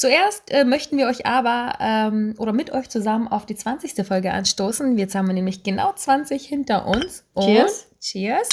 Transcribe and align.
Zuerst 0.00 0.50
äh, 0.50 0.64
möchten 0.64 0.96
wir 0.96 1.08
euch 1.08 1.26
aber 1.26 1.74
ähm, 1.78 2.34
oder 2.38 2.54
mit 2.54 2.72
euch 2.72 2.88
zusammen 2.88 3.28
auf 3.28 3.44
die 3.44 3.54
20. 3.54 4.06
Folge 4.06 4.32
anstoßen. 4.32 4.96
Jetzt 4.96 5.14
haben 5.14 5.26
wir 5.26 5.34
nämlich 5.34 5.62
genau 5.62 5.92
20 5.92 6.42
hinter 6.46 6.86
uns. 6.86 7.26
Und 7.34 7.44
Cheers. 7.44 7.86
Cheers. 8.00 8.48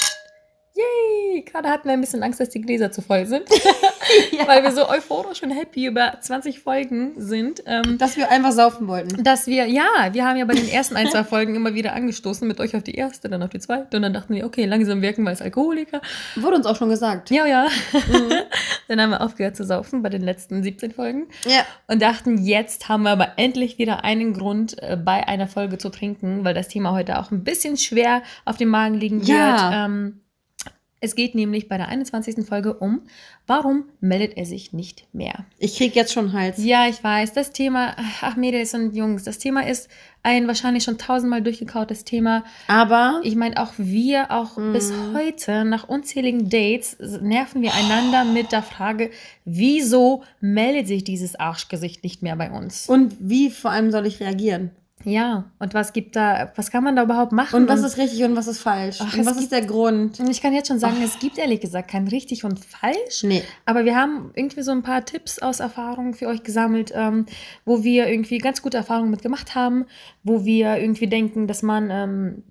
Yay! 0.77 1.41
Gerade 1.43 1.69
hatten 1.69 1.85
wir 1.87 1.93
ein 1.93 2.01
bisschen 2.01 2.23
Angst, 2.23 2.39
dass 2.39 2.49
die 2.49 2.61
Gläser 2.61 2.91
zu 2.91 3.01
voll 3.01 3.25
sind, 3.25 3.43
weil 4.47 4.63
wir 4.63 4.71
so 4.71 4.87
euphorisch 4.89 5.41
und 5.43 5.51
happy 5.51 5.85
über 5.87 6.17
20 6.21 6.59
Folgen 6.59 7.13
sind. 7.17 7.63
Ähm, 7.65 7.97
Dass 7.97 8.15
wir 8.17 8.29
einfach 8.31 8.51
saufen 8.51 8.87
wollten. 8.87 9.23
dass 9.23 9.47
wir, 9.47 9.65
ja, 9.65 10.09
wir 10.11 10.25
haben 10.25 10.37
ja 10.37 10.45
bei 10.45 10.53
den 10.53 10.67
ersten 10.69 10.95
ein, 10.95 11.07
zwei 11.07 11.23
Folgen 11.25 11.55
immer 11.55 11.73
wieder 11.73 11.93
angestoßen 11.93 12.47
mit 12.47 12.59
euch 12.59 12.75
auf 12.75 12.83
die 12.83 12.95
erste, 12.95 13.29
dann 13.29 13.41
auf 13.43 13.49
die 13.49 13.59
zweite 13.59 13.97
und 13.97 14.03
dann 14.03 14.13
dachten 14.13 14.33
wir, 14.35 14.45
okay, 14.45 14.65
langsam 14.65 15.01
wirken 15.01 15.23
wir 15.23 15.29
als 15.29 15.41
Alkoholiker. 15.41 16.01
Wurde 16.35 16.57
uns 16.57 16.65
auch 16.65 16.75
schon 16.75 16.89
gesagt. 16.89 17.29
Ja, 17.31 17.45
ja. 17.45 17.67
dann 18.87 19.01
haben 19.01 19.09
wir 19.11 19.21
aufgehört 19.21 19.55
zu 19.55 19.63
saufen 19.65 20.01
bei 20.03 20.09
den 20.09 20.21
letzten 20.21 20.63
17 20.63 20.91
Folgen 20.91 21.27
Ja. 21.45 21.65
und 21.87 22.01
dachten, 22.01 22.37
jetzt 22.43 22.87
haben 22.89 23.03
wir 23.03 23.11
aber 23.11 23.33
endlich 23.37 23.77
wieder 23.77 24.03
einen 24.03 24.33
Grund, 24.33 24.81
äh, 24.81 24.97
bei 24.97 25.27
einer 25.27 25.47
Folge 25.47 25.77
zu 25.77 25.89
trinken, 25.89 26.43
weil 26.43 26.53
das 26.53 26.67
Thema 26.67 26.91
heute 26.91 27.19
auch 27.19 27.31
ein 27.31 27.43
bisschen 27.43 27.77
schwer 27.77 28.21
auf 28.45 28.57
dem 28.57 28.69
Magen 28.69 28.95
liegen 28.95 29.19
wird. 29.19 29.29
Ja. 29.29 29.85
Ähm, 29.85 30.21
es 30.99 31.15
geht 31.15 31.35
nämlich 31.35 31.67
bei 31.67 31.77
der 31.77 31.87
21. 31.89 32.45
Folge 32.45 32.73
um, 32.73 33.01
warum 33.45 33.85
meldet 33.99 34.35
er 34.37 34.45
sich 34.45 34.73
nicht 34.73 35.05
mehr? 35.13 35.45
Ich 35.59 35.77
krieg 35.77 35.95
jetzt 35.95 36.11
schon 36.13 36.33
Hals. 36.33 36.63
Ja, 36.63 36.87
ich 36.87 37.03
weiß, 37.03 37.33
das 37.33 37.51
Thema, 37.51 37.95
ach 38.21 38.35
Mädels 38.35 38.73
und 38.73 38.95
Jungs, 38.95 39.23
das 39.23 39.37
Thema 39.37 39.67
ist 39.67 39.89
ein 40.23 40.47
wahrscheinlich 40.47 40.83
schon 40.83 40.97
tausendmal 40.97 41.41
durchgekautes 41.41 42.03
Thema. 42.03 42.43
Aber 42.67 43.21
Ich 43.23 43.35
meine, 43.35 43.61
auch 43.61 43.73
wir, 43.77 44.31
auch 44.31 44.57
Mhm. 44.57 44.73
bis 44.73 44.91
heute, 45.13 45.63
nach 45.65 45.87
unzähligen 45.87 46.49
Dates, 46.49 46.97
nerven 47.21 47.61
wir 47.61 47.73
einander 47.75 48.25
mit 48.25 48.51
der 48.51 48.63
Frage, 48.63 49.11
wieso 49.45 50.23
meldet 50.41 50.87
sich 50.87 51.03
dieses 51.03 51.35
Arschgesicht 51.35 52.03
nicht 52.03 52.21
mehr 52.23 52.35
bei 52.35 52.51
uns? 52.51 52.87
und 52.89 53.15
wie 53.19 53.49
vor 53.49 53.71
allem 53.71 53.91
soll 53.91 54.05
ich 54.07 54.19
reagieren? 54.19 54.71
Ja, 55.03 55.45
und 55.59 55.73
was 55.73 55.93
gibt 55.93 56.15
da, 56.15 56.51
was 56.55 56.71
kann 56.71 56.83
man 56.83 56.95
da 56.95 57.03
überhaupt 57.03 57.31
machen? 57.31 57.55
Und 57.55 57.69
was 57.69 57.81
ist 57.83 57.97
richtig 57.97 58.23
und 58.23 58.35
was 58.35 58.47
ist 58.47 58.59
falsch? 58.59 58.97
Ach, 58.99 59.15
und 59.15 59.25
was 59.25 59.37
ist 59.37 59.51
der 59.51 59.65
Grund? 59.65 60.19
Und 60.19 60.29
ich 60.29 60.41
kann 60.41 60.53
jetzt 60.53 60.67
schon 60.67 60.79
sagen, 60.79 60.97
es 61.03 61.19
gibt 61.19 61.37
ehrlich 61.37 61.61
gesagt 61.61 61.89
kein 61.91 62.07
richtig 62.07 62.43
und 62.43 62.59
falsch. 62.65 63.23
Nee. 63.23 63.43
Aber 63.65 63.85
wir 63.85 63.95
haben 63.95 64.31
irgendwie 64.33 64.63
so 64.63 64.71
ein 64.71 64.81
paar 64.81 65.05
Tipps 65.05 65.39
aus 65.39 65.59
Erfahrung 65.59 66.13
für 66.13 66.27
euch 66.27 66.43
gesammelt, 66.43 66.91
ähm, 66.95 67.27
wo 67.63 67.83
wir 67.83 68.07
irgendwie 68.07 68.39
ganz 68.39 68.61
gute 68.61 68.77
Erfahrungen 68.77 69.11
mit 69.11 69.21
gemacht 69.21 69.55
haben, 69.55 69.85
wo 70.23 70.45
wir 70.45 70.77
irgendwie 70.77 71.07
denken, 71.07 71.47
dass 71.47 71.61
man 71.61 71.89
ähm, 71.91 72.43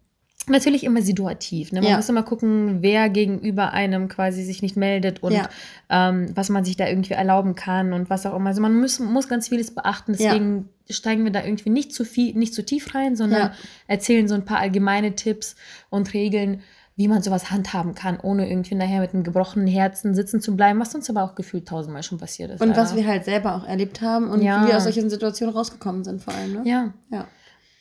natürlich 0.48 0.84
immer 0.84 1.02
situativ, 1.02 1.72
ne? 1.72 1.80
man 1.80 1.90
Ja. 1.90 1.96
muss 1.96 2.08
immer 2.08 2.22
gucken, 2.22 2.78
wer 2.82 3.08
gegenüber 3.08 3.72
einem 3.72 4.08
quasi 4.08 4.42
sich 4.42 4.62
nicht 4.62 4.76
meldet 4.76 5.22
und 5.22 5.32
Ja. 5.32 5.48
ähm, 5.90 6.28
was 6.34 6.48
man 6.48 6.64
sich 6.64 6.76
da 6.76 6.86
irgendwie 6.88 7.14
erlauben 7.14 7.54
kann 7.54 7.92
und 7.92 8.10
was 8.10 8.26
auch 8.26 8.34
immer. 8.36 8.48
Also 8.50 8.60
man 8.62 8.78
muss, 8.80 8.98
muss 9.00 9.28
ganz 9.28 9.48
vieles 9.48 9.74
beachten, 9.74 10.12
Ja. 10.12 10.18
deswegen 10.30 10.68
steigen 10.88 11.24
wir 11.24 11.32
da 11.32 11.44
irgendwie 11.44 11.70
nicht 11.70 11.92
zu 11.92 12.04
viel, 12.04 12.34
nicht 12.36 12.54
zu 12.54 12.64
tief 12.64 12.94
rein, 12.94 13.16
sondern 13.16 13.40
Ja. 13.40 13.52
erzählen 13.88 14.28
so 14.28 14.34
ein 14.34 14.44
paar 14.44 14.58
allgemeine 14.58 15.14
Tipps 15.16 15.56
und 15.90 16.14
Regeln, 16.14 16.60
wie 16.98 17.08
man 17.08 17.20
sowas 17.20 17.50
handhaben 17.50 17.94
kann, 17.94 18.18
ohne 18.20 18.48
irgendwie 18.48 18.74
nachher 18.74 19.00
mit 19.00 19.12
einem 19.12 19.22
gebrochenen 19.22 19.66
Herzen 19.66 20.14
sitzen 20.14 20.40
zu 20.40 20.56
bleiben, 20.56 20.78
was 20.80 20.94
uns 20.94 21.10
aber 21.10 21.24
auch 21.24 21.34
gefühlt 21.34 21.68
tausendmal 21.68 22.02
schon 22.02 22.16
passiert 22.18 22.50
ist. 22.52 22.62
Und 22.62 22.68
leider. 22.68 22.80
was 22.80 22.96
wir 22.96 23.06
halt 23.06 23.26
selber 23.26 23.54
auch 23.56 23.66
erlebt 23.66 24.00
haben 24.00 24.30
und 24.30 24.40
Ja. 24.40 24.62
wie 24.64 24.68
wir 24.68 24.76
aus 24.78 24.84
solchen 24.84 25.10
Situationen 25.10 25.54
rausgekommen 25.54 26.04
sind 26.04 26.22
vor 26.22 26.32
allem. 26.34 26.52
Ne? 26.54 26.62
Ja. 26.64 26.94
Ja. 27.10 27.26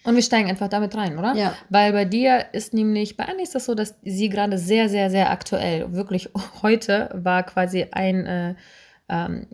Und 0.05 0.15
wir 0.15 0.21
steigen 0.21 0.49
einfach 0.49 0.69
damit 0.69 0.95
rein, 0.95 1.17
oder? 1.17 1.33
Ja. 1.35 1.55
Weil 1.69 1.91
bei 1.91 2.05
dir 2.05 2.45
ist 2.53 2.73
nämlich, 2.73 3.17
bei 3.17 3.25
Annie 3.25 3.43
ist 3.43 3.55
das 3.55 3.65
so, 3.65 3.73
dass 3.73 3.95
sie 4.03 4.29
gerade 4.29 4.57
sehr, 4.57 4.87
sehr, 4.87 5.09
sehr 5.09 5.31
aktuell, 5.31 5.91
wirklich 5.93 6.29
heute 6.61 7.09
war 7.13 7.43
quasi 7.43 7.87
ein 7.91 8.25
äh, 8.25 8.55
ähm, 9.09 9.47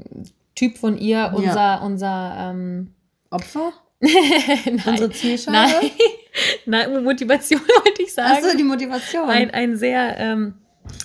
Typ 0.55 0.77
von 0.77 0.97
ihr, 0.97 1.31
unser, 1.33 1.81
unser 1.81 2.51
ähm, 2.51 2.93
Opfer? 3.29 3.71
nein, 3.99 4.81
Unsere 4.85 5.11
Zielscheibe? 5.11 5.57
nein, 5.57 5.91
nein, 6.91 7.03
Motivation 7.03 7.61
wollte 7.61 8.03
ich 8.03 8.13
sagen. 8.13 8.43
Achso, 8.43 8.57
die 8.57 8.63
Motivation. 8.63 9.29
ein, 9.29 9.51
ein 9.51 9.77
sehr 9.77 10.17
ähm, 10.17 10.55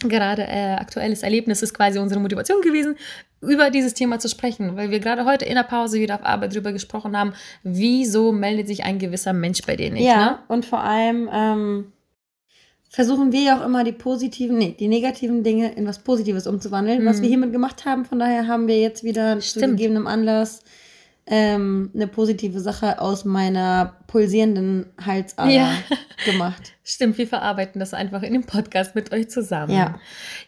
gerade 0.09 0.43
äh, 0.47 0.73
aktuelles 0.75 1.23
Erlebnis 1.23 1.63
ist 1.63 1.75
quasi 1.75 1.99
unsere 1.99 2.21
Motivation 2.21 2.61
gewesen, 2.63 2.97
über 3.41 3.71
dieses 3.71 3.95
Thema 3.95 4.19
zu 4.19 4.29
sprechen, 4.29 4.77
weil 4.77 4.91
wir 4.91 4.99
gerade 5.01 5.25
heute 5.25 5.45
in 5.45 5.55
der 5.55 5.63
Pause 5.63 5.99
wieder 6.01 6.15
auf 6.17 6.25
Arbeit 6.25 6.55
drüber 6.55 6.73
gesprochen 6.73 7.17
haben, 7.17 7.33
wieso 7.63 8.33
meldet 8.33 8.67
sich 8.67 8.85
ein 8.85 8.99
gewisser 8.99 9.33
Mensch 9.33 9.61
bei 9.67 9.77
dir 9.77 9.91
nicht. 9.91 10.05
ja, 10.05 10.17
Ne? 10.33 10.39
und 10.49 10.65
vor 10.65 10.81
allem 10.81 11.29
ähm, 11.33 11.93
versuchen 12.89 13.33
wir 13.33 13.41
ja 13.43 13.61
auch 13.61 13.65
immer 13.65 13.85
die 13.85 13.93
positiven, 13.93 14.57
nee, 14.59 14.75
die 14.79 14.89
negativen 14.89 15.43
Dinge 15.43 15.73
in 15.75 15.87
was 15.87 15.99
Positives 15.99 16.47
umzuwandeln, 16.47 17.05
was 17.05 17.19
Mhm. 17.19 17.23
wir 17.23 17.29
hiermit 17.29 17.53
gemacht 17.53 17.85
haben. 17.85 18.05
Von 18.05 18.19
daher 18.19 18.47
haben 18.47 18.69
wir 18.69 18.81
jetzt 18.81 19.05
wieder 19.05 19.39
zu 19.39 19.59
Stimmt. 19.59 19.77
gegebenem 19.77 20.07
Anlass 20.07 20.63
ähm, 21.27 21.91
eine 21.95 22.07
positive 22.07 22.61
Sache 22.61 23.01
aus 23.01 23.25
meiner 23.25 23.97
pulsierenden 24.07 24.87
Halsader 25.05 25.51
Ja. 25.51 25.73
gemacht. 26.25 26.73
Stimmt, 26.85 27.19
wir 27.19 27.27
verarbeiten 27.27 27.81
das 27.81 27.95
einfach 27.95 28.23
in 28.23 28.33
dem 28.33 28.45
Podcast 28.45 28.95
mit 28.95 29.13
euch 29.13 29.29
zusammen. 29.29 29.73
Ja. 29.73 29.99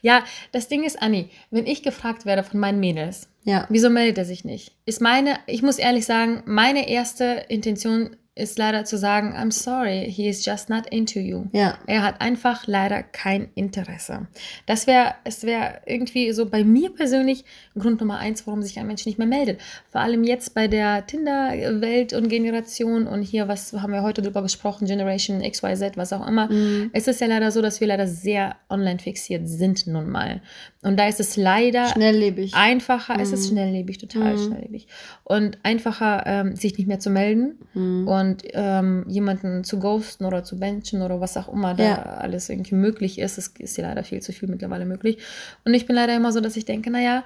Ja, 0.03 0.23
das 0.53 0.69
Ding 0.69 0.85
ist, 0.85 1.03
Anni, 1.03 1.31
wenn 1.51 1.67
ich 1.67 1.83
gefragt 1.83 2.27
werde 2.27 2.45
von 2.45 2.61
meinen 2.61 2.79
Mädels, 2.81 3.29
Ja. 3.45 3.67
wieso 3.69 3.91
meldet 3.91 4.19
er 4.19 4.25
sich 4.25 4.45
nicht? 4.45 4.73
Ist 4.87 5.01
meine, 5.01 5.39
ich 5.47 5.63
muss 5.63 5.79
ehrlich 5.79 6.07
sagen, 6.07 6.43
meine 6.47 6.89
erste 6.89 7.45
Intention 7.49 8.17
ist 8.39 8.59
leider 8.59 8.85
zu 8.85 8.97
sagen, 8.97 9.35
I'm 9.37 9.51
sorry, 9.53 10.11
he 10.11 10.29
is 10.29 10.45
just 10.47 10.71
not 10.71 10.87
into 10.87 11.19
you. 11.19 11.47
Ja. 11.53 11.77
Er 11.87 12.03
hat 12.03 12.21
einfach 12.21 12.67
leider 12.67 13.03
kein 13.03 13.49
Interesse. 13.55 14.29
Das 14.67 14.87
wäre, 14.87 15.15
es 15.25 15.45
wäre 15.45 15.81
irgendwie 15.87 16.33
so 16.33 16.47
bei 16.47 16.65
mir 16.65 16.95
persönlich 16.95 17.45
Grund 17.79 18.01
Nummer 18.01 18.19
eins, 18.19 18.47
warum 18.47 18.63
sich 18.63 18.79
ein 18.79 18.87
Mensch 18.87 19.05
nicht 19.07 19.19
mehr 19.19 19.27
meldet. 19.27 19.61
Vor 19.91 20.01
allem 20.01 20.25
jetzt 20.25 20.55
bei 20.55 20.69
der 20.69 21.07
Tinder-Welt 21.07 22.13
und 22.13 22.29
Generation 22.29 23.07
und 23.07 23.23
hier, 23.23 23.49
was 23.49 23.73
haben 23.73 23.93
wir 23.93 24.03
heute 24.03 24.23
drüber 24.23 24.43
gesprochen, 24.43 24.87
Generation 24.87 25.43
XYZ, 25.43 25.97
was 25.97 26.13
auch 26.13 26.27
immer. 26.27 26.51
Mhm. 26.51 26.91
Es 26.93 27.09
ist 27.09 27.21
ja 27.21 27.27
leider 27.27 27.51
so, 27.51 27.63
dass 27.63 27.81
wir 27.81 27.87
leider 27.89 28.07
sehr 28.07 28.57
online 28.71 28.99
fixiert 28.99 29.49
sind 29.49 29.87
nun 29.87 30.09
mal. 30.11 30.41
Und 30.83 30.97
da 30.99 31.09
ist 31.09 31.19
es 31.21 31.37
leider 31.37 31.89
Schnelllebig. 31.89 32.55
einfacher, 32.55 33.17
es 33.21 33.33
ist 33.33 33.47
Mhm. 33.47 33.55
schnelllebig, 33.57 33.99
total 33.99 34.35
Mhm. 34.37 34.47
schnelllebig. 34.47 34.87
Und 35.25 35.59
einfacher, 35.65 36.23
ähm, 36.27 36.57
sich 36.57 36.77
nicht 36.79 36.87
mehr 36.87 37.01
zu 37.01 37.11
melden 37.11 37.59
Mhm. 37.75 38.07
Und 38.29 38.43
ähm, 38.53 39.05
jemanden 39.09 39.65
zu 39.65 39.79
ghosten 39.79 40.25
oder 40.25 40.45
zu 40.45 40.59
benchen 40.59 41.03
oder 41.03 41.21
was 41.21 41.37
auch 41.37 41.53
immer 41.53 41.75
da 41.75 41.85
Ja. 41.85 42.03
alles 42.03 42.49
irgendwie 42.49 42.75
möglich 42.75 43.19
ist. 43.19 43.39
Es 43.39 43.49
ist 43.59 43.77
ja 43.77 43.89
leider 43.89 44.05
viel 44.05 44.21
zu 44.21 44.33
viel 44.33 44.49
mittlerweile 44.49 44.85
möglich. 44.85 45.19
Und 45.65 45.75
ich 45.75 45.87
bin 45.87 45.97
leider 45.97 46.15
immer 46.15 46.33
so, 46.33 46.41
dass 46.41 46.57
ich 46.57 46.65
denke, 46.65 46.91
naja, 46.91 47.25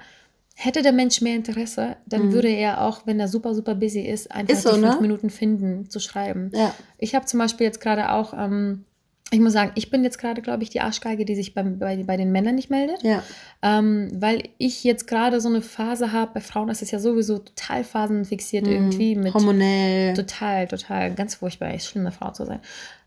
hätte 0.55 0.81
der 0.83 0.91
Mensch 0.93 1.19
mehr 1.21 1.35
Interesse, 1.35 1.95
dann 2.05 2.27
Mhm. 2.27 2.31
würde 2.33 2.49
er 2.49 2.81
auch, 2.81 3.05
wenn 3.07 3.19
er 3.19 3.27
super, 3.27 3.53
super 3.55 3.75
busy 3.75 4.01
ist, 4.01 4.31
einfach 4.31 4.53
Ist 4.53 4.63
so, 4.63 4.73
die 4.73 4.79
fünf 4.81 4.95
ne? 4.95 5.01
Minuten 5.01 5.29
finden, 5.29 5.89
zu 5.89 5.99
schreiben. 5.99 6.51
Ja. 6.53 6.73
Ich 6.99 7.15
habe 7.15 7.25
zum 7.25 7.39
Beispiel 7.39 7.65
jetzt 7.65 7.81
gerade 7.81 8.11
auch, 8.11 8.33
ähm, 8.37 8.85
ich 9.31 9.39
muss 9.39 9.53
sagen, 9.53 9.71
ich 9.75 9.89
bin 9.89 10.03
jetzt 10.03 10.19
gerade, 10.19 10.41
glaube 10.41 10.61
ich, 10.61 10.69
die 10.69 10.81
Arschgeige, 10.81 11.25
die 11.25 11.35
sich 11.35 11.55
beim, 11.55 11.79
bei, 11.79 12.03
bei 12.03 12.17
den 12.17 12.31
Männern 12.31 12.53
nicht 12.53 12.69
meldet. 12.69 13.01
Ja. 13.01 13.23
Ähm, 13.63 14.11
weil 14.13 14.49
ich 14.59 14.83
jetzt 14.83 15.07
gerade 15.07 15.41
so 15.41 15.49
eine 15.49 15.61
Phase 15.61 16.11
habe, 16.11 16.31
bei 16.35 16.39
Frauen 16.39 16.69
ist 16.69 16.83
es 16.83 16.91
ja 16.91 16.99
sowieso 16.99 17.39
total 17.39 17.83
phasenfixiert 17.83 18.67
irgendwie 18.67 19.15
mit 19.15 19.33
Hormonell. 19.33 20.13
total, 20.13 20.67
total, 20.67 21.15
ganz 21.15 21.35
furchtbar, 21.35 21.73
ist 21.73 21.87
schlimm, 21.87 22.03
eine 22.03 22.11
Frau 22.11 22.31
zu 22.31 22.45
sein. 22.45 22.59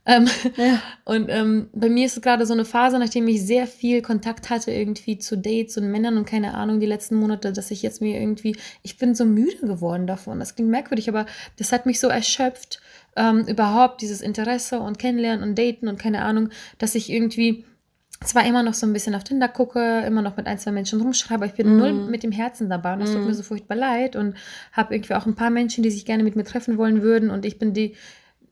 Ähm, 0.04 0.26
Ja. 0.56 0.80
und 1.04 1.28
ähm, 1.28 1.68
bei 1.72 1.88
mir 1.88 2.06
ist 2.06 2.16
es 2.16 2.22
gerade 2.22 2.46
so 2.46 2.54
eine 2.54 2.64
Phase, 2.64 2.98
nachdem 2.98 3.28
ich 3.28 3.44
sehr 3.44 3.66
viel 3.66 4.02
Kontakt 4.02 4.50
hatte 4.50 4.72
irgendwie 4.72 5.18
zu 5.18 5.36
Dates 5.36 5.76
und 5.76 5.90
Männern 5.90 6.16
und 6.16 6.26
keine 6.26 6.54
Ahnung, 6.54 6.80
die 6.80 6.86
letzten 6.86 7.16
Monate, 7.16 7.52
dass 7.52 7.70
ich 7.70 7.82
jetzt 7.82 8.00
mir 8.00 8.18
irgendwie, 8.20 8.56
ich 8.82 8.98
bin 8.98 9.14
so 9.14 9.24
müde 9.24 9.58
geworden 9.58 10.06
davon. 10.06 10.38
Das 10.38 10.54
klingt 10.54 10.70
merkwürdig, 10.70 11.08
aber 11.08 11.26
das 11.58 11.72
hat 11.72 11.86
mich 11.86 12.00
so 12.00 12.08
erschöpft, 12.08 12.80
ähm, 13.16 13.40
überhaupt 13.46 14.00
dieses 14.02 14.20
Interesse 14.20 14.78
und 14.80 14.98
Kennenlernen 14.98 15.42
und 15.48 15.58
Daten 15.58 15.88
und 15.88 15.98
keine 15.98 16.22
Ahnung, 16.22 16.50
dass 16.78 16.94
ich 16.94 17.10
irgendwie 17.10 17.64
zwar 18.24 18.46
immer 18.46 18.62
noch 18.62 18.72
so 18.74 18.86
ein 18.86 18.92
bisschen 18.94 19.14
auf 19.14 19.24
Tinder 19.24 19.48
gucke, 19.48 20.00
immer 20.06 20.22
noch 20.22 20.36
mit 20.38 20.46
ein, 20.46 20.58
zwei 20.58 20.72
Menschen 20.72 21.00
rumschreibe, 21.02 21.44
aber 21.44 21.46
ich 21.46 21.52
bin 21.54 21.72
Mhm. 21.72 21.76
null 21.76 21.92
mit 21.92 22.22
dem 22.22 22.32
Herzen 22.32 22.70
dabei 22.70 22.94
und 22.94 23.00
das 23.00 23.12
tut 23.12 23.20
Mhm. 23.22 23.26
mir 23.28 23.34
so 23.34 23.42
furchtbar 23.42 23.74
leid 23.76 24.16
und 24.16 24.36
habe 24.72 24.94
irgendwie 24.94 25.14
auch 25.14 25.26
ein 25.26 25.34
paar 25.34 25.50
Menschen, 25.50 25.82
die 25.82 25.90
sich 25.90 26.06
gerne 26.06 26.22
mit 26.22 26.34
mir 26.36 26.44
treffen 26.44 26.78
wollen 26.78 27.02
würden 27.02 27.28
und 27.30 27.44
ich 27.44 27.58
bin 27.58 27.74
die 27.74 27.94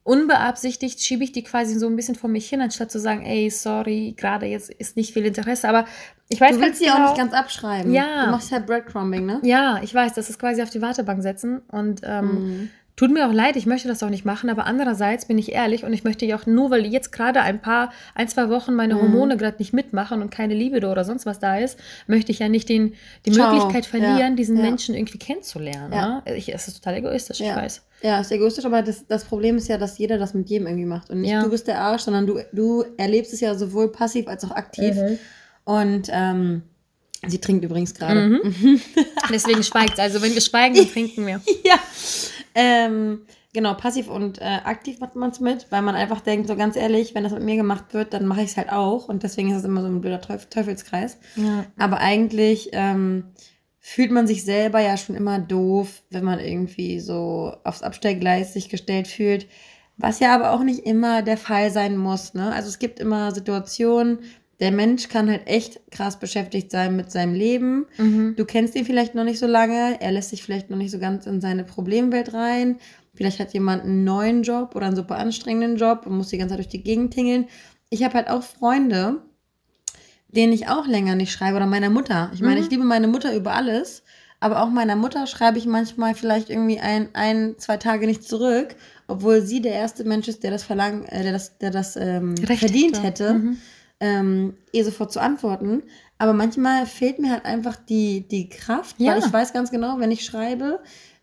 unbeabsichtigt 0.02 1.00
schiebe 1.00 1.24
ich 1.24 1.32
die 1.32 1.42
quasi 1.42 1.78
so 1.78 1.86
ein 1.86 1.96
bisschen 1.96 2.14
vor 2.14 2.28
mich 2.28 2.46
hin, 2.48 2.60
anstatt 2.60 2.90
zu 2.90 2.98
sagen, 3.00 3.24
ey, 3.24 3.48
sorry, 3.48 4.14
gerade 4.16 4.44
jetzt 4.46 4.70
ist 4.70 4.96
nicht 4.96 5.14
viel 5.14 5.24
Interesse, 5.24 5.66
aber 5.66 5.86
ich 6.28 6.40
weiß 6.40 6.56
Du 6.56 6.62
willst 6.62 6.78
sie 6.80 6.84
ganz 6.86 6.94
auch 6.94 6.98
genau, 6.98 7.08
nicht 7.12 7.18
ganz 7.18 7.32
abschreiben. 7.32 7.90
Ja. 7.92 8.26
Du 8.26 8.30
machst 8.30 8.52
halt 8.52 8.66
Breadcrumbing, 8.66 9.24
ne? 9.24 9.40
Ja, 9.42 9.80
ich 9.82 9.94
weiß, 9.94 10.12
das 10.12 10.28
ist 10.28 10.38
quasi 10.38 10.62
auf 10.62 10.68
die 10.68 10.82
Wartebank 10.82 11.22
setzen 11.22 11.60
und 11.70 12.02
ähm, 12.04 12.26
Mhm. 12.34 12.70
Tut 12.96 13.12
mir 13.12 13.26
auch 13.28 13.32
leid, 13.32 13.56
ich 13.56 13.66
möchte 13.66 13.88
das 13.88 14.04
auch 14.04 14.08
nicht 14.08 14.24
machen, 14.24 14.48
aber 14.50 14.66
andererseits 14.66 15.26
bin 15.26 15.36
ich 15.36 15.50
ehrlich 15.50 15.82
und 15.82 15.92
ich 15.92 16.04
möchte 16.04 16.26
ja 16.26 16.36
auch 16.38 16.46
nur, 16.46 16.70
weil 16.70 16.86
jetzt 16.86 17.10
gerade 17.10 17.40
ein 17.40 17.60
paar, 17.60 17.92
ein, 18.14 18.28
zwei 18.28 18.48
Wochen 18.50 18.72
meine 18.74 18.94
Mhm. 18.94 19.00
Hormone 19.00 19.36
gerade 19.36 19.56
nicht 19.58 19.72
mitmachen 19.72 20.22
und 20.22 20.30
keine 20.30 20.54
Libido 20.54 20.92
oder 20.92 21.04
sonst 21.04 21.26
was 21.26 21.40
da 21.40 21.58
ist, 21.58 21.76
möchte 22.06 22.30
ich 22.30 22.38
ja 22.38 22.48
nicht 22.48 22.68
den, 22.68 22.94
die 23.26 23.32
Ciao. 23.32 23.52
Möglichkeit 23.52 23.86
verlieren, 23.86 24.18
Ja, 24.18 24.30
diesen 24.30 24.56
ja. 24.56 24.62
Menschen 24.62 24.94
irgendwie 24.94 25.18
kennenzulernen. 25.18 25.92
Ja. 25.92 26.22
Ne? 26.24 26.36
Ich, 26.36 26.54
es 26.54 26.68
ist 26.68 26.74
total 26.76 26.98
egoistisch, 26.98 27.40
ich 27.40 27.48
weiß. 27.48 27.82
Ja, 28.02 28.20
ist 28.20 28.30
egoistisch, 28.30 28.64
aber 28.64 28.82
das, 28.82 29.06
das 29.08 29.24
Problem 29.24 29.56
ist 29.56 29.66
ja, 29.66 29.76
dass 29.76 29.98
jeder 29.98 30.16
das 30.18 30.32
mit 30.32 30.48
jedem 30.48 30.68
irgendwie 30.68 30.86
macht. 30.86 31.10
Und 31.10 31.22
nicht 31.22 31.34
du 31.34 31.50
bist 31.50 31.66
der 31.66 31.80
Arsch, 31.80 32.02
sondern 32.02 32.28
du, 32.28 32.38
du 32.52 32.84
erlebst 32.96 33.32
es 33.32 33.40
ja 33.40 33.56
sowohl 33.56 33.90
passiv 33.90 34.28
als 34.28 34.44
auch 34.44 34.52
aktiv. 34.52 34.94
Mhm. 34.94 35.18
Und 35.64 36.08
ähm, 36.12 36.62
sie 37.26 37.38
trinkt 37.40 37.64
übrigens 37.64 37.92
gerade. 37.94 38.20
Mhm. 38.44 38.80
Deswegen 39.32 39.64
schweigt 39.64 39.98
Also 39.98 40.22
wenn 40.22 40.32
wir 40.32 40.40
schweigen, 40.42 40.76
dann 40.76 40.88
trinken 40.88 41.26
wir. 41.26 41.40
ja. 41.64 41.76
Ähm, 42.54 43.26
genau, 43.52 43.74
passiv 43.74 44.08
und 44.08 44.40
äh, 44.40 44.60
aktiv 44.64 45.00
macht 45.00 45.16
man 45.16 45.30
es 45.30 45.40
mit, 45.40 45.66
weil 45.70 45.82
man 45.82 45.94
einfach 45.96 46.20
denkt, 46.20 46.46
so 46.46 46.56
ganz 46.56 46.76
ehrlich, 46.76 47.14
wenn 47.14 47.24
das 47.24 47.32
mit 47.32 47.42
mir 47.42 47.56
gemacht 47.56 47.92
wird, 47.92 48.14
dann 48.14 48.26
mache 48.26 48.42
ich 48.42 48.50
es 48.50 48.56
halt 48.56 48.70
auch. 48.70 49.08
Und 49.08 49.22
deswegen 49.22 49.50
ist 49.50 49.58
es 49.58 49.64
immer 49.64 49.82
so 49.82 49.88
ein 49.88 50.00
blöder 50.00 50.20
Teuf 50.20 50.46
Teufelskreis. 50.46 51.18
Ja. 51.36 51.64
Aber 51.76 51.98
eigentlich 51.98 52.70
ähm, 52.72 53.32
fühlt 53.80 54.12
man 54.12 54.26
sich 54.26 54.44
selber 54.44 54.80
ja 54.80 54.96
schon 54.96 55.16
immer 55.16 55.38
doof, 55.38 56.02
wenn 56.10 56.24
man 56.24 56.38
irgendwie 56.38 57.00
so 57.00 57.54
aufs 57.64 57.82
Abstellgleis 57.82 58.52
sich 58.52 58.68
gestellt 58.68 59.08
fühlt. 59.08 59.46
Was 59.96 60.20
ja 60.20 60.34
aber 60.34 60.52
auch 60.52 60.62
nicht 60.62 60.80
immer 60.80 61.22
der 61.22 61.36
Fall 61.36 61.70
sein 61.70 61.96
muss. 61.96 62.34
Ne? 62.34 62.52
Also 62.52 62.68
es 62.68 62.78
gibt 62.78 62.98
immer 62.98 63.32
Situationen, 63.32 64.20
der 64.60 64.70
Mensch 64.70 65.08
kann 65.08 65.28
halt 65.28 65.46
echt 65.46 65.80
krass 65.90 66.18
beschäftigt 66.18 66.70
sein 66.70 66.94
mit 66.96 67.10
seinem 67.10 67.34
Leben. 67.34 67.86
Mhm. 67.98 68.34
Du 68.36 68.44
kennst 68.44 68.74
ihn 68.76 68.84
vielleicht 68.84 69.14
noch 69.14 69.24
nicht 69.24 69.38
so 69.38 69.46
lange, 69.46 70.00
er 70.00 70.12
lässt 70.12 70.30
sich 70.30 70.42
vielleicht 70.42 70.70
noch 70.70 70.76
nicht 70.76 70.90
so 70.90 70.98
ganz 70.98 71.26
in 71.26 71.40
seine 71.40 71.64
Problemwelt 71.64 72.32
rein. 72.34 72.78
Vielleicht 73.14 73.38
hat 73.40 73.52
jemand 73.52 73.84
einen 73.84 74.04
neuen 74.04 74.42
Job 74.42 74.74
oder 74.74 74.86
einen 74.86 74.96
super 74.96 75.16
anstrengenden 75.18 75.76
Job 75.76 76.06
und 76.06 76.16
muss 76.16 76.28
die 76.28 76.38
ganze 76.38 76.52
Zeit 76.52 76.58
durch 76.58 76.68
die 76.68 76.82
Gegend 76.82 77.12
tingeln. 77.14 77.46
Ich 77.90 78.02
habe 78.02 78.14
halt 78.14 78.28
auch 78.28 78.42
Freunde, 78.42 79.22
denen 80.28 80.52
ich 80.52 80.68
auch 80.68 80.86
länger 80.86 81.14
nicht 81.14 81.32
schreibe 81.32 81.56
oder 81.56 81.66
meiner 81.66 81.90
Mutter. 81.90 82.30
Ich 82.34 82.40
meine, 82.40 82.56
Mhm. 82.56 82.64
ich 82.64 82.70
liebe 82.70 82.84
meine 82.84 83.06
Mutter 83.06 83.34
über 83.36 83.52
alles, 83.54 84.02
aber 84.40 84.62
auch 84.62 84.68
meiner 84.68 84.96
Mutter 84.96 85.26
schreibe 85.26 85.58
ich 85.58 85.66
manchmal 85.66 86.14
vielleicht 86.14 86.50
irgendwie 86.50 86.80
ein, 86.80 87.08
ein 87.12 87.54
zwei 87.58 87.76
Tage 87.76 88.06
nicht 88.06 88.24
zurück, 88.24 88.74
obwohl 89.06 89.42
sie 89.42 89.60
der 89.60 89.72
erste 89.74 90.04
Mensch 90.04 90.26
ist, 90.28 90.42
der 90.42 90.50
das 90.50 90.64
verlangt, 90.64 91.10
äh, 91.12 91.22
der 91.22 91.32
das, 91.32 91.58
der 91.58 91.70
das 91.70 91.96
ähm, 91.96 92.36
verdient 92.36 93.02
hätte, 93.02 93.34
Mhm. 93.34 93.58
Ähm, 94.00 94.56
eh 94.72 94.82
sofort 94.82 95.12
zu 95.12 95.20
antworten. 95.20 95.82
Aber 96.18 96.32
manchmal 96.32 96.86
fehlt 96.86 97.18
mir 97.18 97.30
halt 97.32 97.44
einfach 97.44 97.76
die, 97.76 98.26
die 98.28 98.48
Kraft, 98.48 98.96
Ja. 98.98 99.12
weil 99.12 99.18
ich 99.20 99.32
weiß 99.32 99.52
ganz 99.52 99.70
genau, 99.70 99.98
wenn 99.98 100.10
ich 100.10 100.24
schreibe, 100.24 100.80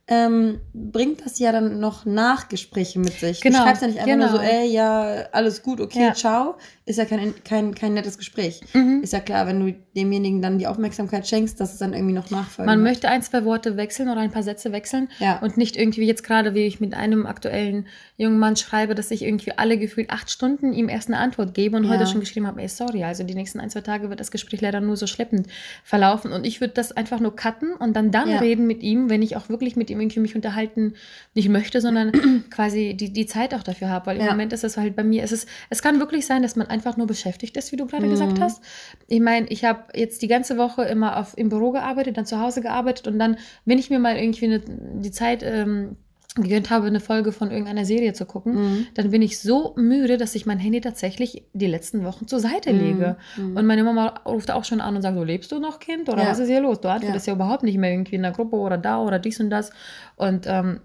ähm, 0.08 0.60
bringt 0.74 1.24
das 1.26 1.40
ja 1.40 1.52
dann 1.54 1.80
noch 1.80 2.06
Nachgespräche 2.06 3.00
mit 3.00 3.14
sich. 3.20 3.40
Genau, 3.40 3.60
Du 3.60 3.64
schreibst 3.64 3.82
ja 3.82 3.88
nicht 3.88 4.00
einfach 4.00 4.16
nur 4.18 4.28
so, 4.30 4.38
genau. 4.40 4.50
ey, 4.50 4.68
ja, 4.72 5.26
alles 5.32 5.62
gut, 5.64 5.80
okay, 5.80 6.06
Ja. 6.08 6.14
ciao. 6.14 6.56
Ist 6.86 6.98
ja 6.98 7.06
kein, 7.06 7.34
kein, 7.44 7.76
kein 7.76 7.94
nettes 7.94 8.18
Gespräch. 8.18 8.62
Mhm. 8.74 9.02
Ist 9.04 9.14
ja 9.14 9.20
klar, 9.20 9.46
wenn 9.46 9.60
du 9.60 9.74
demjenigen 9.96 10.42
dann 10.42 10.58
die 10.58 10.66
Aufmerksamkeit 10.66 11.28
schenkst, 11.28 11.60
dass 11.62 11.74
es 11.74 11.78
dann 11.80 11.94
irgendwie 11.94 12.14
noch 12.14 12.32
nachfolgt. 12.32 12.66
Man 12.66 12.82
möchte 12.82 13.08
ein, 13.08 13.22
zwei 13.22 13.46
Worte 13.46 13.78
wechseln 13.78 14.10
oder 14.10 14.20
ein 14.22 14.32
paar 14.32 14.42
Sätze 14.42 14.72
wechseln 14.72 15.08
Ja. 15.20 15.38
und 15.42 15.58
nicht 15.58 15.78
irgendwie 15.78 16.06
jetzt 16.06 16.24
gerade, 16.24 16.56
wie 16.56 16.66
ich 16.66 16.80
mit 16.80 16.96
einem 16.96 17.28
aktuellen 17.28 17.86
jungen 18.18 18.40
Mann 18.40 18.56
schreibe, 18.56 18.96
dass 18.96 19.12
ich 19.12 19.22
irgendwie 19.22 19.52
alle 19.58 19.78
gefühlt 19.78 20.10
acht 20.10 20.32
Stunden 20.32 20.74
ihm 20.74 20.90
erst 20.90 21.10
eine 21.10 21.20
Antwort 21.20 21.54
gebe 21.54 21.78
und 21.78 21.84
Ja. 21.84 21.92
heute 21.92 22.08
schon 22.08 22.20
geschrieben 22.20 22.48
habe, 22.48 22.60
ey, 22.62 22.68
sorry, 22.68 23.04
also 23.04 23.24
die 23.24 23.36
nächsten 23.36 23.60
ein, 23.60 23.70
zwei 23.70 23.82
Tage 23.82 24.10
wird 24.10 24.20
das 24.20 24.32
Gespräch 24.32 24.62
leider 24.62 24.82
nur 24.82 24.98
so 24.98 25.06
schleppend 25.06 25.48
verlaufen 25.84 26.32
und 26.32 26.46
ich 26.48 26.62
würde 26.62 26.74
das 26.74 26.92
einfach 26.92 27.20
nur 27.20 27.36
cutten 27.36 27.74
und 27.74 27.96
dann 27.96 28.10
dann 28.10 28.28
Ja. 28.28 28.40
reden 28.40 28.66
mit 28.66 28.82
ihm, 28.82 29.10
wenn 29.12 29.22
ich 29.22 29.36
auch 29.38 29.50
wirklich 29.50 29.76
mit 29.76 29.92
ihm 29.92 30.00
irgendwie 30.02 30.20
mich 30.20 30.36
unterhalten 30.36 30.96
nicht 31.36 31.50
möchte, 31.50 31.80
sondern 31.80 32.12
quasi 32.50 32.96
die, 32.96 33.14
die 33.14 33.28
Zeit 33.28 33.54
auch 33.54 33.64
dafür 33.64 33.90
habe, 33.90 34.08
weil 34.08 34.18
im. 34.18 34.26
Moment 34.32 34.52
ist 34.54 34.64
es 34.64 34.78
halt 34.78 34.96
bei 34.96 35.04
mir, 35.04 35.24
es 35.24 35.32
ist, 35.32 35.48
es 35.70 35.82
kann 35.84 36.00
wirklich 36.00 36.26
sein, 36.26 36.42
dass 36.42 36.56
man 36.56 36.68
einfach 36.72 36.81
nur 36.98 37.08
beschäftigt 37.08 37.56
ist, 37.58 37.72
wie 37.72 37.76
du 37.78 37.86
gerade 37.86 38.06
Mhm. 38.06 38.12
gesagt 38.12 38.40
hast. 38.40 38.64
Ich 39.08 39.20
meine, 39.22 39.48
ich 39.48 39.64
habe 39.66 39.84
jetzt 39.96 40.22
die 40.22 40.28
ganze 40.28 40.58
Woche 40.58 40.84
immer 40.84 41.18
auf, 41.18 41.38
im 41.38 41.50
Büro 41.50 41.72
gearbeitet, 41.72 42.18
dann 42.18 42.26
zu 42.26 42.40
Hause 42.40 42.62
gearbeitet 42.62 43.08
und 43.08 43.18
dann, 43.20 43.38
wenn 43.66 43.78
ich 43.80 43.90
mir 43.90 44.00
mal 44.00 44.18
irgendwie 44.18 44.46
eine, 44.46 44.60
die 44.60 45.12
Zeit 45.12 45.44
ähm, 45.44 45.98
gegönnt 46.36 46.70
habe, 46.70 46.88
eine 46.88 47.02
Folge 47.02 47.34
von 47.34 47.52
irgendeiner 47.52 47.84
Serie 47.84 48.14
zu 48.14 48.26
gucken, 48.26 48.54
Mhm. 48.56 48.88
dann 48.94 49.10
bin 49.12 49.22
ich 49.22 49.40
so 49.40 49.74
müde, 49.76 50.16
dass 50.18 50.34
ich 50.34 50.46
mein 50.46 50.60
Handy 50.60 50.80
tatsächlich 50.80 51.44
die 51.52 51.68
letzten 51.68 52.06
Wochen 52.06 52.26
zur 52.26 52.40
Seite 52.40 52.72
lege. 52.72 53.18
Mhm. 53.36 53.58
Und 53.58 53.66
meine 53.66 53.84
Mama 53.84 54.22
ruft 54.26 54.50
auch 54.50 54.64
schon 54.64 54.80
an 54.80 54.96
und 54.96 55.02
sagt, 55.02 55.18
so 55.18 55.26
lebst 55.26 55.52
du 55.52 55.60
noch, 55.60 55.80
Kind? 55.80 56.08
Oder 56.08 56.24
Ja. 56.24 56.30
was 56.30 56.40
ist 56.40 56.48
hier 56.48 56.62
los? 56.62 56.80
Du 56.80 56.88
antwortest 56.90 57.28
ja. 57.28 57.34
überhaupt 57.34 57.64
nicht 57.64 57.78
mehr 57.78 57.92
irgendwie 57.92 58.16
in 58.16 58.22
der 58.22 58.32
Gruppe 58.32 58.56
oder 58.56 58.78
da 58.78 59.02
oder 59.02 59.20
dies 59.20 59.42
und 59.42 59.50
das. 59.50 59.72
Und 60.16 60.46
ähm, 60.48 60.80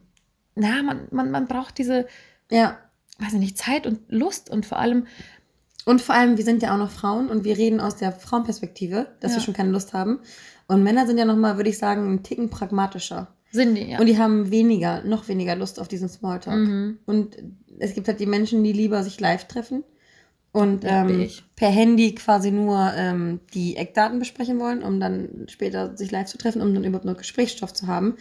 na, 0.56 0.82
man, 0.82 1.02
man, 1.12 1.30
man 1.30 1.46
braucht 1.46 1.78
diese, 1.78 2.06
Ja. 2.50 2.78
weiß 3.20 3.34
ich 3.34 3.38
nicht, 3.38 3.56
Zeit 3.56 3.86
und 3.86 4.00
Lust 4.08 4.50
und 4.50 4.66
vor 4.66 4.80
allem, 4.80 5.06
Und 5.86 6.02
vor 6.02 6.14
allem, 6.16 6.36
wir 6.36 6.44
sind 6.44 6.62
ja 6.62 6.74
auch 6.74 6.78
noch 6.78 6.90
Frauen 6.90 7.28
und 7.28 7.44
wir 7.44 7.56
reden 7.56 7.80
aus 7.80 7.96
der 7.96 8.12
Frauenperspektive, 8.12 9.06
dass 9.20 9.30
Ja. 9.32 9.38
wir 9.38 9.42
schon 9.44 9.54
keine 9.54 9.70
Lust 9.70 9.92
haben. 9.94 10.18
Und 10.66 10.82
Männer 10.82 11.06
sind 11.06 11.16
ja 11.16 11.24
nochmal, 11.24 11.56
würde 11.56 11.70
ich 11.70 11.78
sagen, 11.78 12.02
einen 12.06 12.22
Ticken 12.22 12.50
pragmatischer. 12.50 13.28
sind 13.52 13.76
die, 13.76 13.90
ja. 13.92 13.98
Und 14.00 14.06
die 14.06 14.18
haben 14.18 14.50
weniger, 14.50 15.02
noch 15.04 15.28
weniger 15.28 15.54
Lust 15.56 15.80
auf 15.80 15.88
diesen 15.88 16.08
Smalltalk. 16.08 16.58
Mhm. 16.58 16.98
Und 17.06 17.36
es 17.78 17.94
gibt 17.94 18.08
halt 18.08 18.18
die 18.20 18.26
Menschen, 18.26 18.62
die 18.64 18.72
lieber 18.72 19.02
sich 19.04 19.18
live 19.20 19.46
treffen 19.46 19.84
und 20.52 20.82
Ja, 20.84 21.08
ähm, 21.08 21.30
per 21.54 21.68
Handy 21.70 22.14
quasi 22.16 22.50
nur 22.50 22.92
ähm, 22.96 23.40
die 23.54 23.76
Eckdaten 23.76 24.18
besprechen 24.18 24.58
wollen, 24.58 24.82
um 24.82 24.98
dann 24.98 25.46
später 25.48 25.96
sich 25.96 26.10
live 26.10 26.26
zu 26.26 26.36
treffen, 26.36 26.60
um 26.60 26.74
dann 26.74 26.82
überhaupt 26.84 27.04
noch 27.06 27.16
Gesprächsstoff 27.16 27.72
zu 27.72 27.86
haben. 27.86 28.16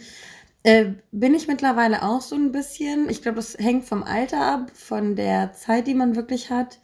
Äh, 0.62 0.92
bin 1.12 1.34
ich 1.34 1.48
mittlerweile 1.48 2.02
auch 2.04 2.20
so 2.22 2.36
ein 2.36 2.52
bisschen. 2.52 3.10
Ich 3.10 3.20
glaube, 3.22 3.36
das 3.36 3.58
hängt 3.58 3.84
vom 3.84 4.04
Alter 4.04 4.40
ab, 4.40 4.70
von 4.74 5.16
der 5.16 5.52
Zeit, 5.52 5.86
die 5.88 5.94
man 5.94 6.14
wirklich 6.16 6.50
hat. 6.50 6.78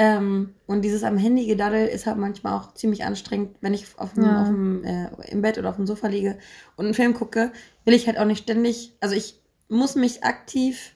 Ähm, 0.00 0.54
und 0.68 0.82
dieses 0.82 1.02
am 1.02 1.18
Handy 1.18 1.46
gedaddel 1.46 1.88
ist 1.88 2.06
halt 2.06 2.18
manchmal 2.18 2.56
auch 2.56 2.72
ziemlich 2.74 3.02
anstrengend, 3.04 3.56
wenn 3.60 3.74
ich 3.74 3.84
auf 3.98 4.14
dem, 4.14 4.22
Ja. 4.24 4.42
auf 4.42 4.46
dem, 4.46 4.84
äh, 4.84 5.08
im 5.28 5.42
Bett 5.42 5.58
oder 5.58 5.70
auf 5.70 5.74
dem 5.76 5.88
Sofa 5.88 6.06
liege 6.06 6.38
und 6.76 6.84
einen 6.84 6.94
Film 6.94 7.14
gucke, 7.14 7.50
will 7.84 7.94
ich 7.94 8.06
halt 8.06 8.16
auch 8.16 8.24
nicht 8.24 8.44
ständig, 8.44 8.92
also 9.00 9.16
ich 9.16 9.42
muss 9.68 9.96
mich 9.96 10.22
aktiv 10.22 10.94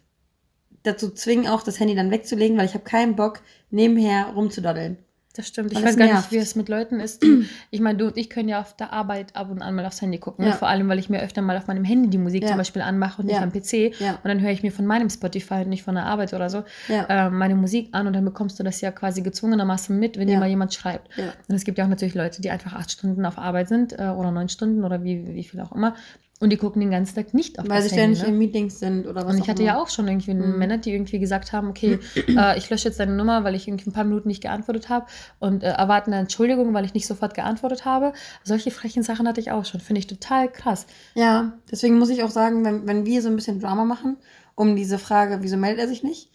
dazu 0.85 1.11
zwingen, 1.11 1.49
auch 1.49 1.65
das 1.65 1.81
Handy 1.81 1.97
dann 1.97 2.13
wegzulegen, 2.13 2.57
weil 2.57 2.67
ich 2.67 2.75
habe 2.75 2.85
keinen 2.85 3.17
Bock, 3.17 3.41
nebenher 3.71 4.29
rumzudaddeln. 4.37 4.99
Das 5.35 5.49
stimmt. 5.49 5.73
Ich 5.73 5.79
Weil 5.79 5.85
weiß 5.85 5.91
es 5.93 5.97
gar 5.97 6.07
nervt. 6.07 6.31
nicht, 6.31 6.39
wie 6.39 6.43
es 6.43 6.57
mit 6.57 6.69
Leuten 6.69 7.01
ist. 7.01 7.23
Die, 7.23 7.47
ich 7.71 7.81
meine, 7.81 7.97
du 7.97 8.07
und 8.09 8.19
ich 8.19 8.29
können 8.29 8.51
ja 8.51 8.61
auf 8.61 8.77
der 8.77 8.93
Arbeit 8.93 9.35
ab 9.35 9.51
und 9.51 9.63
an 9.63 9.75
mal 9.75 9.87
aufs 9.87 10.03
Handy 10.03 10.19
gucken. 10.19 10.45
Ja. 10.45 10.51
Ne? 10.51 10.57
Vor 10.57 10.69
allem, 10.69 10.89
weil 10.91 10.99
ich 10.99 11.09
mir 11.09 11.23
öfter 11.23 11.41
mal 11.41 11.57
auf 11.57 11.69
meinem 11.69 11.85
Handy 11.85 12.11
die 12.11 12.19
Musik 12.19 12.43
Ja. 12.43 12.49
zum 12.49 12.59
Beispiel 12.59 12.83
anmache 12.83 13.23
und 13.23 13.29
nicht 13.29 13.37
Ja. 13.37 13.43
am 13.43 13.51
PC. 13.51 13.99
Ja. 13.99 14.11
Und 14.23 14.25
dann 14.27 14.41
höre 14.43 14.51
ich 14.51 14.63
mir 14.63 14.73
von 14.73 14.85
meinem 14.85 15.09
Spotify 15.09 15.63
und 15.63 15.69
nicht 15.71 15.85
von 15.85 15.95
der 15.95 16.05
Arbeit 16.05 16.35
oder 16.35 16.51
so 16.51 16.65
Ja. 16.89 17.05
äh, 17.27 17.31
meine 17.31 17.55
Musik 17.55 17.89
an 17.93 18.07
und 18.07 18.13
dann 18.13 18.25
bekommst 18.27 18.59
du 18.59 18.63
das 18.63 18.81
ja 18.83 18.91
quasi 18.91 19.23
gezwungenermaßen 19.23 19.99
mit, 19.99 20.19
wenn 20.19 20.29
Ja. 20.29 20.35
dir 20.35 20.41
mal 20.41 20.49
jemand 20.51 20.75
schreibt. 20.75 21.09
Ja. 21.17 21.33
Und 21.49 21.55
es 21.55 21.65
gibt 21.65 21.79
ja 21.79 21.85
auch 21.85 21.89
natürlich 21.89 22.15
Leute, 22.15 22.43
die 22.43 22.51
einfach 22.51 22.75
acht 22.75 22.91
Stunden 22.91 23.25
auf 23.25 23.39
Arbeit 23.39 23.69
sind 23.69 23.99
äh, 23.99 24.09
oder 24.09 24.31
neun 24.33 24.51
Stunden 24.51 24.85
oder 24.85 25.03
wie, 25.03 25.27
wie 25.35 25.45
viel 25.45 25.61
auch 25.61 25.73
immer. 25.73 25.95
Und 26.43 26.51
die 26.51 26.57
gucken 26.57 26.81
den 26.81 26.91
ganzen 26.91 27.15
Tag 27.15 27.35
nicht 27.35 27.59
auf 27.61 27.69
Weil 27.69 27.83
sie 27.83 27.91
ständig 27.91 28.19
Handy. 28.19 28.31
in 28.33 28.39
Ne? 28.39 28.47
Meetings 28.47 28.81
sind 28.81 29.07
oder 29.07 29.25
was 29.25 29.35
Und 29.37 29.41
ich 29.43 29.49
hatte 29.49 29.63
ja 29.63 29.75
immer. 29.75 29.83
auch 29.83 29.89
schon 29.89 30.09
irgendwie 30.09 30.35
Mhm. 30.35 30.59
Männer, 30.59 30.77
die 30.79 30.93
irgendwie 30.93 31.21
gesagt 31.21 31.53
haben, 31.53 31.69
okay, 31.69 32.01
äh, 32.37 32.59
ich 32.59 32.69
lösche 32.69 32.89
jetzt 32.89 32.99
deine 32.99 33.15
Nummer, 33.15 33.45
weil 33.45 33.55
ich 33.55 33.69
irgendwie 33.69 33.89
ein 33.89 33.93
paar 33.93 34.03
Minuten 34.05 34.27
nicht 34.27 34.43
geantwortet 34.43 34.89
habe 34.89 35.07
und 35.39 35.63
äh, 35.63 35.69
erwarten 35.69 36.13
eine 36.13 36.23
Entschuldigung, 36.23 36.75
weil 36.75 36.85
ich 36.85 36.95
nicht 36.95 37.07
sofort 37.07 37.35
geantwortet 37.35 37.85
habe. 37.85 38.13
Solche 38.43 38.73
frechen 38.73 39.05
Sachen 39.05 39.29
hatte 39.29 39.41
ich 39.41 39.53
auch 39.53 39.65
schon. 39.65 39.81
Finde 39.81 40.01
ich 40.01 40.09
total 40.09 40.51
krass. 40.51 40.87
Ja, 41.15 41.53
deswegen 41.71 41.99
muss 41.99 42.11
ich 42.11 42.25
auch 42.25 42.31
sagen, 42.31 42.65
wenn, 42.65 42.89
wenn 42.89 43.07
wir 43.07 43.23
so 43.23 43.29
ein 43.29 43.37
bisschen 43.37 43.61
Drama 43.61 43.85
machen, 43.85 44.17
um 44.57 44.75
diese 44.75 44.99
Frage, 44.99 45.39
wieso 45.43 45.57
meldet 45.57 45.81
er 45.83 45.89
sich 45.89 46.03
nicht, 46.03 46.31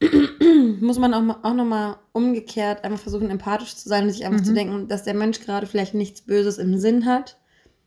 muss 0.80 0.98
man 0.98 1.14
auch, 1.14 1.44
auch 1.44 1.54
nochmal 1.54 1.96
umgekehrt 2.12 2.84
einfach 2.84 2.98
versuchen, 3.00 3.30
empathisch 3.30 3.76
zu 3.76 3.88
sein 3.88 4.04
und 4.04 4.10
sich 4.10 4.24
einfach 4.24 4.40
Mhm. 4.40 4.44
zu 4.44 4.54
denken, 4.54 4.88
dass 4.88 5.04
der 5.04 5.14
Mensch 5.14 5.40
gerade 5.40 5.66
vielleicht 5.66 5.94
nichts 5.94 6.22
Böses 6.22 6.58
im 6.58 6.78
Sinn 6.78 7.06
hat, 7.06 7.38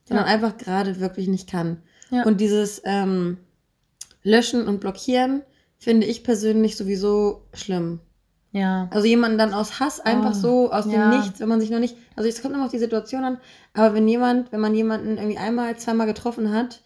sondern 0.07 0.25
Ja. 0.27 0.31
einfach 0.33 0.57
gerade 0.57 0.99
wirklich 0.99 1.27
nicht 1.27 1.49
kann. 1.49 1.81
Ja. 2.11 2.23
Und 2.23 2.39
dieses 2.39 2.81
ähm, 2.85 3.37
Löschen 4.23 4.67
und 4.67 4.79
Blockieren 4.79 5.41
finde 5.77 6.07
ich 6.07 6.23
persönlich 6.23 6.77
sowieso 6.77 7.43
schlimm. 7.53 7.99
Ja. 8.51 8.87
Also 8.91 9.05
jemanden 9.07 9.37
dann 9.37 9.53
aus 9.53 9.79
Hass 9.81 9.99
einfach 9.99 10.31
Oh, 10.31 10.39
so 10.39 10.71
aus 10.71 10.85
ja. 10.85 11.09
dem 11.09 11.19
Nichts, 11.19 11.39
wenn 11.41 11.49
man 11.49 11.59
sich 11.59 11.69
noch 11.71 11.79
nicht, 11.79 11.97
also 12.15 12.29
es 12.29 12.41
kommt 12.41 12.53
immer 12.55 12.65
auf 12.65 12.71
die 12.71 12.79
Situation 12.79 13.25
an, 13.25 13.37
aber 13.73 13.93
wenn 13.93 14.07
jemand, 14.07 14.51
wenn 14.53 14.61
man 14.61 14.73
jemanden 14.73 15.17
irgendwie 15.17 15.37
einmal, 15.37 15.75
zweimal 15.77 16.07
getroffen 16.07 16.53
hat 16.53 16.81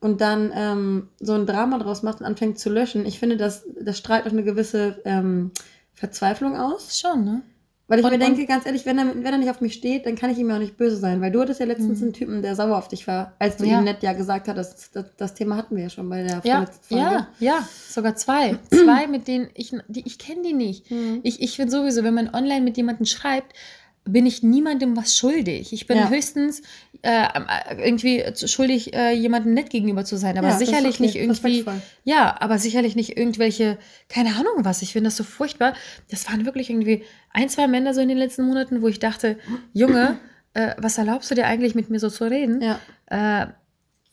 und 0.00 0.20
dann 0.20 0.50
ähm, 0.52 1.08
so 1.20 1.34
ein 1.34 1.46
Drama 1.46 1.78
draus 1.78 2.02
macht 2.02 2.18
und 2.20 2.26
anfängt 2.26 2.58
zu 2.58 2.70
löschen, 2.70 3.06
ich 3.06 3.20
finde, 3.20 3.36
das, 3.36 3.64
das 3.80 3.98
strahlt 3.98 4.26
auch 4.26 4.32
eine 4.32 4.42
gewisse 4.42 5.00
ähm, 5.04 5.52
Verzweiflung 5.94 6.56
aus. 6.56 6.98
Schon, 6.98 7.24
ne? 7.24 7.42
Weil 7.92 7.98
ich 7.98 8.06
Und- 8.06 8.12
mir 8.12 8.18
denke, 8.18 8.46
ganz 8.46 8.64
ehrlich, 8.64 8.86
wenn 8.86 8.96
er, 8.96 9.04
wenn 9.14 9.22
er 9.34 9.36
nicht 9.36 9.50
auf 9.50 9.60
mich 9.60 9.74
steht, 9.74 10.06
dann 10.06 10.16
kann 10.16 10.30
ich 10.30 10.38
ihm 10.38 10.48
ja 10.48 10.54
auch 10.54 10.60
nicht 10.60 10.78
böse 10.78 10.96
sein. 10.96 11.20
Weil 11.20 11.30
du 11.30 11.42
hattest 11.42 11.60
ja 11.60 11.66
letztens 11.66 11.98
Mhm. 11.98 12.04
einen 12.04 12.12
Typen, 12.14 12.40
der 12.40 12.56
sauer 12.56 12.78
auf 12.78 12.88
dich 12.88 13.06
war, 13.06 13.34
als 13.38 13.58
du 13.58 13.66
Ja. 13.66 13.78
ihm 13.80 13.84
nett 13.84 14.02
ja 14.02 14.14
gesagt 14.14 14.48
hattest, 14.48 14.96
das, 14.96 15.04
das 15.18 15.34
Thema 15.34 15.58
hatten 15.58 15.76
wir 15.76 15.82
ja 15.82 15.90
schon 15.90 16.08
bei 16.08 16.22
der 16.22 16.40
Ja, 16.42 16.54
vorletzten 16.56 16.84
Folge. 16.86 17.04
ja, 17.04 17.28
ja, 17.38 17.68
sogar 17.90 18.16
zwei. 18.16 18.56
zwei, 18.70 19.06
mit 19.08 19.28
denen 19.28 19.50
ich, 19.52 19.76
die, 19.88 20.06
ich 20.06 20.18
kenne 20.18 20.40
die 20.40 20.54
nicht. 20.54 20.90
Mhm. 20.90 21.20
Ich, 21.22 21.42
ich 21.42 21.54
finde 21.56 21.70
sowieso, 21.70 22.02
wenn 22.02 22.14
man 22.14 22.34
online 22.34 22.62
mit 22.62 22.78
jemandem 22.78 23.04
schreibt, 23.04 23.52
bin 24.04 24.26
ich 24.26 24.42
niemandem 24.42 24.96
was 24.96 25.16
schuldig. 25.16 25.72
Ich 25.72 25.86
bin 25.86 25.96
Ja. 25.96 26.08
höchstens 26.10 26.62
äh, 27.02 27.26
irgendwie 27.78 28.22
schuldig, 28.46 28.94
äh, 28.94 29.12
jemandem 29.12 29.54
nett 29.54 29.70
gegenüber 29.70 30.04
zu 30.04 30.16
sein, 30.16 30.36
aber 30.38 30.48
Ja, 30.48 30.58
sicherlich 30.58 30.94
okay. 30.96 31.02
nicht 31.02 31.16
irgendwie. 31.16 31.64
Ja, 32.04 32.36
aber 32.40 32.58
sicherlich 32.58 32.96
nicht 32.96 33.16
irgendwelche, 33.16 33.78
keine 34.08 34.30
Ahnung 34.30 34.64
was. 34.64 34.82
Ich 34.82 34.92
finde 34.92 35.08
das 35.08 35.16
so 35.16 35.24
furchtbar. 35.24 35.74
Das 36.10 36.28
waren 36.28 36.44
wirklich 36.44 36.70
irgendwie 36.70 37.04
ein, 37.32 37.48
zwei 37.48 37.66
Männer 37.68 37.94
so 37.94 38.00
in 38.00 38.08
den 38.08 38.18
letzten 38.18 38.44
Monaten, 38.44 38.82
wo 38.82 38.88
ich 38.88 38.98
dachte, 38.98 39.38
Junge, 39.72 40.18
äh, 40.54 40.74
was 40.78 40.98
erlaubst 40.98 41.30
du 41.30 41.34
dir 41.34 41.46
eigentlich 41.46 41.74
mit 41.74 41.88
mir 41.90 41.98
so 41.98 42.10
zu 42.10 42.24
reden? 42.24 42.60
Ja. 42.60 43.54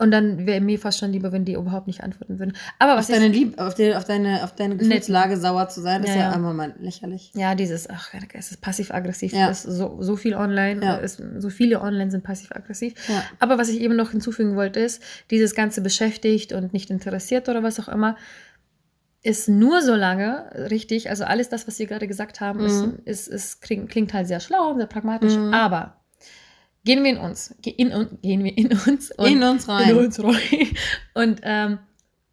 Und 0.01 0.11
dann 0.11 0.45
wäre 0.47 0.61
mir 0.61 0.79
fast 0.79 0.97
schon 0.99 1.11
lieber, 1.11 1.33
wenn 1.33 1.43
die 1.43 1.55
überhaupt 1.55 1.85
nicht 1.85 2.03
antworten 2.03 2.39
würden. 2.39 2.53
Aber 2.79 2.93
Auf 2.93 2.99
was 2.99 3.07
deine, 3.07 3.27
ich, 3.27 3.33
Lieb 3.33 3.59
auf, 3.59 3.73
die, 3.75 3.93
auf, 3.93 4.05
deine, 4.05 4.45
auf 4.45 4.55
deine 4.55 4.77
Gefühlslage 4.77 5.35
sauer 5.35 5.67
zu 5.67 5.81
sein, 5.81 6.03
ist 6.03 6.11
Ja, 6.11 6.15
ja, 6.15 6.21
ja. 6.21 6.31
einfach 6.31 6.53
mal 6.53 6.73
lächerlich. 6.79 7.31
ja, 7.35 7.53
dieses, 7.53 7.89
ach, 7.89 8.13
es 8.33 8.51
ist 8.51 8.61
passiv-aggressiv, 8.61 9.33
Ja. 9.33 9.49
ist 9.49 9.63
so, 9.63 9.97
so 10.01 10.15
viel 10.15 10.35
online, 10.35 10.81
Ja. 10.85 10.95
ist, 10.95 11.21
so 11.39 11.49
viele 11.49 11.81
online 11.81 12.11
sind 12.11 12.23
passiv-aggressiv. 12.23 12.93
Ja. 13.09 13.23
Aber 13.39 13.57
was 13.57 13.67
ich 13.67 13.81
eben 13.81 13.97
noch 13.97 14.11
hinzufügen 14.11 14.55
wollte, 14.55 14.79
ist, 14.79 15.03
dieses 15.31 15.53
Ganze 15.53 15.81
beschäftigt 15.81 16.53
und 16.53 16.71
nicht 16.71 16.89
interessiert 16.89 17.49
oder 17.49 17.61
was 17.61 17.77
auch 17.81 17.89
immer, 17.89 18.15
ist 19.21 19.49
nur 19.49 19.81
so 19.81 19.95
lange 19.95 20.49
richtig, 20.71 21.09
also 21.09 21.25
alles 21.25 21.49
das, 21.49 21.67
was 21.67 21.75
Sie 21.75 21.87
gerade 21.87 22.07
gesagt 22.07 22.39
haben, 22.39 22.59
Mhm. 22.59 22.65
ist, 22.65 22.85
ist, 23.03 23.27
ist, 23.27 23.61
klingt, 23.61 23.89
klingt 23.89 24.13
halt 24.13 24.27
sehr 24.27 24.39
schlau 24.39 24.69
und 24.71 24.77
sehr 24.77 24.87
pragmatisch, 24.87 25.35
Mhm. 25.35 25.53
aber 25.53 25.98
gehen 26.85 27.03
wir 27.03 27.11
in 27.11 27.17
uns, 27.17 27.55
in, 27.63 27.91
un- 27.93 28.17
gehen 28.21 28.43
wir 28.43 28.57
in 28.57 28.67
uns 28.87 29.11
und 29.11 29.27
In 29.27 29.43
uns 29.43 29.67
rein. 29.67 29.89
in 29.89 29.97
uns 29.97 30.23
rein 30.23 30.35
und 31.13 31.41
ähm, 31.43 31.79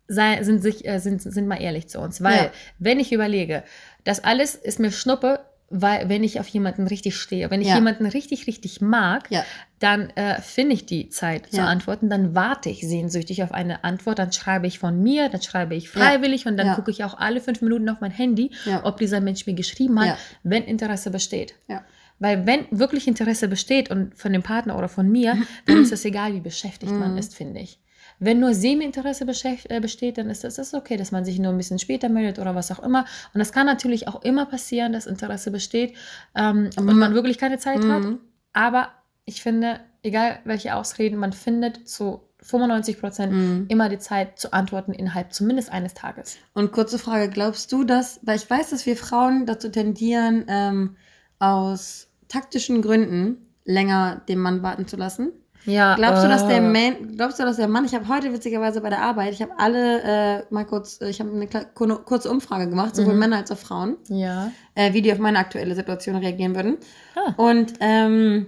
sei, 0.08 0.42
sind, 0.44 0.62
sich, 0.62 0.86
äh, 0.86 0.98
sind, 1.00 1.20
sind 1.22 1.48
mal 1.48 1.60
ehrlich 1.60 1.88
zu 1.88 2.00
uns, 2.00 2.22
weil 2.22 2.36
Ja. 2.36 2.50
wenn 2.78 3.00
ich 3.00 3.12
überlege, 3.12 3.64
das 4.04 4.22
alles 4.22 4.54
ist 4.54 4.78
mir 4.78 4.92
Schnuppe, 4.92 5.40
weil 5.68 6.08
wenn 6.08 6.22
ich 6.22 6.38
auf 6.38 6.46
jemanden 6.46 6.86
richtig 6.86 7.16
stehe, 7.16 7.50
wenn 7.50 7.60
ich 7.60 7.66
Ja. 7.66 7.74
jemanden 7.74 8.06
richtig, 8.06 8.46
richtig 8.46 8.80
mag, 8.80 9.28
Ja. 9.32 9.44
dann 9.80 10.10
äh, 10.10 10.40
finde 10.40 10.74
ich 10.74 10.86
die 10.86 11.08
Zeit 11.08 11.50
zu 11.52 11.60
antworten, 11.60 12.08
dann 12.08 12.36
warte 12.36 12.70
ich 12.70 12.82
sehnsüchtig 12.86 13.42
auf 13.42 13.50
eine 13.50 13.82
Antwort, 13.82 14.20
dann 14.20 14.30
schreibe 14.32 14.68
ich 14.68 14.78
von 14.78 15.02
mir, 15.02 15.28
dann 15.28 15.42
schreibe 15.42 15.74
ich 15.74 15.90
freiwillig 15.90 16.46
und 16.46 16.56
dann 16.56 16.76
gucke 16.76 16.92
ich 16.92 17.02
auch 17.02 17.18
alle 17.18 17.40
fünf 17.40 17.62
Minuten 17.62 17.88
auf 17.88 18.00
mein 18.00 18.12
Handy, 18.12 18.52
ob 18.84 18.98
dieser 18.98 19.20
Mensch 19.20 19.44
mir 19.48 19.54
geschrieben 19.54 19.98
hat, 20.00 20.18
wenn 20.44 20.62
Interesse 20.62 21.10
besteht. 21.10 21.56
Ja. 21.66 21.84
Weil 22.18 22.46
wenn 22.46 22.66
wirklich 22.70 23.06
Interesse 23.08 23.48
besteht 23.48 23.90
und 23.90 24.16
von 24.16 24.32
dem 24.32 24.42
Partner 24.42 24.78
oder 24.78 24.88
von 24.88 25.08
mir, 25.10 25.36
dann 25.66 25.78
ist 25.82 25.92
es 25.92 26.04
egal, 26.04 26.32
wie 26.34 26.40
beschäftigt 26.40 26.92
man 26.92 27.12
Mhm. 27.12 27.18
ist, 27.18 27.34
finde 27.34 27.60
ich. 27.60 27.80
Wenn 28.18 28.40
nur 28.40 28.54
Semi-Interesse 28.54 29.26
äh, 29.68 29.80
besteht, 29.80 30.16
dann 30.16 30.30
ist 30.30 30.42
das, 30.42 30.54
das 30.54 30.68
ist 30.68 30.74
okay, 30.74 30.96
dass 30.96 31.12
man 31.12 31.26
sich 31.26 31.38
nur 31.38 31.52
ein 31.52 31.58
bisschen 31.58 31.78
später 31.78 32.08
meldet 32.08 32.38
oder 32.38 32.54
was 32.54 32.70
auch 32.72 32.82
immer. 32.82 33.04
Und 33.34 33.38
das 33.40 33.52
kann 33.52 33.66
natürlich 33.66 34.08
auch 34.08 34.22
immer 34.22 34.46
passieren, 34.46 34.92
dass 34.94 35.04
Interesse 35.06 35.50
besteht 35.50 35.94
ähm, 36.34 36.70
und 36.78 36.84
man 36.86 36.98
man- 36.98 37.14
wirklich 37.14 37.36
keine 37.36 37.58
Zeit 37.58 37.84
hat. 37.86 38.04
Mhm. 38.04 38.20
Aber 38.54 38.88
ich 39.26 39.42
finde, 39.42 39.80
egal 40.02 40.38
welche 40.44 40.74
Ausreden, 40.76 41.18
man 41.18 41.34
findet 41.34 41.86
zu 41.88 42.22
95 42.40 43.00
Prozent 43.00 43.32
Mhm. 43.32 43.64
immer 43.68 43.88
die 43.90 43.98
Zeit 43.98 44.38
zu 44.38 44.52
antworten 44.54 44.92
innerhalb 44.94 45.34
zumindest 45.34 45.70
eines 45.70 45.92
Tages. 45.92 46.38
Und 46.54 46.72
kurze 46.72 46.98
Frage, 46.98 47.28
glaubst 47.28 47.70
du, 47.72 47.84
dass, 47.84 48.20
weil 48.22 48.36
ich 48.36 48.48
weiß, 48.48 48.70
dass 48.70 48.86
wir 48.86 48.96
Frauen 48.96 49.44
dazu 49.46 49.68
tendieren, 49.68 50.44
ähm, 50.48 50.96
aus 51.38 52.08
taktischen 52.28 52.82
Gründen 52.82 53.38
länger 53.64 54.22
den 54.28 54.38
Mann 54.38 54.62
warten 54.62 54.86
zu 54.86 54.96
lassen? 54.96 55.32
Ja, 55.64 55.96
Glaubst 55.96 56.22
du, 56.22 56.28
dass 56.28 56.46
der 56.46 56.58
äh, 56.58 56.60
Mann, 56.60 57.16
glaubst 57.16 57.40
du, 57.40 57.42
dass 57.42 57.56
der 57.56 57.66
Mann, 57.66 57.84
ich 57.84 57.92
habe 57.94 58.06
heute 58.06 58.32
witzigerweise 58.32 58.80
bei 58.80 58.88
der 58.88 59.02
Arbeit, 59.02 59.32
ich 59.32 59.42
habe 59.42 59.50
alle 59.58 60.02
äh, 60.02 60.42
mal 60.50 60.64
kurz, 60.64 61.00
äh, 61.00 61.08
ich 61.10 61.18
habe 61.20 61.32
eine 61.32 61.48
kurze 61.74 62.30
Umfrage 62.30 62.68
gemacht, 62.70 62.94
sowohl 62.94 63.14
Mhm. 63.14 63.18
Männer 63.18 63.36
als 63.38 63.50
auch 63.50 63.58
Frauen, 63.58 63.96
Ja. 64.08 64.52
äh, 64.76 64.92
wie 64.92 65.02
die 65.02 65.12
auf 65.12 65.18
meine 65.18 65.38
aktuelle 65.40 65.74
Situation 65.74 66.14
reagieren 66.14 66.54
würden. 66.54 66.76
Ah. 67.16 67.32
Und 67.36 67.72
ähm, 67.80 68.46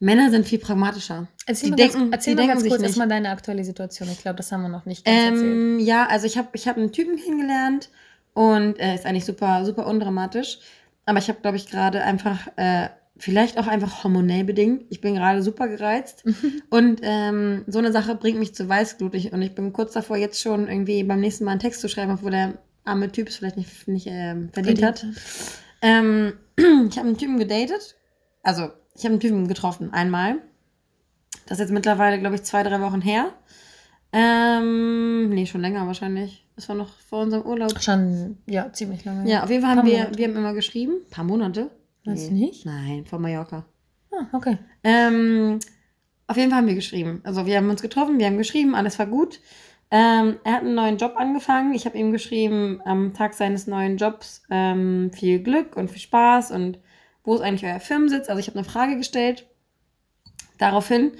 Männer 0.00 0.30
sind 0.30 0.44
viel 0.46 0.58
pragmatischer. 0.58 1.28
Erzähl 1.46 1.66
Die 1.66 1.70
mal 1.70 1.76
denken- 1.76 1.98
ganz, 1.98 2.12
erzähl 2.12 2.34
die 2.34 2.36
mal 2.36 2.46
denken 2.48 2.62
ganz 2.64 2.68
kurz 2.68 2.82
erstmal 2.82 3.08
deine 3.08 3.30
aktuelle 3.30 3.64
Situation. 3.64 4.08
Ich 4.10 4.20
glaube, 4.22 4.36
das 4.36 4.50
haben 4.50 4.62
wir 4.62 4.68
noch 4.68 4.86
nicht 4.86 5.04
ganz 5.04 5.16
erzählt. 5.16 5.42
Ähm, 5.42 5.78
ja, 5.80 6.06
also 6.06 6.26
ich 6.26 6.36
habe 6.36 6.48
ich 6.52 6.66
hab 6.66 6.76
einen 6.76 6.90
Typen 6.92 7.16
kennengelernt 7.16 7.90
und 8.34 8.78
äh, 8.80 8.94
ist 8.94 9.06
eigentlich 9.06 9.24
super, 9.24 9.64
super 9.64 9.86
undramatisch. 9.86 10.58
Aber 11.08 11.20
ich 11.20 11.28
habe, 11.30 11.40
glaube 11.40 11.56
ich, 11.56 11.70
gerade 11.70 12.02
einfach, 12.02 12.48
äh, 12.56 12.90
vielleicht 13.16 13.56
auch 13.56 13.66
einfach 13.66 14.04
hormonell 14.04 14.44
bedingt. 14.44 14.84
Ich 14.90 15.00
bin 15.00 15.14
gerade 15.14 15.42
super 15.42 15.66
gereizt. 15.66 16.22
und 16.70 17.00
ähm, 17.02 17.64
so 17.66 17.78
eine 17.78 17.92
Sache 17.92 18.14
bringt 18.14 18.38
mich 18.38 18.54
zu 18.54 18.68
Weißglut. 18.68 19.14
Und 19.32 19.40
ich 19.40 19.54
bin 19.54 19.72
kurz 19.72 19.94
davor, 19.94 20.18
jetzt 20.18 20.38
schon 20.38 20.68
irgendwie 20.68 21.02
beim 21.04 21.20
nächsten 21.20 21.44
Mal 21.44 21.52
einen 21.52 21.60
Text 21.60 21.80
zu 21.80 21.88
schreiben, 21.88 22.12
obwohl 22.12 22.32
der 22.32 22.58
arme 22.84 23.10
Typ 23.10 23.28
es 23.28 23.36
vielleicht 23.36 23.56
nicht, 23.56 23.88
nicht 23.88 24.06
ähm, 24.06 24.50
verdient, 24.52 24.82
hat. 24.82 25.06
Ähm, 25.80 26.34
ich 26.56 26.98
habe 26.98 27.08
einen 27.08 27.16
Typen 27.16 27.38
gedatet. 27.38 27.96
Also, 28.42 28.68
ich 28.94 29.04
habe 29.04 29.12
einen 29.12 29.20
Typen 29.20 29.48
getroffen, 29.48 29.94
einmal. 29.94 30.42
Das 31.46 31.56
ist 31.58 31.60
jetzt 31.60 31.72
mittlerweile, 31.72 32.18
glaube 32.20 32.34
ich, 32.34 32.42
zwei, 32.42 32.62
drei 32.64 32.82
Wochen 32.82 33.00
her. 33.00 33.32
Ähm, 34.12 35.30
nee, 35.30 35.46
schon 35.46 35.62
länger 35.62 35.86
wahrscheinlich. 35.86 36.46
Das 36.58 36.68
war 36.68 36.74
noch 36.74 36.88
vor 37.08 37.22
unserem 37.22 37.46
Urlaub. 37.46 37.80
Schon, 37.80 38.38
ja, 38.46 38.72
ziemlich 38.72 39.04
lange. 39.04 39.30
Ja, 39.30 39.44
auf 39.44 39.50
jeden 39.50 39.62
Fall 39.62 39.70
haben 39.70 39.76
Paar 39.76 39.86
wir, 39.86 39.98
Monate. 39.98 40.18
wir 40.18 40.26
haben 40.26 40.36
immer 40.36 40.54
geschrieben. 40.54 40.94
Ein 41.04 41.10
paar 41.10 41.24
Monate. 41.24 41.70
Weißt 42.04 42.30
du 42.30 42.34
nicht? 42.34 42.66
Nein, 42.66 43.06
von 43.06 43.22
Mallorca. 43.22 43.64
Ah, 44.10 44.26
okay. 44.32 44.58
Ähm, 44.82 45.60
auf 46.26 46.36
jeden 46.36 46.50
Fall 46.50 46.58
haben 46.58 46.66
wir 46.66 46.74
geschrieben. 46.74 47.20
Also 47.22 47.46
wir 47.46 47.58
haben 47.58 47.70
uns 47.70 47.80
getroffen, 47.80 48.18
wir 48.18 48.26
haben 48.26 48.38
geschrieben, 48.38 48.74
alles 48.74 48.98
war 48.98 49.06
gut. 49.06 49.38
Ähm, 49.92 50.40
er 50.42 50.54
hat 50.54 50.62
einen 50.62 50.74
neuen 50.74 50.96
Job 50.96 51.14
angefangen. 51.16 51.74
Ich 51.74 51.86
habe 51.86 51.96
ihm 51.96 52.10
geschrieben, 52.10 52.80
am 52.84 53.14
Tag 53.14 53.34
seines 53.34 53.68
neuen 53.68 53.96
Jobs 53.96 54.42
ähm, 54.50 55.12
viel 55.14 55.38
Glück 55.38 55.76
und 55.76 55.92
viel 55.92 56.00
Spaß 56.00 56.50
und 56.50 56.80
wo 57.22 57.36
ist 57.36 57.40
eigentlich 57.40 57.70
euer 57.70 57.78
Firmensitz? 57.78 58.28
Also 58.28 58.40
ich 58.40 58.48
habe 58.48 58.58
eine 58.58 58.68
Frage 58.68 58.96
gestellt. 58.96 59.46
Daraufhin, 60.58 61.12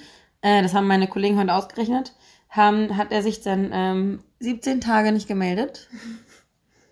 äh, 0.43 0.63
das 0.63 0.75
haben 0.75 0.89
meine 0.89 1.07
Kollegen 1.07 1.39
heute 1.39 1.55
ausgerechnet, 1.55 2.13
haben, 2.49 2.97
hat 2.97 3.13
er 3.13 3.23
sich 3.23 3.41
dann 3.43 3.71
ähm, 3.73 4.19
17 4.41 4.81
Tage 4.81 5.13
nicht 5.13 5.29
gemeldet. 5.29 5.89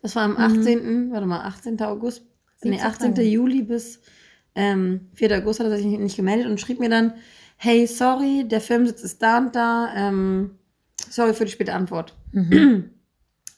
Das 0.03 0.15
war 0.17 0.25
am 0.25 0.33
Mhm. 0.33 0.39
18. 0.61 1.11
Warte 1.13 1.27
mal, 1.27 1.41
18. 1.43 1.81
August. 1.83 2.23
Nee, 2.63 2.73
17 2.73 2.87
18. 2.87 3.15
Tage. 3.15 3.29
Juli 3.29 3.63
bis 3.63 4.01
ähm, 4.55 5.09
4. 5.15 5.39
August 5.39 5.61
hat 5.61 5.67
er 5.67 5.77
sich 5.77 5.87
nicht 5.87 6.17
gemeldet 6.17 6.47
und 6.47 6.61
schrieb 6.61 6.81
mir 6.81 6.89
dann, 6.91 7.15
hey, 7.57 7.87
sorry, 7.87 8.45
der 8.47 8.61
Firmensitz 8.61 9.03
ist 9.03 9.23
da 9.23 9.39
und 9.39 9.55
da, 9.57 9.93
ähm, 9.97 10.59
sorry 11.09 11.33
für 11.35 11.45
die 11.45 11.53
späte 11.53 11.75
Antwort. 11.75 12.15
Mhm. 12.33 12.91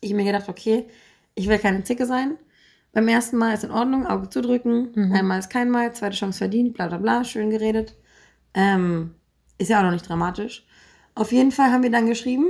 Ich 0.00 0.12
mir 0.14 0.24
gedacht, 0.24 0.48
okay, 0.48 0.86
ich 1.34 1.48
will 1.48 1.58
keine 1.58 1.82
Zicke 1.84 2.06
sein. 2.06 2.36
Beim 2.92 3.08
ersten 3.08 3.36
Mal 3.36 3.54
ist 3.54 3.64
in 3.64 3.70
Ordnung, 3.70 4.06
Auge 4.06 4.28
zudrücken, 4.30 4.90
Mhm. 4.94 5.12
einmal 5.12 5.38
ist 5.40 5.50
kein 5.50 5.70
Mal, 5.70 5.92
zweite 5.94 6.16
Chance 6.16 6.38
verdient, 6.38 6.74
bla 6.74 6.86
bla 6.88 6.98
bla, 6.98 7.24
schön 7.24 7.50
geredet. 7.50 7.94
Ähm, 8.54 9.14
ist 9.58 9.68
ja 9.70 9.78
auch 9.80 9.84
noch 9.84 9.90
nicht 9.92 10.08
dramatisch. 10.08 10.66
Auf 11.18 11.32
jeden 11.32 11.52
Fall 11.52 11.70
haben 11.70 11.82
wir 11.82 11.90
dann 11.90 12.06
geschrieben 12.06 12.46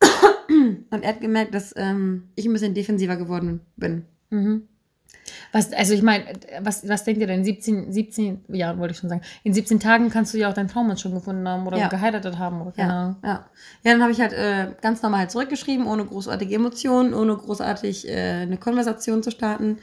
und 0.90 1.02
er 1.02 1.08
hat 1.08 1.20
gemerkt, 1.20 1.54
dass 1.54 1.74
ähm, 1.76 2.28
ich 2.34 2.46
ein 2.46 2.52
bisschen 2.52 2.74
defensiver 2.74 3.16
geworden 3.16 3.60
bin. 3.76 4.04
Mhm. 4.30 4.68
Was, 5.52 5.72
also 5.72 5.94
ich 5.94 6.02
meine, 6.02 6.24
was, 6.62 6.88
was 6.88 7.04
denkt 7.04 7.20
ihr 7.20 7.26
denn? 7.26 7.44
17, 7.44 7.92
17 7.92 8.44
Jahren 8.48 8.78
wollte 8.78 8.92
ich 8.92 8.98
schon 8.98 9.08
sagen. 9.08 9.22
In 9.44 9.52
17 9.54 9.80
Tagen 9.80 10.10
kannst 10.10 10.34
du 10.34 10.38
ja 10.38 10.48
auch 10.48 10.54
deinen 10.54 10.68
Traummann 10.68 10.96
schon 10.96 11.14
gefunden 11.14 11.46
haben 11.46 11.66
oder 11.66 11.78
Ja. 11.78 11.88
geheiratet 11.88 12.38
haben 12.38 12.60
oder 12.62 12.72
keine 12.72 12.88
Ja, 12.92 13.16
ja. 13.22 13.46
Ja, 13.84 13.92
dann 13.92 14.02
habe 14.02 14.12
ich 14.12 14.20
halt 14.20 14.32
äh, 14.32 14.72
ganz 14.80 15.02
normal 15.02 15.30
zurückgeschrieben, 15.30 15.86
ohne 15.86 16.04
großartige 16.06 16.54
Emotionen, 16.54 17.14
ohne 17.14 17.36
großartig 17.36 18.08
äh, 18.08 18.42
eine 18.42 18.56
Konversation 18.56 19.22
zu 19.22 19.30
starten. 19.30 19.78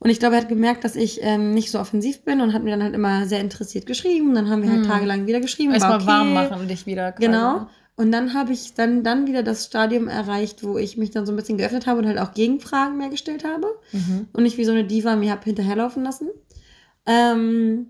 Und 0.00 0.10
ich 0.10 0.20
glaube, 0.20 0.36
er 0.36 0.42
hat 0.42 0.48
gemerkt, 0.48 0.84
dass 0.84 0.94
ich 0.94 1.20
ähm, 1.22 1.52
nicht 1.52 1.70
so 1.70 1.80
offensiv 1.80 2.22
bin 2.22 2.40
und 2.40 2.52
hat 2.52 2.62
mir 2.62 2.70
dann 2.70 2.82
halt 2.82 2.94
immer 2.94 3.26
sehr 3.26 3.40
interessiert 3.40 3.86
geschrieben. 3.86 4.34
Dann 4.34 4.48
haben 4.48 4.62
wir 4.62 4.70
halt 4.70 4.82
Hm. 4.82 4.88
tagelang 4.88 5.26
wieder 5.26 5.40
geschrieben. 5.40 5.72
Erstmal 5.72 5.96
okay. 5.96 6.06
warm 6.06 6.34
machen 6.34 6.60
und 6.60 6.68
dich 6.70 6.86
wieder 6.86 7.12
quasi. 7.12 7.26
Genau. 7.26 7.68
Und 7.96 8.12
dann 8.12 8.32
habe 8.32 8.52
ich 8.52 8.74
dann, 8.74 9.02
dann 9.02 9.26
wieder 9.26 9.42
das 9.42 9.64
Stadium 9.64 10.06
erreicht, 10.06 10.62
wo 10.62 10.78
ich 10.78 10.96
mich 10.96 11.10
dann 11.10 11.26
so 11.26 11.32
ein 11.32 11.36
bisschen 11.36 11.58
geöffnet 11.58 11.88
habe 11.88 11.98
und 11.98 12.06
halt 12.06 12.18
auch 12.18 12.32
Gegenfragen 12.32 12.96
mehr 12.96 13.08
gestellt 13.08 13.42
habe. 13.42 13.66
Mhm. 13.90 14.28
Und 14.32 14.44
nicht 14.44 14.56
wie 14.56 14.64
so 14.64 14.70
eine 14.70 14.84
Diva 14.84 15.16
mir 15.16 15.32
hab 15.32 15.42
hinterherlaufen 15.42 16.04
lassen. 16.04 16.28
Ähm, 17.06 17.86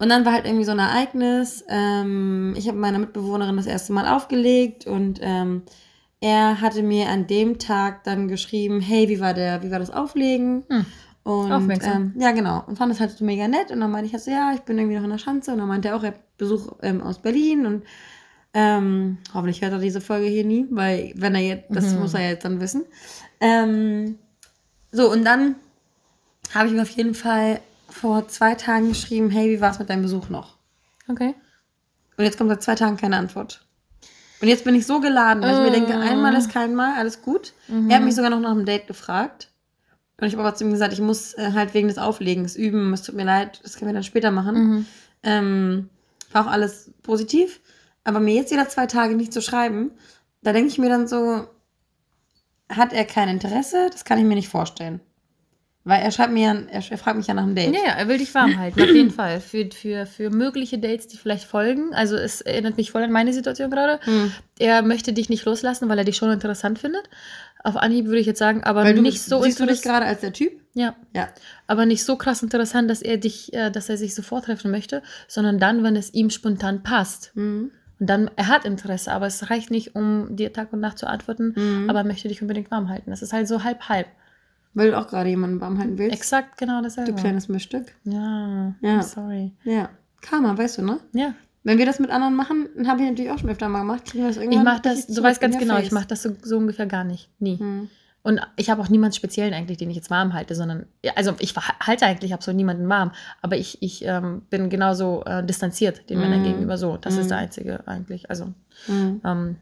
und 0.00 0.08
dann 0.08 0.24
war 0.24 0.32
halt 0.32 0.46
irgendwie 0.46 0.64
so 0.64 0.72
ein 0.72 0.80
Ereignis. 0.80 1.64
Ähm, 1.68 2.54
ich 2.56 2.66
habe 2.66 2.78
meiner 2.78 2.98
Mitbewohnerin 2.98 3.56
das 3.56 3.66
erste 3.66 3.92
Mal 3.92 4.08
aufgelegt 4.08 4.86
und 4.86 5.20
ähm, 5.22 5.62
er 6.20 6.60
hatte 6.60 6.82
mir 6.82 7.08
an 7.08 7.26
dem 7.26 7.58
Tag 7.58 8.04
dann 8.04 8.28
geschrieben, 8.28 8.80
hey, 8.80 9.08
wie 9.08 9.20
war 9.20 9.34
der, 9.34 9.62
wie 9.62 9.70
war 9.70 9.78
das 9.78 9.90
Auflegen? 9.90 10.64
Hm. 10.68 10.86
Und 11.24 11.52
Aufmerksam. 11.52 12.12
ähm, 12.16 12.20
ja, 12.22 12.30
genau. 12.32 12.64
Und 12.66 12.76
fand 12.78 12.90
das 12.90 13.00
halt 13.00 13.10
so 13.10 13.24
mega 13.24 13.46
nett. 13.48 13.70
Und 13.70 13.80
dann 13.80 13.90
meinte 13.90 14.06
ich 14.06 14.12
halt 14.14 14.22
so, 14.22 14.30
ja, 14.30 14.52
ich 14.54 14.60
bin 14.60 14.78
irgendwie 14.78 14.96
noch 14.96 15.04
in 15.04 15.10
der 15.10 15.18
Schanze. 15.18 15.52
Und 15.52 15.58
dann 15.58 15.68
meinte 15.68 15.88
er 15.88 15.96
auch, 15.96 16.02
er 16.02 16.12
hat 16.12 16.36
Besuch 16.38 16.72
ähm, 16.82 17.02
aus 17.02 17.18
Berlin. 17.18 17.66
Und 17.66 17.82
ähm, 18.54 19.18
hoffentlich 19.34 19.60
hört 19.60 19.72
er 19.72 19.78
diese 19.78 20.00
Folge 20.00 20.26
hier 20.26 20.44
nie, 20.44 20.66
weil 20.70 21.12
wenn 21.16 21.34
er 21.34 21.42
jetzt, 21.42 21.66
das 21.68 21.92
Mhm. 21.92 21.98
muss 22.00 22.14
er 22.14 22.30
jetzt 22.30 22.44
dann 22.46 22.60
wissen. 22.60 22.84
Ähm, 23.40 24.18
so, 24.90 25.12
und 25.12 25.22
dann 25.24 25.56
habe 26.54 26.68
ich 26.68 26.72
ihm 26.74 26.80
auf 26.80 26.88
jeden 26.90 27.14
Fall 27.14 27.60
vor 27.90 28.26
zwei 28.28 28.54
Tagen 28.54 28.88
geschrieben, 28.88 29.28
hey, 29.30 29.50
wie 29.50 29.60
war 29.60 29.70
es 29.72 29.78
mit 29.78 29.90
deinem 29.90 30.02
Besuch 30.02 30.30
noch? 30.30 30.56
Okay. 31.08 31.34
Und 32.16 32.24
jetzt 32.24 32.38
kommt 32.38 32.48
seit 32.50 32.62
zwei 32.62 32.74
Tagen 32.74 32.96
keine 32.96 33.18
Antwort. 33.18 33.66
Und 34.40 34.48
jetzt 34.48 34.64
bin 34.64 34.74
ich 34.74 34.86
so 34.86 35.00
geladen, 35.00 35.42
weil 35.42 35.54
ich 35.54 35.60
mir 35.60 35.70
denke, 35.72 35.92
Äh. 35.92 36.10
einmal 36.10 36.34
ist 36.34 36.50
kein 36.52 36.74
Mal, 36.74 36.96
alles 36.96 37.22
gut. 37.22 37.54
Er 37.88 37.96
hat 37.96 38.04
mich 38.04 38.14
sogar 38.14 38.30
noch 38.30 38.40
nach 38.40 38.52
einem 38.52 38.64
Date 38.64 38.86
gefragt. 38.86 39.50
Und 40.20 40.26
ich 40.26 40.34
habe 40.34 40.42
aber 40.46 40.54
zu 40.56 40.64
ihm 40.64 40.70
gesagt, 40.70 40.92
ich 40.92 41.00
muss 41.00 41.34
äh, 41.34 41.52
halt 41.54 41.74
wegen 41.74 41.88
des 41.88 41.98
Auflegens 41.98 42.56
üben. 42.56 42.92
Es 42.92 43.02
tut 43.02 43.14
mir 43.14 43.24
leid, 43.24 43.60
das 43.62 43.76
können 43.76 43.90
wir 43.90 43.94
dann 43.94 44.02
später 44.04 44.30
machen. 44.30 44.54
Mhm. 44.56 44.86
Ähm, 45.22 45.88
war 46.32 46.46
auch 46.46 46.50
alles 46.50 46.90
positiv. 47.02 47.60
Aber 48.04 48.20
mir 48.20 48.34
jetzt 48.34 48.50
wieder 48.52 48.68
zwei 48.68 48.86
Tage 48.86 49.14
nicht 49.14 49.32
zu 49.32 49.42
schreiben, 49.42 49.90
da 50.42 50.52
denke 50.52 50.68
ich 50.68 50.78
mir 50.78 50.88
dann 50.88 51.06
so, 51.08 51.46
hat 52.68 52.92
er 52.92 53.04
kein 53.04 53.28
Interesse? 53.28 53.88
Das 53.90 54.04
kann 54.04 54.18
ich 54.18 54.24
mir 54.24 54.34
nicht 54.34 54.48
vorstellen. 54.48 55.00
Weil 55.88 56.02
er 56.02 56.10
schreibt 56.10 56.32
mir 56.32 56.42
ja, 56.70 56.80
er, 56.90 56.98
fragt 56.98 57.16
mich 57.16 57.26
ja 57.26 57.34
nach 57.34 57.44
einem 57.44 57.54
Date. 57.54 57.74
Ja, 57.74 57.92
er 57.96 58.08
will 58.08 58.18
dich 58.18 58.34
warm 58.34 58.58
halten, 58.58 58.80
auf 58.82 58.88
jeden 58.90 59.10
Fall. 59.10 59.40
Für, 59.40 59.66
für, 59.72 60.04
für 60.04 60.28
mögliche 60.28 60.78
Dates, 60.78 61.06
die 61.06 61.16
vielleicht 61.16 61.44
folgen. 61.44 61.94
Also 61.94 62.14
es 62.16 62.42
erinnert 62.42 62.76
mich 62.76 62.90
voll 62.90 63.02
an 63.02 63.10
meine 63.10 63.32
Situation 63.32 63.70
gerade. 63.70 63.98
Hm. 64.04 64.30
Er 64.58 64.82
möchte 64.82 65.12
dich 65.14 65.28
nicht 65.30 65.44
loslassen, 65.46 65.88
weil 65.88 65.96
er 65.98 66.04
dich 66.04 66.16
schon 66.16 66.30
interessant 66.30 66.78
findet. 66.78 67.08
Auf 67.64 67.76
Anhieb 67.76 68.06
würde 68.06 68.18
ich 68.20 68.26
jetzt 68.26 68.38
sagen, 68.38 68.62
aber 68.64 68.84
Weil 68.84 68.94
du 68.94 69.02
nicht 69.02 69.22
so 69.22 69.42
siehst 69.42 69.58
du 69.60 69.66
dich 69.66 69.82
gerade 69.82 70.04
als 70.06 70.20
der 70.20 70.32
Typ? 70.32 70.52
Ja, 70.74 70.94
Ja. 71.14 71.28
aber 71.66 71.86
nicht 71.86 72.04
so 72.04 72.16
krass 72.16 72.42
interessant, 72.42 72.90
dass 72.90 73.00
er 73.02 73.16
dich, 73.16 73.52
äh, 73.54 73.70
dass 73.70 73.88
er 73.88 73.96
sich 73.96 74.14
sofort 74.14 74.44
treffen 74.44 74.70
möchte, 74.70 75.02
sondern 75.26 75.58
dann, 75.58 75.82
wenn 75.82 75.96
es 75.96 76.12
ihm 76.14 76.30
spontan 76.30 76.82
passt. 76.82 77.32
Mhm. 77.34 77.72
Und 77.98 78.06
dann, 78.08 78.30
er 78.36 78.46
hat 78.46 78.64
Interesse, 78.64 79.10
aber 79.10 79.26
es 79.26 79.50
reicht 79.50 79.70
nicht, 79.72 79.96
um 79.96 80.36
dir 80.36 80.52
Tag 80.52 80.72
und 80.72 80.80
Nacht 80.80 80.98
zu 80.98 81.08
antworten, 81.08 81.54
Mhm. 81.56 81.90
aber 81.90 82.00
er 82.00 82.04
möchte 82.04 82.28
dich 82.28 82.42
unbedingt 82.42 82.70
warm 82.70 82.88
halten. 82.90 83.10
Das 83.10 83.22
ist 83.22 83.32
halt 83.32 83.48
so 83.48 83.64
halb-halb. 83.64 84.06
Weil 84.74 84.90
du 84.90 84.98
auch 84.98 85.08
gerade 85.08 85.28
jemanden 85.30 85.60
warm 85.60 85.78
halten 85.78 85.98
willst. 85.98 86.14
Exakt 86.16 86.56
genau 86.58 86.82
dasselbe. 86.82 87.12
Du 87.12 87.18
kleines 87.18 87.48
Mischstück. 87.48 87.94
Ja, 88.04 88.74
Ja. 88.80 89.02
Sorry. 89.02 89.52
Ja. 89.64 89.88
Karma, 90.20 90.56
weißt 90.56 90.78
du, 90.78 90.82
ne? 90.82 91.00
Ja, 91.12 91.34
Wenn 91.64 91.78
wir 91.78 91.86
das 91.86 91.98
mit 92.00 92.10
anderen 92.10 92.34
machen, 92.36 92.68
dann 92.76 92.88
habe 92.88 93.02
ich 93.02 93.08
natürlich 93.08 93.30
auch 93.30 93.38
schon 93.38 93.50
öfter 93.50 93.68
mal 93.68 93.80
gemacht, 93.80 94.04
kriegen 94.06 94.24
wir 94.24 94.28
das 94.28 94.36
irgendwann 94.36 94.58
ich 94.60 94.64
mache 94.64 94.82
das, 94.82 95.06
du 95.06 95.22
weißt 95.22 95.40
ganz 95.40 95.58
genau, 95.58 95.74
face. 95.74 95.86
ich 95.86 95.92
mache 95.92 96.06
das 96.06 96.22
so, 96.22 96.30
so 96.42 96.56
ungefähr 96.58 96.86
gar 96.86 97.04
nicht. 97.04 97.28
Nie. 97.40 97.56
Mhm. 97.56 97.88
Und 98.22 98.40
ich 98.56 98.68
habe 98.68 98.82
auch 98.82 98.88
niemanden 98.88 99.14
speziellen 99.14 99.54
eigentlich, 99.54 99.78
den 99.78 99.88
ich 99.90 99.96
jetzt 99.96 100.10
warm 100.10 100.32
halte, 100.34 100.54
sondern, 100.54 100.86
also 101.14 101.34
ich 101.38 101.54
halte 101.56 102.04
eigentlich 102.04 102.34
absolut 102.34 102.56
niemanden 102.56 102.88
warm, 102.88 103.12
aber 103.42 103.56
ich, 103.56 103.80
ich 103.82 104.04
ähm, 104.04 104.42
bin 104.50 104.70
genauso 104.70 105.24
äh, 105.24 105.44
distanziert 105.44 106.08
den 106.10 106.20
Männern 106.20 106.40
Mhm. 106.40 106.44
gegenüber 106.44 106.76
so. 106.78 106.96
Das 106.96 107.16
ist 107.16 107.24
Mhm. 107.26 107.28
der 107.28 107.38
einzige 107.38 107.86
eigentlich. 107.88 108.28
Also, 108.28 108.52
Mhm. 108.88 109.20
ähm, 109.24 109.56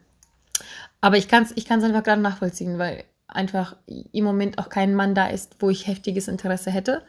aber 1.01 1.17
ich 1.19 1.29
kann 1.29 1.43
es 1.45 1.53
ich 1.55 1.65
kann's 1.67 1.85
einfach 1.85 2.03
gerade 2.03 2.21
nachvollziehen, 2.23 2.79
weil 2.79 3.05
einfach 3.28 3.76
im 3.87 4.25
Moment 4.25 4.59
auch 4.59 4.68
kein 4.68 4.95
Mann 4.95 5.14
da 5.14 5.26
ist, 5.28 5.56
wo 5.61 5.71
ich 5.71 5.87
heftiges 5.87 6.28
Interesse 6.28 6.71
hätte. 6.71 7.02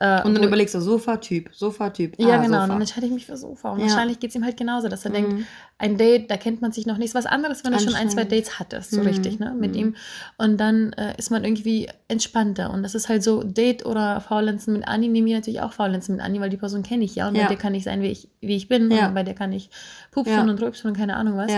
Äh, 0.00 0.22
Und 0.22 0.34
dann 0.36 0.44
überlegst 0.44 0.74
du, 0.76 0.80
Sofa-Typ, 0.80 1.50
Sofa-Typ. 1.52 2.20
ja, 2.20 2.36
ah, 2.36 2.36
genau. 2.36 2.44
Und 2.44 2.52
Sofa. 2.62 2.66
dann 2.68 2.80
entscheide 2.80 3.06
ich 3.06 3.12
mich 3.12 3.26
für 3.26 3.36
Sofa. 3.36 3.72
Und 3.72 3.80
Ja. 3.80 3.86
wahrscheinlich 3.86 4.20
geht 4.20 4.30
es 4.30 4.36
ihm 4.36 4.44
halt 4.44 4.56
genauso, 4.56 4.88
dass 4.88 5.04
er 5.04 5.10
Mhm. 5.10 5.14
denkt, 5.14 5.46
ein 5.80 5.96
Date, 5.96 6.28
da 6.28 6.36
kennt 6.36 6.60
man 6.60 6.72
sich 6.72 6.86
noch 6.86 6.98
nicht. 6.98 7.10
Ist 7.10 7.14
was 7.14 7.26
anderes, 7.26 7.64
wenn 7.64 7.72
du 7.72 7.78
schon 7.78 7.94
ein, 7.94 8.10
zwei. 8.10 8.24
Dates 8.24 8.58
hattest, 8.58 8.90
so 8.90 9.00
Mhm. 9.00 9.06
richtig, 9.06 9.38
ne, 9.38 9.54
mit 9.56 9.72
Mhm. 9.72 9.76
ihm. 9.78 9.96
Und 10.36 10.58
dann 10.58 10.92
äh, 10.94 11.14
ist 11.18 11.30
man 11.30 11.44
irgendwie 11.44 11.88
entspannter. 12.08 12.72
Und 12.72 12.82
das 12.82 12.96
ist 12.96 13.08
halt 13.08 13.22
so, 13.22 13.44
Date 13.44 13.86
oder 13.86 14.20
Faulenzen 14.20 14.72
mit 14.72 14.88
Anni, 14.88 15.06
nehme 15.06 15.28
ich 15.28 15.34
natürlich 15.36 15.60
auch 15.60 15.72
Faulenzen 15.72 16.16
mit 16.16 16.24
Anni, 16.24 16.40
weil 16.40 16.50
die 16.50 16.56
Person 16.56 16.82
kenne 16.82 17.04
ich 17.04 17.14
ja. 17.14 17.28
Und 17.28 17.36
Ja. 17.36 17.42
bei 17.44 17.48
der 17.50 17.56
kann 17.58 17.74
ich 17.76 17.84
sein, 17.84 18.02
wie 18.02 18.08
ich, 18.08 18.28
wie 18.40 18.56
ich 18.56 18.66
bin. 18.68 18.90
Ja. 18.90 19.06
Und 19.08 19.14
bei 19.14 19.22
der 19.22 19.34
kann 19.34 19.52
ich 19.52 19.70
pupsen 20.10 20.32
Ja. 20.34 20.40
und 20.42 20.60
rülpsen 20.60 20.90
und 20.90 20.96
keine 20.96 21.14
Ahnung 21.16 21.36
was. 21.36 21.52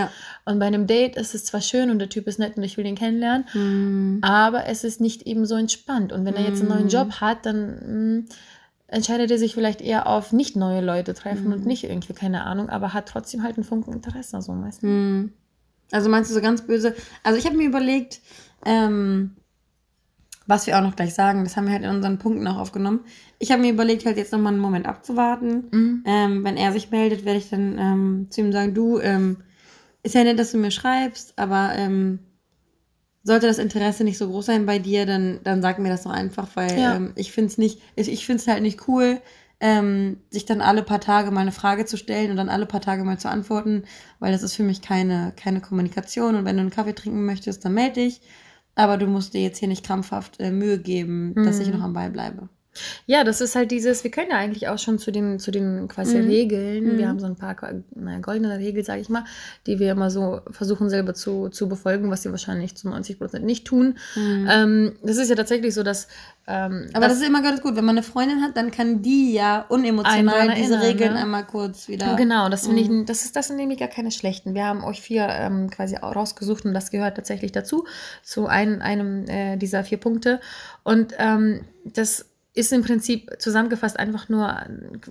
Und 0.45 0.59
bei 0.59 0.67
einem 0.67 0.85
Date 0.85 1.15
ist 1.15 1.33
es 1.33 1.45
zwar 1.45 1.61
schön 1.61 1.89
und 1.89 1.97
der 1.97 2.09
Typ 2.09 2.27
ist 2.27 2.37
nett 2.37 2.57
und 2.57 2.63
ich 2.63 2.77
will 2.77 2.85
ihn 2.85 2.95
kennenlernen, 2.95 3.45
Mhm. 3.55 4.19
aber 4.21 4.67
es 4.67 4.83
ist 4.83 5.01
nicht 5.01 5.23
eben 5.23 5.45
so 5.47 5.55
entspannt. 5.55 6.13
Und 6.13 6.25
wenn 6.25 6.35
er 6.35 6.43
jetzt 6.43 6.59
einen 6.59 6.69
neuen 6.69 6.85
Mm. 6.85 6.89
Job 6.89 7.11
hat, 7.21 7.45
dann 7.47 8.17
mh, 8.19 8.23
entscheidet 8.91 9.31
er 9.31 9.37
sich 9.37 9.55
vielleicht 9.55 9.81
eher 9.81 10.05
auf 10.07 10.31
nicht 10.31 10.55
neue 10.55 10.81
Leute 10.81 11.13
treffen 11.13 11.49
Mm. 11.49 11.53
und 11.53 11.65
nicht 11.65 11.83
irgendwie, 11.83 12.13
keine 12.13 12.43
Ahnung, 12.43 12.69
aber 12.69 12.93
hat 12.93 13.07
trotzdem 13.07 13.41
halt 13.41 13.55
einen 13.55 13.63
Funken 13.63 13.93
Interesse, 13.93 14.41
so 14.41 14.51
meistens. 14.53 14.83
Hm. 14.89 15.33
Also 15.91 16.09
meinst 16.09 16.29
du 16.29 16.35
so 16.35 16.41
ganz 16.41 16.61
böse? 16.61 16.95
Also 17.23 17.37
ich 17.39 17.45
habe 17.45 17.57
mir 17.57 17.67
überlegt, 17.67 18.21
ähm, 18.65 19.31
was 20.47 20.67
wir 20.67 20.77
auch 20.77 20.83
noch 20.83 20.95
gleich 20.95 21.13
sagen, 21.13 21.43
das 21.43 21.55
haben 21.55 21.65
wir 21.65 21.73
halt 21.73 21.83
in 21.83 21.89
unseren 21.89 22.17
Punkten 22.17 22.47
auch 22.47 22.57
aufgenommen. 22.57 23.01
Ich 23.39 23.51
habe 23.51 23.61
mir 23.61 23.71
überlegt, 23.71 24.05
halt 24.05 24.17
jetzt 24.17 24.31
nochmal 24.33 24.53
einen 24.53 24.61
Moment 24.61 24.85
abzuwarten. 24.85 25.67
Mhm. 25.71 26.03
Ähm, 26.05 26.43
wenn 26.43 26.57
er 26.57 26.71
sich 26.71 26.91
meldet, 26.91 27.25
werde 27.25 27.39
ich 27.39 27.49
dann 27.49 27.77
ähm, 27.79 28.27
zu 28.29 28.41
ihm 28.41 28.51
sagen, 28.51 28.73
du, 28.73 28.99
ähm, 28.99 29.37
ist 30.03 30.15
ja 30.15 30.23
nett, 30.23 30.39
dass 30.39 30.51
du 30.51 30.57
mir 30.57 30.71
schreibst, 30.71 31.37
aber 31.37 31.71
ähm, 31.75 32.19
sollte 33.23 33.47
das 33.47 33.59
Interesse 33.59 34.03
nicht 34.03 34.17
so 34.17 34.27
groß 34.29 34.45
sein 34.47 34.65
bei 34.65 34.79
dir, 34.79 35.05
dann, 35.05 35.39
dann 35.43 35.61
sag 35.61 35.79
mir 35.79 35.89
das 35.89 36.03
doch 36.03 36.11
einfach, 36.11 36.47
weil 36.55 36.79
Ja. 36.79 36.95
ähm, 36.95 37.13
ich 37.15 37.31
finde 37.31 37.47
es 37.51 37.57
nicht, 37.57 37.81
ich, 37.95 38.09
ich 38.11 38.25
finde 38.25 38.41
es 38.41 38.47
halt 38.47 38.61
nicht 38.63 38.87
cool, 38.87 39.21
ähm, 39.59 40.17
sich 40.31 40.45
dann 40.45 40.61
alle 40.61 40.81
paar 40.83 40.99
Tage 41.01 41.29
mal 41.31 41.41
eine 41.41 41.51
Frage 41.51 41.85
zu 41.85 41.95
stellen 41.97 42.31
und 42.31 42.37
dann 42.37 42.49
alle 42.49 42.65
paar 42.65 42.81
Tage 42.81 43.03
mal 43.03 43.19
zu 43.19 43.29
antworten, 43.29 43.83
weil 44.19 44.31
das 44.31 44.41
ist 44.43 44.55
für 44.55 44.63
mich 44.63 44.81
keine, 44.81 45.33
keine 45.35 45.61
Kommunikation 45.61 46.35
und 46.35 46.45
wenn 46.45 46.55
du 46.57 46.61
einen 46.61 46.71
Kaffee 46.71 46.93
trinken 46.95 47.25
möchtest, 47.25 47.63
dann 47.63 47.73
melde 47.75 48.01
dich. 48.01 48.21
Aber 48.75 48.97
du 48.97 49.05
musst 49.07 49.33
dir 49.33 49.41
jetzt 49.41 49.59
hier 49.59 49.67
nicht 49.67 49.85
krampfhaft 49.85 50.39
äh, 50.39 50.49
Mühe 50.51 50.79
geben, 50.79 51.37
dass 51.43 51.59
ich 51.59 51.67
Mhm. 51.67 51.73
noch 51.73 51.81
am 51.81 51.93
Ball 51.93 52.09
bleibe. 52.09 52.49
Ja, 53.05 53.23
das 53.23 53.41
ist 53.41 53.55
halt 53.55 53.71
dieses, 53.71 54.03
wir 54.03 54.11
können 54.11 54.29
ja 54.31 54.37
eigentlich 54.37 54.67
auch 54.69 54.79
schon 54.79 54.97
zu 54.97 55.11
den, 55.11 55.39
zu 55.39 55.51
den 55.51 55.87
quasi 55.87 56.17
Mhm. 56.17 56.27
Regeln, 56.29 56.97
wir 56.97 57.05
Mhm. 57.05 57.09
haben 57.09 57.19
so 57.19 57.25
ein 57.25 57.35
paar 57.35 57.55
naja, 57.95 58.19
goldene 58.19 58.57
Regeln, 58.57 58.85
sage 58.85 59.01
ich 59.01 59.09
mal, 59.09 59.25
die 59.67 59.79
wir 59.79 59.91
immer 59.91 60.09
so 60.09 60.41
versuchen 60.51 60.89
selber 60.89 61.13
zu, 61.13 61.49
zu 61.49 61.67
befolgen, 61.67 62.09
was 62.09 62.23
wir 62.23 62.31
wahrscheinlich 62.31 62.75
zu 62.75 62.87
90 62.89 63.17
Prozent 63.19 63.45
nicht 63.45 63.65
tun. 63.65 63.97
Mhm. 64.15 64.47
Ähm, 64.49 64.95
das 65.03 65.17
ist 65.17 65.29
ja 65.29 65.35
tatsächlich 65.35 65.73
so, 65.73 65.83
dass 65.83 66.07
ähm, 66.47 66.89
Aber 66.93 67.07
das, 67.07 67.17
ist 67.17 67.27
immer 67.27 67.43
ganz 67.43 67.61
gut. 67.61 67.75
Wenn 67.75 67.85
man 67.85 67.95
eine 67.97 68.03
Freundin 68.03 68.41
hat, 68.41 68.57
dann 68.57 68.71
kann 68.71 69.01
die 69.03 69.31
ja 69.33 69.65
unemotional 69.69 70.49
diese 70.55 70.73
erinnern, 70.75 70.81
Regeln 70.81 71.13
ne? 71.13 71.19
einmal 71.19 71.45
kurz 71.45 71.87
wieder. 71.87 72.15
Genau, 72.15 72.49
das 72.49 72.65
finde 72.67 72.83
Mhm. 72.83 73.01
ich, 73.01 73.05
das 73.05 73.25
ist 73.25 73.35
das 73.35 73.47
sind 73.47 73.57
nämlich 73.57 73.77
gar 73.79 73.87
keine 73.89 74.11
schlechten. 74.11 74.55
Wir 74.55 74.65
haben 74.65 74.83
euch 74.83 75.01
vier 75.01 75.27
ähm, 75.29 75.69
quasi 75.69 75.95
rausgesucht 75.97 76.65
und 76.65 76.73
das 76.73 76.89
gehört 76.89 77.15
tatsächlich 77.15 77.51
dazu, 77.51 77.85
zu 78.23 78.47
ein, 78.47 78.81
einem 78.81 79.27
äh, 79.27 79.57
dieser 79.57 79.83
vier 79.83 79.99
Punkte. 79.99 80.39
Und 80.83 81.13
ähm, 81.19 81.61
das 81.85 82.25
ist 82.53 82.73
im 82.73 82.83
Prinzip 82.83 83.29
zusammengefasst 83.39 83.97
einfach 83.97 84.29
nur, 84.29 84.65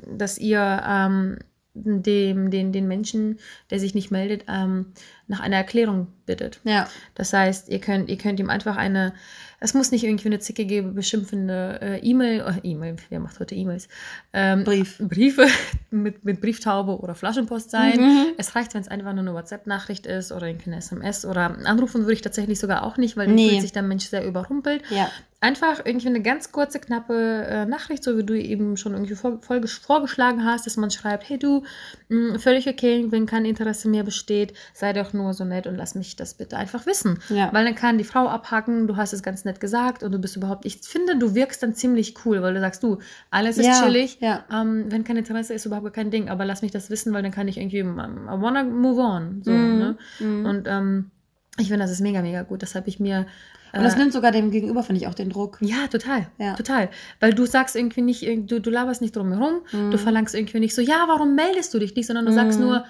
dass 0.07 0.38
ihr 0.38 0.83
ähm, 0.87 1.38
dem, 1.74 2.50
den, 2.50 2.72
den 2.72 2.88
Menschen, 2.88 3.38
der 3.70 3.79
sich 3.79 3.94
nicht 3.94 4.11
meldet, 4.11 4.44
ähm, 4.48 4.92
nach 5.31 5.38
einer 5.40 5.57
Erklärung 5.57 6.09
bittet. 6.27 6.61
Ja. 6.64 6.88
Das 7.14 7.33
heißt, 7.33 7.69
ihr 7.69 7.79
könnt, 7.81 8.09
ihr 8.11 8.19
könnt 8.19 8.40
ihm 8.40 8.51
einfach 8.51 8.77
eine, 8.77 9.14
es 9.61 9.75
muss 9.75 9.93
nicht 9.93 10.03
irgendwie 10.05 10.27
eine 10.29 10.40
zickige, 10.40 10.83
beschimpfende 10.83 11.79
äh, 11.81 11.99
E-Mail, 12.01 12.40
äh, 12.40 12.66
E-Mail, 12.69 12.97
wer 13.11 13.21
macht 13.21 13.38
heute 13.38 13.55
E-Mails? 13.55 13.88
Ähm, 14.33 14.64
Brief. 14.64 14.99
Briefe 14.99 15.47
mit, 15.90 16.25
mit 16.25 16.40
Brieftaube 16.40 16.99
oder 16.99 17.14
Flaschenpost 17.14 17.71
sein. 17.71 18.01
Mhm. 18.01 18.27
Es 18.38 18.57
reicht, 18.57 18.75
wenn 18.75 18.81
es 18.81 18.88
einfach 18.88 19.12
nur 19.12 19.21
eine 19.21 19.35
WhatsApp-Nachricht 19.35 20.07
ist 20.07 20.33
oder 20.33 20.47
eine 20.47 20.77
SMS 20.77 21.25
oder 21.25 21.57
anrufen 21.64 22.03
würde 22.03 22.14
ich 22.14 22.23
tatsächlich 22.23 22.59
sogar 22.59 22.83
auch 22.83 22.97
nicht, 22.97 23.16
weil 23.16 23.27
dann 23.27 23.37
Nee. 23.37 23.51
fühlt 23.51 23.62
sich 23.62 23.73
der 23.73 23.83
Mensch 23.83 24.07
sehr 24.07 24.27
überrumpelt. 24.27 24.83
Ja. 24.90 25.09
Einfach 25.43 25.81
irgendwie 25.87 26.09
eine 26.09 26.21
ganz 26.23 26.53
kurze, 26.53 26.81
knappe 26.81 27.45
äh, 27.49 27.66
Nachricht, 27.66 28.05
so 28.05 28.19
wie 28.19 28.25
du 28.25 28.38
eben 28.38 28.77
schon 28.77 28.93
irgendwie 28.93 29.14
vor, 29.14 29.40
voll, 29.40 29.66
vorgeschlagen 29.66 30.45
hast, 30.45 30.66
dass 30.66 30.77
man 30.77 30.90
schreibt, 30.90 31.29
hey 31.31 31.38
du, 31.38 31.62
mh, 32.09 32.38
völlig 32.40 32.69
okay, 32.69 33.07
wenn 33.09 33.25
kein 33.27 33.45
Interesse 33.47 33.88
mehr 33.88 34.03
besteht, 34.03 34.53
sei 34.75 34.93
doch 34.93 35.12
nur 35.14 35.19
so 35.33 35.44
nett 35.44 35.66
und 35.66 35.76
lass 35.76 35.94
mich 35.94 36.16
das 36.16 36.35
bitte 36.35 36.56
einfach 36.56 36.87
wissen. 36.87 37.18
Ja. 37.28 37.52
Weil 37.52 37.64
dann 37.64 37.74
kann 37.74 37.98
die 37.98 38.04
Frau 38.04 38.28
abhaken, 38.28 38.87
du 38.87 38.96
hast 38.96 39.12
es 39.12 39.22
ganz 39.22 39.44
nett 39.44 39.61
gesagt 39.61 40.02
und 40.02 40.12
du 40.12 40.18
bist 40.18 40.37
überhaupt, 40.37 40.64
ich 40.66 40.78
finde, 40.80 41.16
du 41.18 41.35
wirkst 41.35 41.62
dann 41.62 41.74
ziemlich 41.74 42.14
cool, 42.24 42.42
weil 42.42 42.54
du 42.54 42.61
sagst, 42.61 42.83
du, 42.83 42.98
alles 43.30 43.59
ist 43.59 43.66
Ja, 43.66 43.83
chillig, 43.83 44.18
ja. 44.20 44.44
ähm, 44.52 44.87
wenn 44.88 45.04
kein 45.04 45.16
Interesse 45.16 45.54
ist, 45.54 45.66
überhaupt 45.66 45.92
kein 45.94 46.11
Ding, 46.11 46.28
aber 46.28 46.44
lass 46.44 46.62
mich 46.62 46.70
das 46.72 46.90
wissen, 46.90 47.12
weil 47.12 47.22
dann 47.22 47.33
kann 47.33 47.48
ich 47.48 47.59
irgendwie, 47.59 47.83
um, 47.83 47.98
I 47.98 48.40
wanna 48.40 48.64
move 48.64 49.00
on. 49.00 49.42
So, 49.44 49.50
Mhm. 49.50 49.78
ne? 49.78 49.96
Mhm. 50.20 50.46
Und 50.46 50.68
ähm, 50.68 51.11
ich 51.59 51.68
finde, 51.68 51.85
das 51.85 51.90
ist 51.90 52.00
mega, 52.00 52.22
mega 52.22 52.42
gut. 52.42 52.62
Das 52.62 52.74
habe 52.74 52.88
ich 52.88 53.00
mir. 53.00 53.26
Und 53.72 53.83
das 53.85 53.94
äh, 53.94 53.98
nimmt 53.98 54.12
sogar 54.12 54.33
dem 54.33 54.50
Gegenüber, 54.50 54.83
finde 54.83 55.00
ich, 55.00 55.06
auch 55.06 55.14
den 55.14 55.28
Druck. 55.30 55.59
ja, 55.61 55.87
total. 55.88 56.26
Ja. 56.38 56.54
Total. 56.54 56.88
Weil 57.20 57.35
du 57.35 57.44
sagst 57.46 57.76
irgendwie 57.76 58.02
nicht, 58.02 58.22
du, 58.50 58.61
du 58.61 58.70
laberst 58.70 59.00
nicht 59.00 59.14
drum 59.14 59.30
herum, 59.33 59.61
Mhm. 59.72 59.90
du 59.90 59.98
verlangst 59.98 60.35
irgendwie 60.35 60.59
nicht 60.61 60.74
so, 60.74 60.80
ja, 60.83 61.04
warum 61.06 61.35
meldest 61.35 61.72
du 61.74 61.78
dich 61.78 61.94
nicht, 61.94 62.06
sondern 62.06 62.24
du 62.26 62.33
sagst 62.33 62.59
Mhm. 62.59 62.64
nur, 62.64 62.85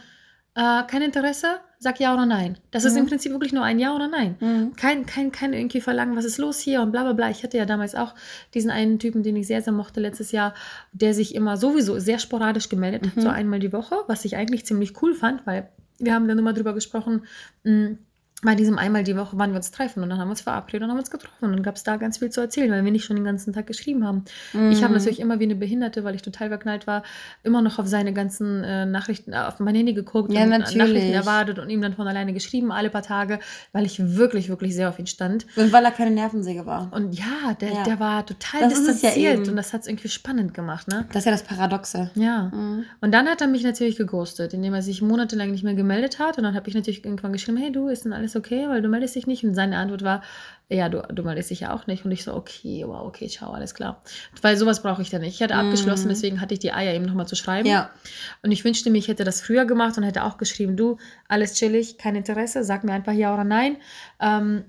äh, 0.54 0.82
kein 0.86 1.02
Interesse, 1.02 1.46
sag 1.82 1.98
ja 1.98 2.12
oder 2.12 2.26
nein. 2.26 2.58
Das 2.70 2.84
ist 2.84 2.92
Mhm. 2.92 3.00
im 3.00 3.06
Prinzip 3.06 3.32
wirklich 3.32 3.54
nur 3.54 3.64
ein 3.64 3.78
Ja 3.78 3.94
oder 3.96 4.06
Nein. 4.06 4.36
Mhm. 4.38 4.76
Kein, 4.76 5.06
kein, 5.06 5.32
kein 5.32 5.54
irgendwie 5.54 5.80
Verlangen, 5.80 6.14
was 6.14 6.26
ist 6.26 6.36
los 6.38 6.60
hier 6.60 6.82
und 6.82 6.92
bla 6.92 7.02
bla 7.04 7.14
bla. 7.14 7.30
Ich 7.30 7.42
hatte 7.42 7.56
ja 7.56 7.64
damals 7.64 7.94
auch 7.94 8.14
diesen 8.54 8.70
einen 8.70 8.98
Typen, 8.98 9.22
den 9.22 9.34
ich 9.36 9.46
sehr, 9.46 9.62
sehr 9.62 9.72
mochte 9.72 9.98
letztes 9.98 10.30
Jahr, 10.30 10.54
der 10.92 11.14
sich 11.14 11.34
immer 11.34 11.56
sowieso 11.56 11.98
sehr 11.98 12.18
sporadisch 12.18 12.68
gemeldet 12.68 13.06
hat, 13.06 13.16
Mhm. 13.16 13.20
so 13.22 13.28
einmal 13.30 13.60
die 13.60 13.72
Woche, 13.72 13.96
was 14.08 14.24
ich 14.26 14.36
eigentlich 14.36 14.66
ziemlich 14.66 15.02
cool 15.02 15.14
fand, 15.14 15.46
weil 15.46 15.68
wir 15.98 16.14
haben 16.14 16.28
dann 16.28 16.38
immer 16.38 16.52
drüber 16.52 16.74
gesprochen, 16.74 17.22
mh, 17.64 17.96
bei 18.42 18.54
diesem 18.54 18.78
einmal 18.78 19.04
die 19.04 19.16
Woche, 19.16 19.36
wann 19.38 19.50
wir 19.50 19.56
uns 19.56 19.70
treffen 19.70 20.02
und 20.02 20.08
dann 20.10 20.18
haben 20.18 20.28
wir 20.28 20.32
uns 20.32 20.40
verabredet 20.40 20.82
und 20.84 20.90
haben 20.90 20.98
uns 20.98 21.10
getroffen 21.10 21.44
und 21.44 21.52
dann 21.52 21.62
gab 21.62 21.76
es 21.76 21.82
da 21.82 21.96
ganz 21.96 22.18
viel 22.18 22.30
zu 22.30 22.40
erzählen, 22.40 22.70
weil 22.70 22.84
wir 22.84 22.90
nicht 22.92 23.04
schon 23.04 23.16
den 23.16 23.24
ganzen 23.24 23.52
Tag 23.52 23.66
geschrieben 23.66 24.06
haben. 24.06 24.24
Ich 24.70 24.82
habe 24.82 24.92
Mhm. 24.92 24.98
natürlich 24.98 25.20
immer 25.20 25.38
wie 25.40 25.44
eine 25.44 25.56
Behinderte, 25.56 26.04
weil 26.04 26.14
ich 26.14 26.22
total 26.22 26.48
verknallt 26.48 26.86
war, 26.86 27.02
immer 27.42 27.60
noch 27.62 27.78
auf 27.78 27.86
seine 27.86 28.12
ganzen 28.12 28.64
äh, 28.64 28.86
Nachrichten, 28.86 29.32
äh, 29.32 29.36
auf 29.36 29.60
mein 29.60 29.74
Handy 29.74 29.92
geguckt 29.92 30.32
Ja, 30.32 30.42
und 30.44 30.48
natürlich. 30.50 30.76
Nachrichten 30.78 31.12
erwartet 31.12 31.58
und 31.58 31.68
ihm 31.70 31.82
dann 31.82 31.94
von 31.94 32.06
alleine 32.08 32.32
geschrieben, 32.32 32.72
alle 32.72 32.88
paar 32.90 33.02
Tage, 33.02 33.40
weil 33.72 33.84
ich 33.84 33.98
wirklich, 34.16 34.48
wirklich 34.48 34.74
sehr 34.74 34.88
auf 34.88 34.98
ihn 34.98 35.06
stand. 35.06 35.46
Und 35.56 35.72
weil 35.72 35.84
er 35.84 35.90
keine 35.90 36.10
Nervensäge 36.12 36.64
war. 36.66 36.90
Und 36.94 37.12
ja, 37.12 37.54
der, 37.60 37.72
Ja. 37.72 37.82
der 37.84 38.00
war 38.00 38.24
total 38.24 38.60
Das 38.62 38.72
ja 38.72 38.86
distanziert 38.92 39.38
eben. 39.40 39.48
und 39.50 39.56
das 39.56 39.72
hat 39.72 39.82
es 39.82 39.86
irgendwie 39.86 40.08
spannend 40.08 40.54
gemacht, 40.54 40.88
ne? 40.88 41.04
Das 41.12 41.20
ist 41.22 41.26
ja 41.26 41.32
das 41.32 41.42
Paradoxe. 41.42 42.10
Ja. 42.14 42.50
Mhm. 42.54 42.84
Und 43.00 43.12
dann 43.12 43.26
hat 43.28 43.40
er 43.40 43.46
mich 43.48 43.62
natürlich 43.64 43.96
geghostet, 43.96 44.54
indem 44.54 44.72
er 44.74 44.82
sich 44.82 45.02
monatelang 45.02 45.50
nicht 45.50 45.64
mehr 45.64 45.74
gemeldet 45.74 46.18
hat. 46.18 46.38
Und 46.38 46.44
dann 46.44 46.54
habe 46.54 46.68
ich 46.68 46.74
natürlich 46.74 47.04
irgendwann 47.04 47.32
geschrieben, 47.32 47.58
hey 47.58 47.70
du, 47.70 47.88
ist 47.88 48.04
denn 48.04 48.12
alles 48.12 48.29
alles 48.30 48.36
okay, 48.36 48.68
weil 48.68 48.82
du 48.82 48.88
meldest 48.88 49.16
dich 49.16 49.26
nicht. 49.26 49.44
Und 49.44 49.54
seine 49.54 49.78
Antwort 49.78 50.02
war, 50.02 50.22
ja, 50.68 50.88
du, 50.88 51.02
du 51.12 51.22
meldest 51.22 51.50
dich 51.50 51.60
ja 51.60 51.74
auch 51.74 51.86
nicht. 51.86 52.04
Und 52.04 52.10
ich 52.10 52.24
so, 52.24 52.34
okay, 52.34 52.84
wow, 52.86 53.02
okay, 53.06 53.28
ciao, 53.28 53.52
alles 53.52 53.74
klar. 53.74 54.02
Weil 54.42 54.56
sowas 54.56 54.82
brauche 54.82 55.02
ich 55.02 55.10
dann 55.10 55.22
nicht. 55.22 55.34
Ich 55.34 55.42
hatte 55.42 55.54
abgeschlossen, 55.56 56.08
deswegen 56.08 56.40
hatte 56.40 56.54
ich 56.54 56.60
die 56.60 56.72
Eier 56.72 56.94
eben 56.94 57.04
nochmal 57.04 57.26
zu 57.26 57.36
schreiben. 57.36 57.68
Mhm. 57.68 57.74
Ja. 57.74 57.90
Und 58.42 58.52
ich 58.52 58.64
wünschte 58.64 58.90
mir, 58.90 58.98
ich 58.98 59.08
hätte 59.08 59.24
das 59.24 59.40
früher 59.40 59.64
gemacht 59.64 59.96
und 59.98 60.04
hätte 60.04 60.24
auch 60.24 60.38
geschrieben, 60.38 60.76
du, 60.76 60.98
alles 61.28 61.54
chillig, 61.54 61.98
kein 61.98 62.16
Interesse, 62.16 62.64
sag 62.64 62.84
mir 62.84 62.92
einfach 62.92 63.12
ja 63.12 63.34
oder 63.34 63.44
nein. 63.44 63.76
Ähm, 64.20 64.64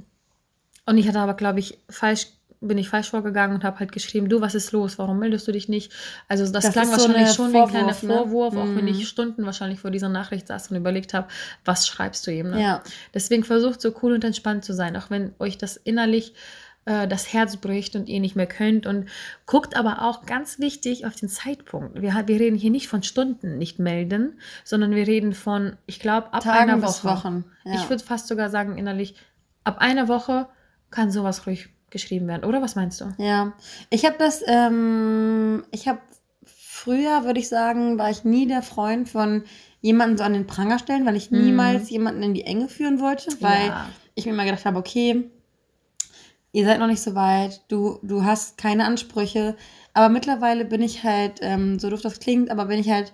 und 0.86 0.98
ich 0.98 1.08
hatte 1.08 1.20
aber, 1.20 1.36
glaube 1.36 1.60
ich, 1.60 1.78
falsch, 1.90 2.28
bin 2.62 2.78
ich 2.78 2.90
falsch 2.90 3.10
vorgegangen 3.10 3.56
und 3.56 3.64
habe 3.64 3.80
halt 3.80 3.92
geschrieben, 3.92 4.30
du, 4.30 4.40
was 4.40 4.54
ist 4.54 4.72
los? 4.72 5.00
Warum 5.00 5.18
meldest 5.20 5.48
du 5.48 5.52
dich 5.52 5.68
nicht? 5.68 5.92
Also 6.28 6.44
das, 6.44 6.66
Das 6.66 6.74
klang 6.74 6.86
so 6.86 6.92
wahrscheinlich 6.92 7.34
schon 7.34 7.52
wie 7.54 7.58
ein 7.58 7.68
kleiner 7.68 7.94
Vorwurf, 7.94 8.04
ne? 8.04 8.14
Vorwurf, 8.14 8.56
auch 8.56 8.76
wenn 8.76 8.86
Mhm. 8.86 8.92
ich 8.92 9.08
Stunden 9.08 9.46
wahrscheinlich 9.46 9.80
vor 9.80 9.90
dieser 9.90 10.10
Nachricht 10.10 10.48
saß 10.48 10.70
und 10.70 10.78
überlegt 10.78 11.14
habe, 11.16 11.28
was 11.66 11.88
schreibst 11.88 12.26
du 12.28 12.32
ihm? 12.32 12.52
Ne? 12.52 12.62
Ja. 12.62 12.84
Deswegen 13.16 13.44
versucht 13.44 13.82
so 13.82 13.94
cool 14.04 14.14
und 14.14 14.24
entspannt 14.24 14.64
zu 14.64 14.74
sein, 14.74 14.96
auch 14.96 15.10
wenn 15.10 15.34
euch 15.40 15.58
das 15.58 15.76
innerlich 15.76 16.34
äh, 16.86 17.08
das 17.08 17.34
Herz 17.34 17.58
bricht 17.58 17.96
und 17.96 18.08
ihr 18.08 18.20
nicht 18.20 18.36
mehr 18.36 18.48
könnt. 18.48 18.86
Und 18.86 19.10
guckt 19.48 19.76
aber 19.76 20.04
auch 20.04 20.26
ganz 20.28 20.60
wichtig 20.60 21.06
auf 21.08 21.16
den 21.16 21.30
Zeitpunkt. 21.30 22.00
Wir, 22.02 22.14
wir 22.28 22.40
reden 22.40 22.56
hier 22.58 22.72
nicht 22.72 22.88
von 22.88 23.02
Stunden 23.02 23.58
nicht 23.58 23.80
melden, 23.80 24.40
sondern 24.64 24.92
wir 24.92 25.08
reden 25.08 25.34
von, 25.34 25.78
ich 25.88 26.00
glaube, 26.00 26.32
ab 26.34 26.44
Tagen 26.44 26.70
einer 26.70 26.82
Woche. 26.84 27.04
Wochen. 27.08 27.46
Ja. 27.66 27.74
Ich 27.74 27.90
würde 27.90 28.04
fast 28.04 28.28
sogar 28.28 28.50
sagen, 28.52 28.78
innerlich, 28.78 29.16
ab 29.64 29.78
einer 29.80 30.08
Woche 30.08 30.48
kann 30.92 31.10
sowas 31.12 31.48
ruhig 31.48 31.70
geschrieben 31.92 32.28
werden. 32.28 32.44
Oder 32.46 32.62
was 32.62 32.76
meinst 32.76 33.00
du? 33.02 33.14
Ja, 33.18 33.54
ich 33.90 34.06
habe 34.06 34.16
das, 34.18 34.42
ähm, 34.48 35.64
ich 35.72 35.88
habe 35.88 36.00
früher, 36.44 37.24
würde 37.26 37.40
ich 37.40 37.48
sagen, 37.50 38.00
war 38.00 38.10
ich 38.10 38.24
nie 38.24 38.48
der 38.48 38.64
Freund 38.64 39.08
von 39.08 39.44
jemanden 39.82 40.18
so 40.18 40.24
an 40.24 40.34
den 40.34 40.48
Pranger 40.48 40.80
stellen, 40.80 41.06
weil 41.06 41.16
ich 41.16 41.30
Mhm. 41.32 41.42
niemals 41.42 41.90
jemanden 41.90 42.24
in 42.24 42.34
die 42.34 42.44
Enge 42.46 42.68
führen 42.70 43.00
wollte, 43.00 43.30
weil 43.42 43.68
Ja. 43.68 43.90
ich 44.16 44.26
mir 44.26 44.32
immer 44.34 44.46
gedacht 44.46 44.66
habe, 44.66 44.78
okay, 44.80 45.30
ihr 46.54 46.66
seid 46.66 46.80
noch 46.80 46.88
nicht 46.88 47.02
so 47.02 47.16
weit, 47.16 47.62
du, 47.68 48.00
du 48.04 48.24
hast 48.26 48.58
keine 48.58 48.86
Ansprüche, 48.86 49.56
aber 49.94 50.10
mittlerweile 50.10 50.66
bin 50.66 50.82
ich 50.82 51.04
halt, 51.04 51.40
ähm, 51.42 51.80
so 51.80 51.90
doof 51.90 52.02
das 52.02 52.20
klingt, 52.20 52.50
aber 52.52 52.66
bin 52.66 52.80
ich 52.80 52.90
halt 52.90 53.14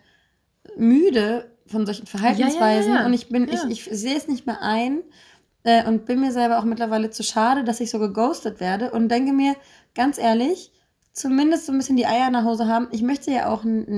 müde 0.76 1.52
von 1.68 1.86
solchen 1.86 2.08
Verhaltensweisen 2.08 2.94
ja. 2.96 3.06
und 3.06 3.14
ich 3.14 3.30
bin, 3.30 3.48
Ja. 3.48 3.54
ich, 3.70 3.88
ich 3.88 3.98
sehe 3.98 4.16
es 4.18 4.28
nicht 4.28 4.46
mehr 4.46 4.62
ein 4.62 5.02
äh, 5.68 5.86
und 5.86 6.06
bin 6.06 6.22
mir 6.22 6.32
selber 6.32 6.60
auch 6.60 6.64
mittlerweile 6.64 7.10
zu 7.10 7.24
schade, 7.24 7.66
dass 7.66 7.82
ich 7.82 7.92
so 7.92 8.00
geghostet 8.00 8.62
werde 8.62 8.92
und 8.92 9.10
denke 9.10 9.34
mir, 9.34 9.54
ganz 9.96 10.18
ehrlich, 10.18 10.72
zumindest 11.12 11.66
so 11.66 11.74
ein 11.74 11.78
bisschen 11.78 11.98
die 11.98 12.06
Eier 12.06 12.30
nach 12.30 12.46
Hause 12.46 12.68
haben. 12.68 12.88
Ich 12.92 13.02
möchte 13.02 13.32
ja 13.32 13.50
auch 13.50 13.64
mit 13.66 13.90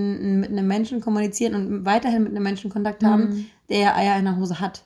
einem 0.49 0.67
Menschen 0.67 0.99
kommunizieren 0.99 1.53
und 1.53 1.85
weiterhin 1.85 2.23
mit 2.23 2.31
einem 2.31 2.41
Menschen 2.43 2.71
Kontakt 2.71 3.03
haben, 3.03 3.23
Mhm. 3.29 3.45
der 3.69 3.79
ja 3.79 3.95
Eier 3.95 4.17
in 4.17 4.25
der 4.25 4.37
Hose 4.37 4.59
hat. 4.59 4.83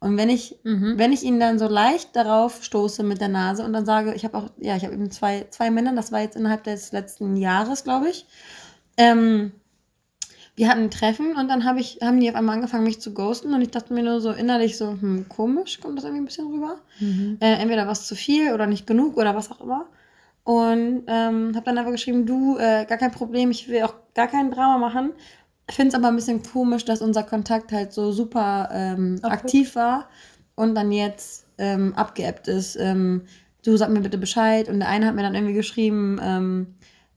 Und 0.00 0.16
wenn 0.16 0.30
ich, 0.30 0.56
Mhm. 0.64 0.94
wenn 0.96 1.12
ich 1.12 1.24
ihn 1.24 1.40
dann 1.40 1.58
so 1.58 1.68
leicht 1.68 2.16
darauf 2.16 2.62
stoße 2.64 3.02
mit 3.02 3.20
der 3.20 3.28
Nase 3.28 3.62
und 3.64 3.72
dann 3.74 3.84
sage, 3.84 4.14
ich 4.14 4.24
habe 4.24 4.38
auch, 4.38 4.50
ja, 4.58 4.76
ich 4.76 4.84
habe 4.84 4.94
eben 4.94 5.10
zwei, 5.10 5.46
zwei 5.50 5.70
Männer, 5.70 5.94
das 5.94 6.10
war 6.10 6.20
jetzt 6.20 6.36
innerhalb 6.36 6.64
des 6.64 6.92
letzten 6.92 7.36
Jahres, 7.36 7.84
glaube 7.84 8.08
ich. 8.08 8.26
Ähm, 8.96 9.52
wir 10.56 10.68
hatten 10.68 10.82
ein 10.82 10.90
Treffen 10.90 11.34
und 11.36 11.48
dann 11.48 11.64
hab 11.64 11.76
ich, 11.78 11.98
haben 12.00 12.20
die 12.20 12.30
auf 12.30 12.36
einmal 12.36 12.56
angefangen, 12.56 12.84
mich 12.84 13.00
zu 13.00 13.12
ghosten 13.12 13.54
und 13.54 13.62
ich 13.62 13.70
dachte 13.70 13.92
mir 13.92 14.02
nur 14.02 14.20
so 14.20 14.30
innerlich 14.30 14.76
so, 14.76 14.90
hm, 14.90 15.26
komisch, 15.28 15.80
kommt 15.80 15.98
das 15.98 16.04
irgendwie 16.04 16.22
ein 16.22 16.26
bisschen 16.26 16.46
rüber. 16.46 16.76
Mhm. 17.00 17.38
Äh, 17.40 17.54
entweder 17.54 17.88
was 17.88 18.06
zu 18.06 18.14
viel 18.14 18.52
oder 18.52 18.66
nicht 18.66 18.86
genug 18.86 19.16
oder 19.16 19.34
was 19.34 19.50
auch 19.50 19.60
immer. 19.60 19.86
Und 20.44 21.04
ähm, 21.06 21.52
habe 21.54 21.64
dann 21.64 21.78
einfach 21.78 21.90
geschrieben, 21.90 22.26
du, 22.26 22.56
äh, 22.58 22.84
gar 22.84 22.98
kein 22.98 23.10
Problem, 23.10 23.50
ich 23.50 23.68
will 23.68 23.82
auch 23.82 23.94
gar 24.14 24.28
kein 24.28 24.50
Drama 24.50 24.78
machen. 24.78 25.12
Finde 25.70 25.88
es 25.88 25.94
aber 25.94 26.08
ein 26.08 26.16
bisschen 26.16 26.42
komisch, 26.42 26.84
dass 26.84 27.00
unser 27.00 27.22
Kontakt 27.22 27.72
halt 27.72 27.92
so 27.92 28.12
super 28.12 28.68
ähm, 28.72 29.16
Abrupt. 29.22 29.32
aktiv 29.32 29.74
war 29.74 30.08
und 30.54 30.74
dann 30.74 30.92
jetzt 30.92 31.46
ähm, 31.58 31.94
abgeebbt 31.94 32.46
ist. 32.46 32.76
Ähm, 32.76 33.22
du 33.64 33.76
sag 33.76 33.88
mir 33.88 34.00
bitte 34.00 34.18
Bescheid. 34.18 34.68
Und 34.68 34.80
der 34.80 34.88
eine 34.88 35.06
hat 35.06 35.14
mir 35.14 35.22
dann 35.22 35.34
irgendwie 35.34 35.54
geschrieben, 35.54 36.20
ähm, 36.22 36.74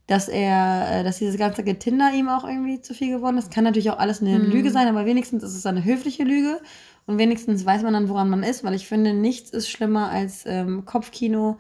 dass 0.08 0.30
er, 0.30 1.00
äh, 1.00 1.04
dass 1.04 1.18
dieses 1.20 1.38
ganze 1.38 1.64
Getinder 1.64 2.12
ihm 2.14 2.30
auch 2.30 2.46
irgendwie 2.46 2.82
zu 2.82 2.94
viel 2.94 3.12
geworden 3.16 3.38
ist. 3.38 3.52
Kann 3.54 3.64
natürlich 3.66 3.90
auch 3.92 4.00
alles 4.00 4.22
eine 4.22 4.40
Mhm. 4.40 4.50
Lüge 4.52 4.72
sein, 4.72 4.88
aber 4.88 5.06
wenigstens 5.06 5.44
ist 5.44 5.56
es 5.56 5.66
eine 5.66 5.84
höfliche 5.84 6.24
Lüge. 6.24 6.60
Und 7.06 7.18
wenigstens 7.18 7.66
weiß 7.66 7.84
man 7.84 7.94
dann, 7.94 8.10
woran 8.10 8.30
man 8.30 8.44
ist, 8.44 8.64
weil 8.64 8.74
ich 8.74 8.88
finde, 8.88 9.14
nichts 9.14 9.50
ist 9.52 9.70
schlimmer 9.70 10.10
als 10.10 10.44
ähm, 10.46 10.86
Kopfkino. 10.86 11.58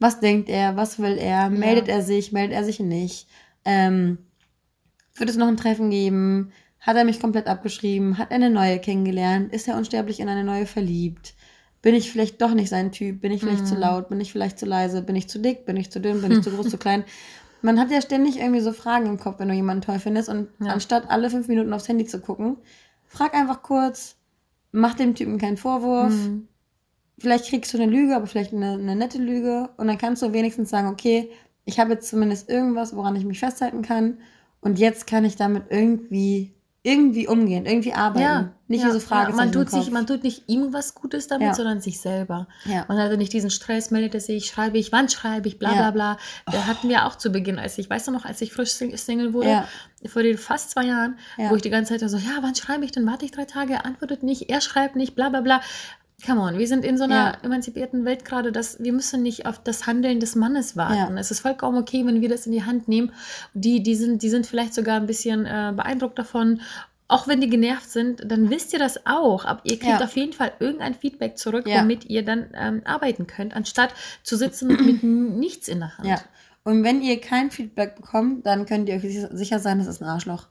Was 0.00 0.18
denkt 0.18 0.48
er? 0.48 0.76
Was 0.76 0.98
will 0.98 1.16
er? 1.18 1.50
Meldet 1.50 1.88
er 1.88 2.02
sich? 2.02 2.32
Meldet 2.32 2.56
er 2.56 2.64
sich 2.64 2.80
nicht? 2.80 3.28
Ähm, 3.64 4.18
wird 5.14 5.30
es 5.30 5.36
noch 5.36 5.46
ein 5.48 5.56
Treffen 5.56 5.90
geben? 5.90 6.52
Hat 6.80 6.96
er 6.96 7.04
mich 7.04 7.20
komplett 7.20 7.46
abgeschrieben? 7.46 8.18
Hat 8.18 8.30
er 8.30 8.36
eine 8.36 8.50
neue 8.50 8.78
kennengelernt? 8.80 9.52
Ist 9.52 9.68
er 9.68 9.76
unsterblich 9.76 10.18
in 10.18 10.28
eine 10.28 10.42
neue 10.42 10.66
verliebt? 10.66 11.34
Bin 11.80 11.94
ich 11.94 12.10
vielleicht 12.10 12.40
doch 12.42 12.54
nicht 12.54 12.68
sein 12.68 12.90
Typ? 12.92 13.20
Bin 13.20 13.30
ich 13.32 13.40
vielleicht 13.40 13.62
Mhm. 13.62 13.66
zu 13.66 13.74
laut? 13.76 14.08
Bin 14.08 14.20
ich 14.20 14.32
vielleicht 14.32 14.58
zu 14.58 14.66
leise? 14.66 15.02
Bin 15.02 15.14
ich 15.16 15.28
zu 15.28 15.38
dick? 15.38 15.64
Bin 15.66 15.76
ich 15.76 15.90
zu 15.90 16.00
dünn? 16.00 16.22
Bin 16.22 16.32
ich 16.32 16.42
zu 16.42 16.50
groß, 16.50 16.68
zu 16.70 16.78
klein? 16.78 17.04
Man 17.62 17.78
hat 17.78 17.90
ja 17.90 18.00
ständig 18.00 18.38
irgendwie 18.38 18.60
so 18.60 18.72
Fragen 18.72 19.06
im 19.06 19.18
Kopf, 19.18 19.38
wenn 19.38 19.48
du 19.48 19.54
jemanden 19.54 19.82
toll 19.82 19.98
findest. 19.98 20.28
Und 20.28 20.48
Ja. 20.60 20.72
anstatt 20.72 21.10
alle 21.10 21.30
fünf 21.30 21.48
Minuten 21.48 21.72
aufs 21.72 21.88
Handy 21.88 22.04
zu 22.04 22.20
gucken, 22.20 22.56
frag 23.06 23.34
einfach 23.34 23.62
kurz, 23.62 24.16
mach 24.72 24.94
dem 24.94 25.14
Typen 25.14 25.38
keinen 25.38 25.56
Vorwurf. 25.56 26.12
Mhm. 26.12 26.48
Vielleicht 27.18 27.46
kriegst 27.46 27.72
du 27.72 27.78
eine 27.80 27.90
Lüge, 27.90 28.16
aber 28.16 28.26
vielleicht 28.26 28.52
eine, 28.52 28.72
eine 28.72 28.96
nette 28.96 29.18
Lüge. 29.18 29.70
Und 29.76 29.86
dann 29.86 29.98
kannst 29.98 30.22
du 30.22 30.32
wenigstens 30.32 30.70
sagen, 30.70 30.88
okay, 30.88 31.30
ich 31.64 31.78
habe 31.78 31.92
jetzt 31.92 32.08
zumindest 32.08 32.48
irgendwas, 32.48 32.96
woran 32.96 33.14
ich 33.14 33.24
mich 33.24 33.38
festhalten 33.38 33.82
kann. 33.82 34.18
Und 34.60 34.78
jetzt 34.78 35.06
kann 35.06 35.24
ich 35.24 35.36
damit 35.36 35.64
irgendwie, 35.70 36.52
irgendwie 36.84 37.28
umgehen, 37.28 37.64
irgendwie 37.64 37.92
arbeiten. 37.94 38.22
Ja, 38.24 38.50
Nicht 38.66 38.80
ja, 38.80 38.86
diese 38.88 38.98
ja, 38.98 39.04
Frage. 39.06 39.34
man, 39.34 39.52
tut 39.52 39.70
sich, 39.70 39.90
man 39.92 40.04
tut 40.04 40.24
nicht 40.24 40.48
ihm 40.48 40.72
was 40.72 40.96
Gutes 40.96 41.28
damit, 41.28 41.46
Ja. 41.46 41.54
sondern 41.54 41.80
sich 41.80 42.00
selber. 42.00 42.48
ja. 42.64 42.84
Man 42.88 42.98
hatte 42.98 43.16
nicht 43.16 43.32
diesen 43.32 43.50
Stress, 43.50 43.92
meldet 43.92 44.14
er 44.14 44.20
sich, 44.20 44.46
schreibe 44.46 44.78
ich, 44.78 44.90
wann 44.90 45.08
schreibe 45.08 45.46
ich, 45.46 45.60
bla 45.60 45.70
bla 45.72 45.80
Ja. 45.80 45.90
bla. 45.92 46.18
Da 46.46 46.66
hatten 46.66 46.88
wir 46.88 47.06
auch 47.06 47.14
zu 47.16 47.30
Beginn, 47.30 47.60
als 47.60 47.78
ich, 47.78 47.88
weißt 47.88 48.08
du 48.08 48.10
noch, 48.12 48.24
als 48.24 48.40
ich 48.40 48.52
frisch 48.52 48.70
Sing- 48.72 48.96
Single 48.96 49.32
wurde, 49.32 49.48
Ja. 49.50 49.68
vor 50.06 50.24
den 50.24 50.36
fast 50.38 50.70
zwei 50.72 50.86
Jahren, 50.86 51.18
Ja. 51.38 51.50
wo 51.50 51.54
ich 51.56 51.62
die 51.62 51.70
ganze 51.70 51.96
Zeit 51.96 52.10
so, 52.10 52.16
ja, 52.16 52.38
wann 52.40 52.56
schreibe 52.56 52.84
ich, 52.84 52.90
dann 52.90 53.06
warte 53.06 53.24
ich 53.26 53.30
drei 53.30 53.44
Tage, 53.44 53.74
er 53.74 53.86
antwortet 53.86 54.24
nicht, 54.24 54.50
er 54.50 54.60
schreibt 54.60 54.96
nicht, 54.96 55.14
bla 55.14 55.28
bla 55.28 55.40
bla. 55.40 55.60
Come 56.24 56.40
on, 56.40 56.58
wir 56.58 56.68
sind 56.68 56.84
in 56.84 56.96
so 56.96 57.04
einer 57.04 57.32
Ja. 57.32 57.38
emanzipierten 57.42 58.04
Welt 58.04 58.24
gerade, 58.24 58.52
dass 58.52 58.78
wir 58.82 58.92
müssen 58.92 59.22
nicht 59.22 59.46
auf 59.46 59.58
das 59.62 59.86
Handeln 59.86 60.20
des 60.20 60.36
Mannes 60.36 60.76
warten. 60.76 61.14
Ja. 61.16 61.20
Es 61.20 61.30
ist 61.30 61.40
vollkommen 61.40 61.78
okay, 61.78 62.06
wenn 62.06 62.20
wir 62.20 62.28
das 62.28 62.46
in 62.46 62.52
die 62.52 62.62
Hand 62.64 62.86
nehmen. 62.86 63.12
Die, 63.54 63.82
die, 63.82 63.96
sind, 63.96 64.22
die 64.22 64.30
sind 64.30 64.46
vielleicht 64.46 64.72
sogar 64.74 64.96
ein 64.96 65.06
bisschen 65.06 65.46
äh, 65.46 65.72
beeindruckt 65.74 66.18
davon. 66.18 66.60
Auch 67.08 67.26
wenn 67.28 67.40
die 67.40 67.50
genervt 67.50 67.90
sind, 67.90 68.22
dann 68.30 68.48
wisst 68.50 68.72
ihr 68.72 68.78
das 68.78 69.04
auch. 69.04 69.44
Aber 69.44 69.60
ihr 69.64 69.78
kriegt 69.78 69.98
Ja. 70.00 70.04
auf 70.04 70.16
jeden 70.16 70.32
Fall 70.32 70.52
irgendein 70.60 70.94
Feedback 70.94 71.36
zurück, 71.38 71.66
Ja. 71.66 71.80
womit 71.82 72.04
ihr 72.06 72.24
dann 72.24 72.46
ähm, 72.54 72.82
arbeiten 72.84 73.26
könnt, 73.26 73.54
anstatt 73.56 73.92
zu 74.22 74.36
sitzen 74.36 74.68
mit 74.68 75.02
nichts 75.02 75.66
in 75.68 75.80
der 75.80 75.98
Hand. 75.98 76.08
Ja. 76.08 76.16
Und 76.64 76.84
wenn 76.84 77.02
ihr 77.02 77.20
kein 77.20 77.50
Feedback 77.50 77.96
bekommt, 77.96 78.46
dann 78.46 78.64
könnt 78.66 78.88
ihr 78.88 78.94
euch 78.94 79.02
sicher- 79.32 79.58
sein, 79.58 79.78
das 79.78 79.88
ist 79.88 80.00
ein 80.00 80.08
Arschloch. 80.08 80.46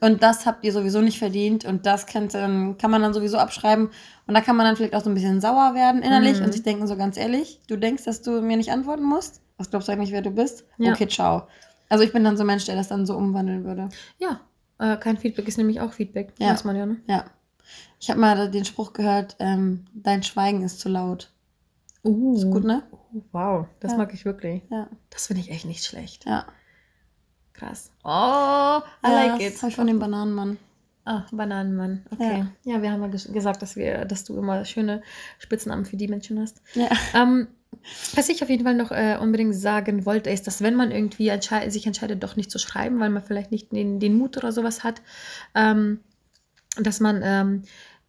Und 0.00 0.22
das 0.22 0.46
habt 0.46 0.64
ihr 0.64 0.72
sowieso 0.72 1.00
nicht 1.00 1.18
verdient 1.18 1.64
und 1.64 1.86
das 1.86 2.06
könnt, 2.06 2.34
ähm, 2.34 2.76
kann 2.78 2.90
man 2.90 3.00
dann 3.02 3.14
sowieso 3.14 3.38
abschreiben. 3.38 3.90
Und 4.26 4.34
da 4.34 4.40
kann 4.40 4.56
man 4.56 4.66
dann 4.66 4.76
vielleicht 4.76 4.94
auch 4.94 5.02
so 5.02 5.10
ein 5.10 5.14
bisschen 5.14 5.40
sauer 5.40 5.74
werden 5.74 6.02
innerlich 6.02 6.38
Mhm. 6.38 6.44
und 6.46 6.52
sich 6.52 6.62
denken, 6.62 6.86
so 6.86 6.96
ganz 6.96 7.16
ehrlich, 7.16 7.60
du 7.68 7.76
denkst, 7.76 8.04
dass 8.04 8.22
du 8.22 8.40
mir 8.42 8.56
nicht 8.56 8.70
antworten 8.70 9.02
musst? 9.04 9.40
Was 9.58 9.70
glaubst 9.70 9.88
du 9.88 9.92
eigentlich, 9.92 10.12
wer 10.12 10.22
du 10.22 10.30
bist? 10.30 10.64
Ja. 10.78 10.92
Okay, 10.92 11.08
ciao. 11.08 11.46
Also 11.88 12.04
ich 12.04 12.12
bin 12.12 12.24
dann 12.24 12.36
so 12.36 12.42
ein 12.44 12.46
Mensch, 12.46 12.64
der 12.66 12.76
das 12.76 12.88
dann 12.88 13.04
so 13.06 13.16
umwandeln 13.16 13.64
würde. 13.64 13.88
Ja, 14.18 14.40
äh, 14.78 14.96
kein 14.96 15.16
Feedback 15.18 15.48
ist 15.48 15.58
nämlich 15.58 15.80
auch 15.80 15.92
Feedback. 15.92 16.32
Ja. 16.38 16.50
Weiß 16.52 16.64
man 16.64 16.76
ja, 16.76 16.86
ne? 16.86 16.96
Ja. 17.06 17.24
Ich 17.98 18.10
habe 18.10 18.20
mal 18.20 18.50
den 18.50 18.64
Spruch 18.64 18.92
gehört, 18.92 19.36
ähm, 19.38 19.84
dein 19.94 20.22
Schweigen 20.22 20.62
ist 20.62 20.80
zu 20.80 20.88
laut. 20.88 21.30
Uh, 22.02 22.34
Ist 22.34 22.50
gut, 22.50 22.64
ne? 22.64 22.82
Oh, 22.92 23.22
wow, 23.32 23.66
das 23.80 23.92
Ja. 23.92 23.98
mag 23.98 24.14
ich 24.14 24.24
wirklich. 24.24 24.62
Ja. 24.70 24.88
Das 25.10 25.26
finde 25.26 25.42
ich 25.42 25.50
echt 25.50 25.66
nicht 25.66 25.84
schlecht. 25.84 26.24
Ja. 26.26 26.46
Krass. 27.60 27.90
Oh, 28.04 28.08
I 28.08 29.10
ja, 29.10 29.10
like 29.10 29.32
das 29.32 29.56
it. 29.56 29.62
hab 29.62 29.68
ich 29.68 29.76
von 29.76 29.86
dem 29.86 29.98
Bananenmann. 29.98 30.56
Ah, 31.04 31.26
Bananenmann. 31.30 32.06
Okay. 32.10 32.46
Ja, 32.64 32.80
wir 32.80 32.90
haben 32.90 33.02
ja 33.02 33.08
ges 33.08 33.30
gesagt, 33.30 33.60
dass, 33.60 33.76
wir, 33.76 34.06
dass 34.06 34.24
du 34.24 34.36
immer 34.38 34.64
schöne 34.64 35.02
Spitznamen 35.38 35.84
für 35.84 35.96
die 35.96 36.08
Menschen 36.08 36.40
hast. 36.40 36.62
Ja. 36.74 36.88
Ähm, 37.14 37.48
was 38.14 38.30
ich 38.30 38.42
auf 38.42 38.48
jeden 38.48 38.64
Fall 38.64 38.74
noch 38.74 38.92
äh, 38.92 39.18
unbedingt 39.20 39.54
sagen 39.54 40.06
wollte, 40.06 40.30
ist, 40.30 40.46
dass 40.46 40.62
wenn 40.62 40.74
man 40.74 40.90
irgendwie 40.90 41.28
entschei 41.28 41.68
sich 41.68 41.86
entscheidet, 41.86 42.22
doch 42.22 42.36
nicht 42.36 42.50
zu 42.50 42.58
schreiben, 42.58 42.98
weil 42.98 43.10
man 43.10 43.22
vielleicht 43.22 43.52
nicht 43.52 43.72
den, 43.72 44.00
den 44.00 44.16
Mut 44.16 44.36
oder 44.38 44.52
sowas 44.52 44.82
hat, 44.82 45.02
ähm, 45.54 46.00
dass 46.76 47.00
man 47.00 47.20
ähm, 47.22 47.62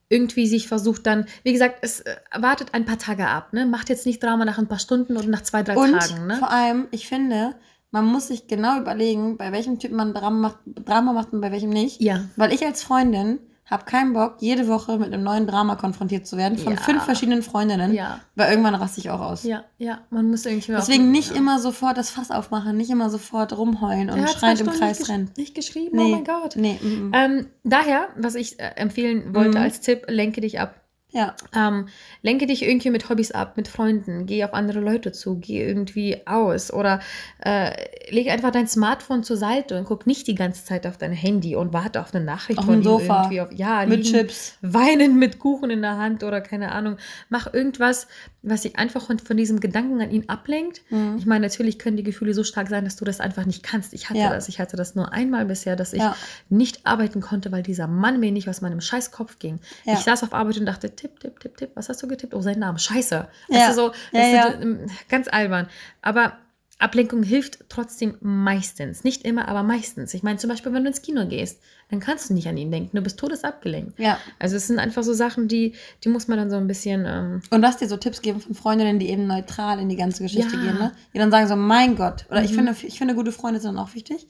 irgendwie 0.08 0.48
sich 0.48 0.68
versucht 0.68 1.06
dann, 1.06 1.26
wie 1.44 1.52
gesagt, 1.52 1.80
es 1.82 2.02
äh, 2.02 2.16
wartet 2.38 2.74
ein 2.74 2.86
paar 2.86 2.98
Tage 2.98 3.28
ab, 3.28 3.52
ne? 3.54 3.66
Macht 3.66 3.90
jetzt 3.90 4.06
nicht 4.06 4.24
Drama 4.24 4.46
nach 4.46 4.58
ein 4.58 4.68
paar 4.68 4.80
Stunden 4.80 5.18
oder 5.18 5.28
nach 5.28 5.42
zwei, 5.42 5.64
drei 5.64 5.76
Und 5.76 5.92
Tagen, 5.92 6.28
ne? 6.28 6.38
vor 6.38 6.52
allem, 6.52 6.88
ich 6.92 7.08
finde, 7.08 7.56
man 7.92 8.06
muss 8.06 8.28
sich 8.28 8.48
genau 8.48 8.80
überlegen, 8.80 9.38
bei 9.38 9.52
welchem 9.52 9.80
Typ 9.80 9.92
man 9.92 10.14
Drama 10.14 10.38
macht, 10.50 10.58
Drama 10.66 11.14
macht 11.14 11.34
und 11.34 11.42
bei 11.42 11.52
welchem 11.52 11.70
nicht. 11.70 12.02
Ja. 12.02 12.26
Weil 12.38 12.54
ich 12.54 12.66
als 12.66 12.82
Freundin 12.84 13.40
habe 13.66 13.86
keinen 13.86 14.12
Bock, 14.12 14.36
jede 14.40 14.68
Woche 14.68 14.98
mit 14.98 15.14
einem 15.14 15.24
neuen 15.24 15.48
Drama 15.48 15.76
konfrontiert 15.78 16.28
zu 16.28 16.36
werden 16.36 16.58
von 16.58 16.74
Ja. 16.74 16.80
fünf 16.82 17.04
verschiedenen 17.04 17.42
Freundinnen. 17.42 17.94
Ja, 17.94 18.20
Weil 18.36 18.50
irgendwann 18.50 18.76
raste 18.76 19.00
ich 19.00 19.10
auch 19.10 19.22
aus. 19.22 19.44
ja, 19.46 19.64
ja. 19.78 20.00
Man 20.10 20.30
muss 20.30 20.46
irgendwie 20.46 20.74
Deswegen 20.74 21.10
nicht 21.12 21.30
ja. 21.32 21.38
immer 21.38 21.58
sofort 21.58 21.98
das 21.98 22.10
Fass 22.10 22.32
aufmachen, 22.32 22.76
nicht 22.76 22.90
immer 22.90 23.10
sofort 23.10 23.58
rumheulen 23.58 24.10
und 24.10 24.30
schreiend 24.30 24.60
im 24.60 24.68
Kreis 24.68 25.00
nicht, 25.00 25.10
rennen. 25.10 25.32
nicht 25.38 25.56
geschrieben, 25.56 25.98
oh 26.00 26.08
mein 26.10 26.26
Gott. 26.26 26.58
Nee, 26.58 26.80
mm, 26.82 26.88
mm. 26.88 27.12
Ähm, 27.14 27.46
daher, 27.64 28.10
was 28.18 28.36
ich 28.36 28.60
äh, 28.60 28.74
empfehlen 28.76 29.34
wollte 29.34 29.58
Mhm. 29.58 29.64
als 29.64 29.80
Tipp, 29.80 30.04
lenke 30.10 30.42
dich 30.42 30.60
ab. 30.60 30.81
Ja. 31.14 31.36
Ähm, 31.54 31.88
lenke 32.22 32.48
dich 32.48 32.64
irgendwie 32.64 32.90
mit 32.90 33.10
Hobbys 33.10 33.32
ab, 33.32 33.58
mit 33.58 33.68
Freunden, 33.68 34.26
geh 34.26 34.44
auf 34.46 34.54
andere 34.54 34.80
Leute 34.80 35.12
zu, 35.12 35.36
geh 35.40 35.62
irgendwie 35.62 36.26
aus 36.26 36.72
oder 36.72 37.02
äh, 37.44 37.72
leg 38.10 38.30
einfach 38.30 38.52
dein 38.52 38.68
Smartphone 38.68 39.24
zur 39.24 39.36
Seite 39.38 39.78
und 39.78 39.86
guck 39.86 40.08
nicht 40.08 40.26
die 40.28 40.36
ganze 40.36 40.64
Zeit 40.64 40.88
auf 40.88 40.98
dein 40.98 41.12
Handy 41.12 41.56
und 41.56 41.74
warte 41.74 42.00
auf 42.02 42.14
eine 42.16 42.24
Nachricht 42.24 42.60
Auf 42.60 42.66
von 42.66 42.82
Sofa. 42.82 43.24
irgendwie 43.24 43.42
auf, 43.42 43.50
ja, 43.52 43.86
Mit 43.86 44.06
liegen, 44.06 44.18
Chips. 44.20 44.58
weinen 44.62 45.20
mit 45.20 45.40
Kuchen 45.40 45.70
in 45.70 45.82
der 45.82 45.98
Hand 45.98 46.24
oder 46.24 46.40
keine 46.40 46.72
Ahnung. 46.72 46.98
Mach 47.30 47.54
irgendwas, 47.54 48.08
was 48.42 48.62
dich 48.62 48.78
einfach 48.80 49.06
von, 49.06 49.20
von 49.20 49.36
diesem 49.38 49.60
Gedanken 49.60 50.02
an 50.02 50.12
ihn 50.12 50.30
ablenkt. 50.30 50.82
Mhm. 50.92 51.16
Ich 51.20 51.26
meine, 51.26 51.46
natürlich 51.46 51.78
können 51.78 51.98
die 51.98 52.04
Gefühle 52.04 52.34
so 52.34 52.44
stark 52.44 52.70
sein, 52.70 52.86
dass 52.86 52.96
du 52.96 53.06
das 53.06 53.20
einfach 53.20 53.46
nicht 53.46 53.64
kannst. 53.64 53.94
Ich 53.94 54.10
hatte 54.10 54.20
Ja. 54.20 54.30
das. 54.30 54.48
Ich 54.50 54.60
hatte 54.60 54.78
das 54.78 54.96
nur 54.96 55.12
einmal 55.14 55.46
bisher, 55.46 55.76
dass 55.76 55.94
ich 55.94 56.00
Ja. 56.00 56.16
nicht 56.50 56.86
arbeiten 56.86 57.22
konnte, 57.22 57.52
weil 57.52 57.64
dieser 57.64 57.88
Mann 57.88 58.20
mir 58.20 58.32
nicht 58.32 58.48
aus 58.50 58.62
meinem 58.62 58.82
Scheißkopf 58.82 59.40
ging. 59.40 59.60
Ja. 59.86 59.94
Ich 59.94 60.00
saß 60.00 60.24
auf 60.24 60.34
Arbeit 60.34 60.58
und 60.58 60.66
dachte, 60.66 60.96
tipp, 61.02 61.20
tipp, 61.20 61.40
tipp, 61.40 61.58
tipp, 61.58 61.72
was 61.76 61.90
hast 61.90 62.02
du 62.04 62.08
getippt? 62.08 62.34
Oh, 62.34 62.42
sein 62.42 62.60
Name, 62.60 62.80
scheiße. 62.80 63.28
Ja. 63.50 63.68
Du, 63.70 63.74
so, 63.74 63.92
Ja, 64.12 64.28
ja. 64.28 64.54
Ähm, 64.62 64.86
ganz 65.10 65.28
albern. 65.28 65.68
Aber 66.02 66.38
Ablenkung 66.80 67.22
hilft 67.22 67.66
trotzdem 67.70 68.18
meistens. 68.22 69.04
Nicht 69.04 69.24
immer, 69.24 69.48
aber 69.48 69.62
meistens. 69.62 70.14
Ich 70.16 70.24
meine, 70.24 70.40
zum 70.40 70.50
Beispiel, 70.50 70.74
wenn 70.74 70.84
du 70.84 70.90
ins 70.90 71.02
Kino 71.04 71.28
gehst, 71.28 71.62
dann 71.92 72.00
kannst 72.00 72.30
du 72.30 72.34
nicht 72.34 72.48
an 72.48 72.58
ihn 72.58 72.72
denken. 72.72 72.96
Du 72.96 73.04
bist 73.04 73.20
todesabgelenkt. 73.20 74.00
Ja. 74.00 74.18
Also 74.40 74.56
es 74.56 74.66
sind 74.66 74.80
einfach 74.80 75.04
so 75.04 75.14
Sachen, 75.14 75.48
die, 75.48 75.74
die 76.04 76.10
muss 76.10 76.28
man 76.28 76.38
dann 76.40 76.50
so 76.50 76.56
ein 76.58 76.66
bisschen... 76.68 77.06
Ähm, 77.06 77.42
Und 77.52 77.62
lass 77.62 77.78
dir 77.78 77.88
so 77.88 77.98
Tipps 77.98 78.22
geben 78.24 78.40
von 78.42 78.56
Freundinnen, 78.56 78.98
die 78.98 79.10
eben 79.10 79.28
neutral 79.28 79.80
in 79.80 79.90
die 79.90 79.96
ganze 79.96 80.24
Geschichte 80.24 80.56
Ja. 80.56 80.62
gehen, 80.62 80.78
ne? 80.80 80.92
Die 81.14 81.20
dann 81.20 81.30
sagen 81.30 81.48
so, 81.48 81.56
mein 81.56 81.96
Gott. 81.96 82.26
Oder 82.32 82.44
ich 82.44 82.52
Mhm. 82.52 82.56
finde, 82.56 82.76
ich 82.82 82.98
finde, 82.98 83.14
gute 83.14 83.32
Freunde 83.32 83.60
sind 83.60 83.76
dann 83.76 83.84
auch 83.84 83.94
wichtig. 83.94 84.28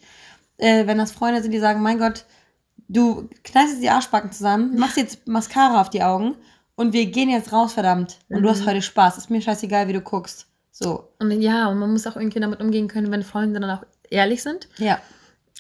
Äh, 0.57 0.87
wenn 0.87 0.97
das 0.97 1.11
Freunde 1.13 1.41
sind, 1.41 1.51
die 1.51 1.59
sagen, 1.59 1.81
mein 1.81 1.99
Gott, 1.99 2.25
du 2.89 3.29
jetzt 3.53 3.81
die 3.81 3.89
Arschbacken 3.89 4.33
zusammen, 4.33 4.77
machst 4.77 4.97
jetzt 4.97 5.25
Mascara 5.25 5.79
auf 5.79 5.89
die 5.89 6.03
Augen 6.03 6.35
und 6.81 6.93
wir 6.93 7.05
gehen 7.05 7.29
jetzt 7.29 7.51
raus, 7.53 7.73
verdammt. 7.73 8.17
Und 8.29 8.41
du 8.43 8.49
hast 8.49 8.61
Mhm. 8.61 8.65
heute 8.67 8.81
Spaß. 8.81 9.17
Ist 9.17 9.29
mir 9.29 9.41
scheißegal, 9.41 9.87
wie 9.87 9.93
du 9.93 10.01
guckst. 10.01 10.47
So. 10.73 11.09
und 11.19 11.31
ja, 11.41 11.67
und 11.69 11.77
man 11.79 11.91
muss 11.91 12.07
auch 12.07 12.15
irgendwie 12.15 12.39
damit 12.39 12.59
umgehen 12.59 12.87
können, 12.87 13.11
wenn 13.11 13.23
Freunde 13.23 13.59
dann 13.59 13.69
auch 13.69 13.83
ehrlich 14.09 14.41
sind. 14.41 14.67
Ja. 14.77 14.99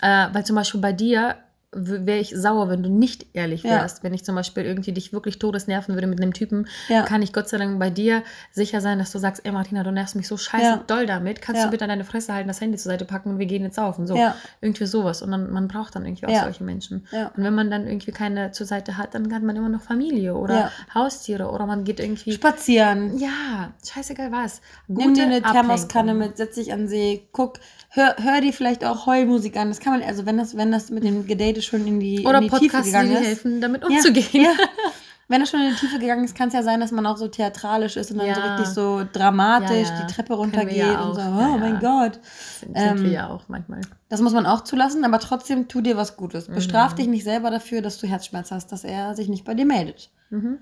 Äh, 0.01 0.33
weil 0.33 0.45
zum 0.45 0.55
Beispiel 0.55 0.81
bei 0.81 0.93
dir 0.93 1.35
wäre 1.73 2.19
ich 2.19 2.33
sauer, 2.35 2.69
wenn 2.69 2.83
du 2.83 2.89
nicht 2.89 3.27
ehrlich 3.33 3.63
Ja. 3.63 3.69
wärst. 3.71 4.03
Wenn 4.03 4.13
ich 4.13 4.25
zum 4.25 4.35
Beispiel 4.35 4.65
irgendwie 4.65 4.91
dich 4.91 5.13
wirklich 5.13 5.39
todesnerven 5.39 5.95
würde 5.95 6.07
mit 6.07 6.21
einem 6.21 6.33
Typen, 6.33 6.67
Ja. 6.89 7.03
kann 7.03 7.21
ich 7.21 7.31
Gott 7.31 7.47
sei 7.47 7.57
Dank 7.59 7.79
bei 7.79 7.89
dir 7.89 8.23
sicher 8.51 8.81
sein, 8.81 8.99
dass 8.99 9.11
du 9.11 9.19
sagst, 9.19 9.45
ey 9.45 9.53
Martina, 9.53 9.81
du 9.83 9.91
nervst 9.91 10.15
mich 10.17 10.27
so 10.27 10.35
scheiße 10.35 10.63
Ja. 10.65 10.83
doll 10.85 11.05
damit. 11.05 11.41
Kannst 11.41 11.59
Ja. 11.59 11.65
du 11.67 11.71
bitte 11.71 11.87
deine 11.87 12.03
Fresse 12.03 12.33
halten, 12.33 12.49
das 12.49 12.59
Handy 12.59 12.77
zur 12.77 12.91
Seite 12.91 13.05
packen 13.05 13.29
und 13.29 13.39
wir 13.39 13.45
gehen 13.45 13.63
jetzt 13.63 13.75
saufen. 13.75 14.05
So, 14.05 14.17
Ja. 14.17 14.35
irgendwie 14.59 14.85
sowas. 14.85 15.21
Und 15.21 15.31
dann, 15.31 15.49
man 15.51 15.69
braucht 15.69 15.95
dann 15.95 16.05
irgendwie 16.05 16.25
auch 16.25 16.31
Ja. 16.31 16.43
solche 16.43 16.63
Menschen. 16.65 17.07
Ja. 17.11 17.31
Und 17.37 17.43
wenn 17.43 17.55
man 17.55 17.71
dann 17.71 17.87
irgendwie 17.87 18.11
keine 18.11 18.51
zur 18.51 18.67
Seite 18.67 18.97
hat, 18.97 19.15
dann 19.15 19.33
hat 19.33 19.41
man 19.43 19.55
immer 19.55 19.69
noch 19.69 19.81
Familie 19.81 20.35
oder 20.35 20.55
Ja. 20.55 20.71
Haustiere 20.93 21.49
oder 21.51 21.65
man 21.65 21.85
geht 21.85 22.01
irgendwie... 22.01 22.33
Spazieren. 22.33 23.17
Ja, 23.17 23.71
scheißegal 23.87 24.31
was. 24.33 24.61
Nimm 24.87 25.13
dir 25.13 25.23
eine. 25.23 25.41
Thermoskanne 25.41 26.13
mit, 26.13 26.35
setz 26.35 26.55
dich 26.55 26.73
an 26.73 26.79
den 26.81 26.87
See, 26.89 27.27
guck, 27.31 27.59
hör, 27.89 28.15
hör 28.21 28.41
dir 28.41 28.51
vielleicht 28.51 28.83
auch 28.83 29.05
Heulmusik 29.05 29.55
an. 29.57 29.69
Das 29.69 29.79
kann 29.79 29.93
man, 29.97 30.03
also 30.07 30.25
wenn 30.25 30.37
das, 30.37 30.57
wenn 30.57 30.71
das 30.71 30.89
mit 30.89 31.03
dem 31.03 31.25
Gedate 31.61 31.77
schon 31.77 31.87
in 31.87 31.99
die, 31.99 32.25
Oder 32.25 32.37
in 32.39 32.43
die 32.45 32.49
Tiefe 32.49 32.61
Podcasts, 32.61 32.85
die 32.85 32.91
gegangen 32.91 33.09
dir 33.11 33.19
ist. 33.19 33.25
helfen, 33.27 33.61
damit 33.61 33.81
Ja, 33.83 33.87
umzugehen. 33.89 34.43
Ja. 34.45 34.51
Wenn 35.27 35.39
das 35.39 35.49
schon 35.49 35.61
in 35.61 35.69
die 35.69 35.75
Tiefe 35.75 35.97
gegangen 35.97 36.25
ist, 36.25 36.35
kann 36.35 36.49
es 36.49 36.53
ja 36.53 36.61
sein, 36.61 36.81
dass 36.81 36.91
man 36.91 37.05
auch 37.05 37.15
so 37.15 37.29
theatralisch 37.29 37.95
ist 37.95 38.11
und 38.11 38.17
dann 38.17 38.33
so 38.35 38.41
Ja. 38.41 38.55
richtig 38.55 38.73
so 38.73 39.03
dramatisch 39.13 39.87
Ja, 39.87 39.95
ja. 39.99 40.05
die 40.05 40.13
Treppe 40.13 40.33
runtergeht 40.33 40.75
ja 40.75 41.01
und 41.03 41.13
so, 41.15 41.21
Ja, 41.21 41.51
oh 41.53 41.57
mein 41.57 41.75
ja. 41.75 41.79
Gott. 41.79 42.19
Sind, 42.59 42.77
sind 42.77 42.99
wir 42.99 43.05
Ähm, 43.07 43.11
ja 43.13 43.29
auch 43.29 43.43
manchmal. 43.47 43.79
Das 44.09 44.19
muss 44.19 44.33
man 44.33 44.45
auch 44.45 44.61
zulassen, 44.65 45.05
aber 45.05 45.19
trotzdem 45.19 45.69
tu 45.69 45.79
dir 45.79 45.95
was 45.95 46.17
Gutes. 46.17 46.49
Mhm. 46.49 46.55
Bestraf 46.55 46.95
dich 46.95 47.07
nicht 47.07 47.23
selber 47.23 47.49
dafür, 47.49 47.81
dass 47.81 47.97
du 47.97 48.07
Herzschmerz 48.07 48.51
hast, 48.51 48.73
dass 48.73 48.83
er 48.83 49.15
sich 49.15 49.29
nicht 49.29 49.45
bei 49.45 49.53
dir 49.53 49.65
meldet. 49.65 50.09
Mhm. 50.31 50.57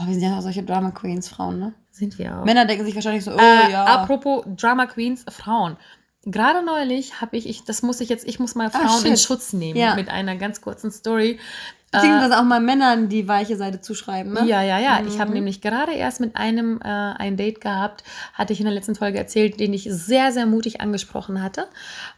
Oh, 0.00 0.06
wir 0.06 0.14
sind 0.14 0.22
ja 0.22 0.38
auch 0.38 0.42
solche 0.42 0.62
Drama 0.62 0.92
Queens, 0.92 1.28
Frauen, 1.28 1.58
ne? 1.58 1.74
Sind 1.90 2.20
wir 2.20 2.38
auch. 2.38 2.44
Männer 2.44 2.66
denken 2.66 2.84
sich 2.84 2.94
wahrscheinlich 2.94 3.24
so, 3.24 3.32
oh 3.32 3.36
äh, 3.40 3.72
ja. 3.72 3.84
Apropos 3.84 4.44
Drama 4.56 4.86
Queens, 4.86 5.24
Frauen. 5.28 5.76
Gerade 6.30 6.64
neulich 6.64 7.20
habe 7.20 7.36
ich, 7.36 7.48
ich, 7.48 7.64
das 7.64 7.82
muss 7.82 8.00
ich 8.00 8.08
jetzt, 8.08 8.26
ich 8.26 8.38
muss 8.38 8.54
mal 8.54 8.68
Ah, 8.68 8.70
Frauen 8.70 9.04
in 9.06 9.16
shit. 9.16 9.20
Schutz 9.20 9.52
nehmen 9.52 9.78
Ja. 9.78 9.94
mit 9.94 10.08
einer 10.08 10.36
ganz 10.36 10.60
kurzen 10.60 10.90
Story. 10.90 11.38
Beziehungsweise 11.90 12.38
auch 12.38 12.44
mal 12.44 12.60
Männern 12.60 13.08
die 13.08 13.26
weiche 13.28 13.56
Seite 13.56 13.80
zuschreiben, 13.80 14.34
ne? 14.34 14.44
Ja, 14.46 14.60
ja, 14.60 14.78
ja. 14.78 15.00
Ich 15.06 15.14
Mhm. 15.14 15.20
habe 15.20 15.32
nämlich 15.32 15.62
gerade 15.62 15.92
erst 15.94 16.20
mit 16.20 16.36
einem 16.36 16.82
äh, 16.82 16.86
ein 16.86 17.38
Date 17.38 17.62
gehabt, 17.62 18.04
hatte 18.34 18.52
ich 18.52 18.60
in 18.60 18.66
der 18.66 18.74
letzten 18.74 18.94
Folge 18.94 19.16
erzählt, 19.16 19.58
den 19.58 19.72
ich 19.72 19.84
sehr, 19.90 20.30
sehr 20.30 20.44
mutig 20.44 20.82
angesprochen 20.82 21.42
hatte 21.42 21.66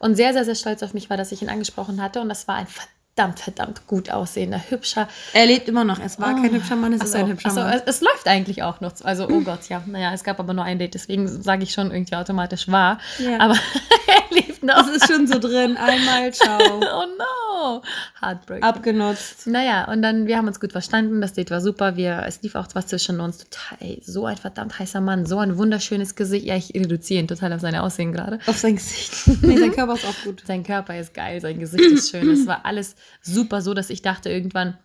und 0.01 0.17
sehr, 0.17 0.33
sehr, 0.33 0.45
sehr 0.45 0.57
stolz 0.57 0.83
auf 0.83 0.93
mich 0.93 1.09
war, 1.09 1.17
dass 1.17 1.31
ich 1.31 1.41
ihn 1.43 1.49
angesprochen 1.49 2.03
hatte. 2.03 2.21
Und 2.21 2.29
das 2.29 2.49
war 2.49 2.57
ein 2.57 2.67
verdammt, 2.67 2.91
verdammt 3.37 3.87
gut 3.87 4.11
aussehender, 4.11 4.61
hübscher. 4.69 5.09
Er 5.33 5.47
lebt 5.47 5.69
immer 5.69 5.85
noch. 5.85 5.99
Es 6.01 6.19
war 6.19 6.35
kein 6.35 6.51
Oh. 6.51 6.55
hübscher 6.55 6.77
Mann, 6.77 6.93
es 6.93 7.03
ist 7.03 7.15
Ach 7.15 7.19
so, 7.21 7.25
ein 7.25 7.31
hübscher 7.31 7.53
Mann. 7.53 7.73
es, 7.73 7.83
es 7.97 8.01
läuft 8.01 8.27
eigentlich 8.27 8.63
auch 8.63 8.81
noch. 8.81 8.93
Also, 9.03 9.29
oh 9.29 9.41
Gott, 9.41 9.69
ja. 9.69 9.83
Naja, 9.87 10.13
es 10.13 10.25
gab 10.25 10.41
aber 10.41 10.53
nur 10.55 10.65
ein 10.65 10.79
Date, 10.79 10.95
deswegen 10.95 11.29
sage 11.29 11.63
ich 11.63 11.73
schon 11.73 11.91
irgendwie 11.91 12.17
automatisch 12.17 12.69
wahr. 12.69 12.99
Ja. 13.19 13.39
Aber 13.41 13.55
er 14.07 14.35
lebt 14.35 14.50
noch. 14.63 14.87
Das 14.87 14.89
ist 14.89 15.13
schon 15.13 15.27
so 15.27 15.39
drin. 15.39 15.77
Einmal, 15.77 16.33
ciao. 16.33 16.59
oh 16.73 17.07
no. 17.19 17.83
Heartbreak. 18.21 18.63
Abgenutzt. 18.63 19.47
Naja, 19.47 19.91
und 19.91 20.03
dann, 20.03 20.27
wir 20.27 20.37
haben 20.37 20.47
uns 20.47 20.61
gut 20.61 20.73
verstanden, 20.73 21.21
das 21.21 21.33
Date 21.33 21.51
war 21.51 21.61
super, 21.61 21.97
wir, 21.97 22.25
es 22.27 22.43
lief 22.43 22.55
auch 22.55 22.67
was 22.75 22.87
zwischen 22.87 23.21
uns, 23.21 23.39
total, 23.39 23.79
ey, 23.81 24.03
so 24.05 24.27
ein 24.27 24.37
verdammt 24.37 24.79
heißer 24.79 25.01
Mann, 25.01 25.27
so 25.27 25.39
ein 25.39 25.59
wunderschönes 25.59 26.15
Gesicht, 26.15 26.47
ja, 26.47 26.57
ich 26.57 26.75
reduziere 26.75 27.21
ihn 27.21 27.29
total 27.29 27.53
auf 27.53 27.61
sein 27.61 27.75
Aussehen 27.77 28.13
gerade. 28.13 28.39
Auf 28.47 28.59
sein 28.59 28.77
Gesicht. 28.77 29.13
Nee, 29.43 29.57
sein 29.57 29.73
Körper 29.73 29.95
ist 29.95 30.07
auch 30.07 30.25
gut. 30.25 30.43
Sein 30.47 30.63
Körper 30.63 30.99
ist 30.99 31.15
geil, 31.15 31.41
sein 31.41 31.59
Gesicht 31.59 31.85
ist 31.85 32.11
schön, 32.11 32.31
es 32.31 32.47
war 32.47 32.65
alles 32.65 32.95
super 33.23 33.63
so, 33.63 33.75
dass 33.75 33.91
ich 33.91 34.03
dachte 34.03 34.29
irgendwann, 34.31 34.79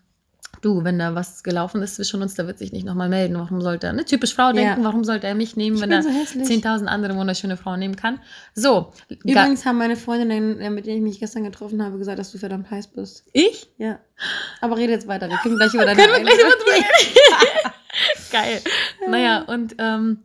du, 0.62 0.84
wenn 0.84 0.97
da 0.99 1.15
was 1.15 1.43
gelaufen 1.43 1.81
ist 1.81 1.95
zwischen 1.95 2.21
uns, 2.21 2.34
der 2.36 2.47
wird 2.47 2.58
sich 2.58 2.71
nicht 2.71 2.86
nochmal 2.86 3.10
melden, 3.10 3.38
warum 3.38 3.62
sollte 3.62 3.88
er, 3.88 3.93
eine 3.93 4.05
typisch 4.05 4.34
Frau 4.34 4.51
denken, 4.51 4.84
warum 4.84 5.03
sollte 5.03 5.27
er 5.27 5.36
mich 5.36 5.55
nehmen, 5.55 5.77
Ich 5.77 5.81
wenn 5.81 5.91
er 5.91 6.03
so 6.03 6.10
hässlich. 6.10 6.47
10.000 6.47 6.86
andere 6.86 7.15
wunderschöne 7.15 7.58
Frauen 7.58 7.79
nehmen 7.79 7.95
kann. 7.95 8.19
So, 8.53 8.91
Übrigens 9.10 9.65
haben 9.65 9.77
meine 9.77 9.95
Freundinnen, 9.95 10.60
äh, 10.60 10.69
mit 10.69 10.86
denen 10.86 10.97
ich 10.97 11.03
mich 11.03 11.19
gestern 11.19 11.43
getroffen 11.43 11.84
habe, 11.84 11.97
gesagt, 11.97 12.19
dass 12.19 12.31
du 12.31 12.38
verdammt 12.38 12.69
heiß 12.71 12.88
bist. 12.88 13.25
ich? 13.34 13.67
Ja. 13.77 13.99
Aber 14.62 14.77
rede 14.77 14.93
jetzt 14.93 15.08
weiter. 15.08 15.29
Wir 15.29 15.38
können 15.38 15.58
gleich 15.58 15.73
über 15.73 15.86
deine 15.86 16.01
Können 16.01 16.13
wir 16.13 16.21
gleich 16.21 16.39
über 16.39 16.51
drüber 16.51 17.71
Geil. 18.31 18.62
Naja, 19.08 19.43
und 19.43 19.75
ähm, 19.77 20.23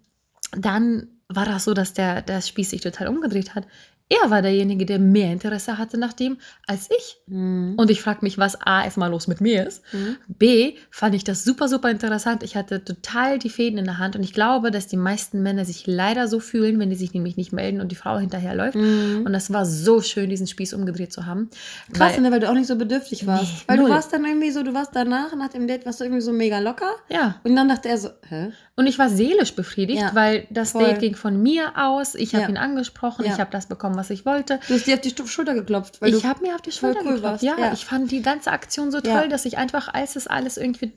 dann 0.52 1.09
war 1.28 1.44
das 1.44 1.64
so, 1.64 1.74
dass 1.74 1.92
der, 1.92 2.22
der 2.22 2.40
Spieß 2.40 2.70
sich 2.70 2.80
total 2.80 3.09
umgedreht 3.09 3.54
hat. 3.54 3.66
Er 4.12 4.29
war 4.29 4.42
derjenige, 4.42 4.85
der 4.87 4.99
mehr 4.99 5.33
Interesse 5.33 5.79
hatte 5.79 5.96
nach 5.96 6.12
dem 6.12 6.37
als 6.66 6.88
ich. 6.90 7.18
Mhm. 7.29 7.75
Und 7.77 7.90
ich 7.90 8.03
frage 8.03 8.18
mich, 8.23 8.38
was 8.38 8.61
A, 8.61 8.83
erstmal 8.85 9.09
los 9.11 9.29
mit 9.29 9.40
mir 9.40 9.66
ist. 9.66 9.83
Mhm. 9.92 10.16
B, 10.27 10.75
fand 10.90 11.14
ich 11.14 11.23
das 11.23 11.44
super, 11.44 11.68
super 11.68 11.90
interessant. 11.90 12.42
Ich 12.42 12.57
hatte 12.57 12.85
total 12.85 13.38
die 13.38 13.51
Fäden 13.51 13.79
in 13.79 13.85
der 13.85 13.99
Hand. 13.99 14.16
Und 14.16 14.25
ich 14.25 14.33
glaube, 14.33 14.73
dass 14.73 14.88
die 14.88 14.96
meisten 14.96 15.42
Männer 15.42 15.64
sich 15.64 15.87
leider 15.87 16.27
so 16.27 16.40
fühlen, 16.40 16.81
wenn 16.81 16.90
die 16.90 16.96
sich 16.96 17.14
nämlich 17.14 17.37
nicht 17.37 17.53
melden 17.53 17.81
und 17.81 17.92
die 17.92 17.96
Frau 17.96 18.18
hinterherläuft. 18.18 18.75
Mhm. 18.75 19.23
Und 19.25 19.33
das 19.33 19.53
war 19.53 19.64
so 19.64 20.01
schön, 20.01 20.29
diesen 20.29 20.49
Spieß 20.49 20.75
umgedreht 20.75 21.12
zu 21.12 21.25
haben. 21.27 21.49
Krass, 21.92 22.14
Weil- 22.14 22.23
ne, 22.23 22.33
weil 22.33 22.40
du 22.40 22.51
auch 22.51 22.55
nicht 22.55 22.66
so 22.66 22.75
bedürftig 22.77 23.29
warst. 23.29 23.44
Nee, 23.44 23.62
weil 23.68 23.77
null. 23.77 23.87
du 23.90 23.94
warst 23.94 24.12
dann 24.12 24.25
irgendwie 24.25 24.51
so, 24.51 24.64
du 24.64 24.75
warst 24.75 24.90
danach, 24.94 25.37
nach 25.37 25.49
dem 25.51 25.68
Date, 25.68 25.87
warst 25.87 26.01
du 26.01 26.05
irgendwie 26.05 26.23
so 26.23 26.33
mega 26.33 26.59
locker. 26.59 26.90
ja, 27.09 27.37
Und 27.44 27.55
dann 27.55 27.68
dachte 27.68 27.88
er 27.88 27.99
so, 27.99 28.09
hä? 28.29 28.51
Und 28.81 28.87
ich 28.87 28.99
war 28.99 29.11
seelisch 29.11 29.55
befriedigt, 29.55 30.01
Ja, 30.01 30.14
weil 30.14 30.47
das 30.49 30.71
voll. 30.73 30.85
Date 30.85 31.01
ging 31.01 31.14
von 31.14 31.43
mir 31.43 31.73
aus. 31.77 32.14
Ich 32.14 32.33
habe 32.35 32.45
Ja. 32.45 32.49
ihn 32.49 32.57
angesprochen, 32.57 33.27
Ja. 33.27 33.35
ich 33.35 33.38
habe 33.38 33.51
das 33.51 33.66
bekommen, 33.66 33.95
was 33.95 34.09
ich 34.09 34.25
wollte. 34.25 34.59
Du 34.69 34.75
hast 34.75 34.87
dir 34.87 34.95
auf 34.95 35.03
die 35.03 35.12
Schulter 35.27 35.53
geklopft. 35.53 36.01
Weil 36.01 36.14
ich 36.14 36.25
habe 36.25 36.40
mir 36.43 36.55
auf 36.55 36.62
die 36.62 36.73
Schulter 36.73 37.01
cool 37.05 37.16
geklopft. 37.16 37.43
Ja, 37.43 37.75
ich 37.75 37.85
fand 37.85 38.11
die 38.11 38.23
ganze 38.23 38.51
Aktion 38.53 38.90
so 38.90 39.03
toll, 39.03 39.29
dass 39.29 39.45
ich 39.45 39.59
einfach, 39.59 39.93
als 39.93 40.16
es 40.16 40.27
alles 40.27 40.57
irgendwie 40.57 40.93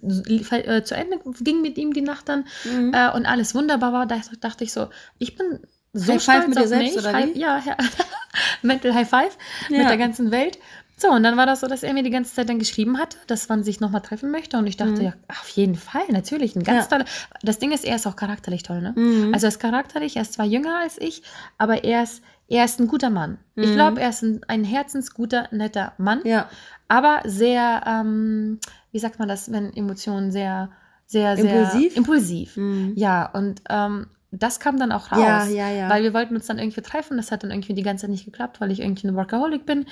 äh, 0.55 0.83
zu 0.83 0.95
Ende 0.95 1.19
ging 1.41 1.61
mit 1.61 1.77
ihm 1.77 1.91
die 1.91 2.01
Nacht 2.01 2.29
dann 2.29 2.45
Mhm. 2.63 2.93
äh, 2.93 3.11
und 3.11 3.25
alles 3.25 3.53
wunderbar 3.53 3.91
war, 3.91 4.05
da 4.05 4.15
dachte 4.39 4.63
ich 4.63 4.71
so, 4.71 4.87
ich 5.19 5.35
bin 5.35 5.59
so 5.91 6.13
High 6.13 6.23
five 6.23 6.43
stolz 6.43 6.47
mit 6.47 6.57
dir 6.57 6.61
auf 6.61 6.67
selbst, 6.69 6.95
mich. 6.95 7.05
oder 7.05 7.17
wie? 7.17 7.37
ja. 7.37 7.61
Mental 8.63 8.93
High 8.95 9.07
Five 9.09 9.37
mit 9.69 9.87
der 9.87 9.97
ganzen 9.97 10.31
Welt. 10.31 10.57
So, 10.95 11.09
und 11.09 11.23
dann 11.23 11.37
war 11.37 11.45
das 11.45 11.61
so, 11.61 11.67
dass 11.67 11.83
er 11.83 11.93
mir 11.93 12.03
die 12.03 12.09
ganze 12.11 12.33
Zeit 12.33 12.47
dann 12.49 12.59
geschrieben 12.59 12.97
hatte, 12.99 13.17
dass 13.27 13.49
man 13.49 13.63
sich 13.63 13.79
nochmal 13.79 14.01
treffen 14.01 14.29
möchte. 14.31 14.57
Und 14.57 14.67
ich 14.67 14.77
dachte, 14.77 14.93
Mhm. 14.93 15.01
ja, 15.01 15.13
auf 15.27 15.49
jeden 15.49 15.75
Fall, 15.75 16.03
natürlich. 16.09 16.55
Ein 16.55 16.63
ganz 16.63 16.85
Ja. 16.85 16.89
toller. 16.89 17.05
Das 17.41 17.57
Ding 17.59 17.71
ist, 17.71 17.83
er 17.83 17.95
ist 17.95 18.05
auch 18.07 18.15
charakterlich 18.15 18.63
toll, 18.63 18.81
ne? 18.81 18.93
Mhm. 18.95 19.33
Also 19.33 19.47
er 19.47 19.49
ist 19.49 19.59
charakterlich, 19.59 20.15
er 20.15 20.21
ist 20.21 20.33
zwar 20.33 20.45
jünger 20.45 20.79
als 20.81 20.97
ich, 21.01 21.23
aber 21.57 21.83
er 21.83 22.03
ist, 22.03 22.21
er 22.47 22.63
ist 22.65 22.79
ein 22.79 22.87
guter 22.87 23.09
Mann. 23.09 23.39
Ich 23.55 23.69
Mhm. 23.71 23.73
glaube, 23.73 24.01
er 24.01 24.09
ist 24.09 24.21
ein, 24.21 24.41
ein 24.47 24.63
herzensguter, 24.63 25.47
netter 25.51 25.93
Mann, 25.97 26.21
ja. 26.25 26.47
aber 26.87 27.21
sehr, 27.25 27.81
ähm, 27.87 28.59
wie 28.91 28.99
sagt 28.99 29.17
man 29.19 29.27
das, 29.27 29.51
wenn 29.51 29.73
Emotionen 29.75 30.31
sehr, 30.31 30.69
sehr, 31.07 31.35
sehr 31.35 31.45
Impulsiv? 31.45 31.97
impulsiv. 31.97 32.57
Mhm. 32.57 32.93
Ja, 32.95 33.25
und 33.31 33.61
ähm, 33.69 34.07
das 34.39 34.59
kam 34.59 34.77
dann 34.79 34.91
auch 34.91 35.11
raus. 35.11 35.19
Ja, 35.19 35.45
ja, 35.45 35.69
ja. 35.69 35.89
Weil 35.89 36.03
wir 36.03 36.13
wollten 36.13 36.35
uns 36.35 36.47
dann 36.47 36.57
irgendwie 36.57 36.81
treffen. 36.81 37.17
Das 37.17 37.31
hat 37.31 37.43
dann 37.43 37.51
irgendwie 37.51 37.73
die 37.73 37.83
ganze 37.83 38.01
Zeit 38.01 38.09
nicht 38.09 38.25
geklappt, 38.25 38.59
weil 38.59 38.71
ich 38.71 38.81
irgendwie 38.81 39.07
eine 39.07 39.15
Workaholic 39.15 39.65
bin. 39.65 39.85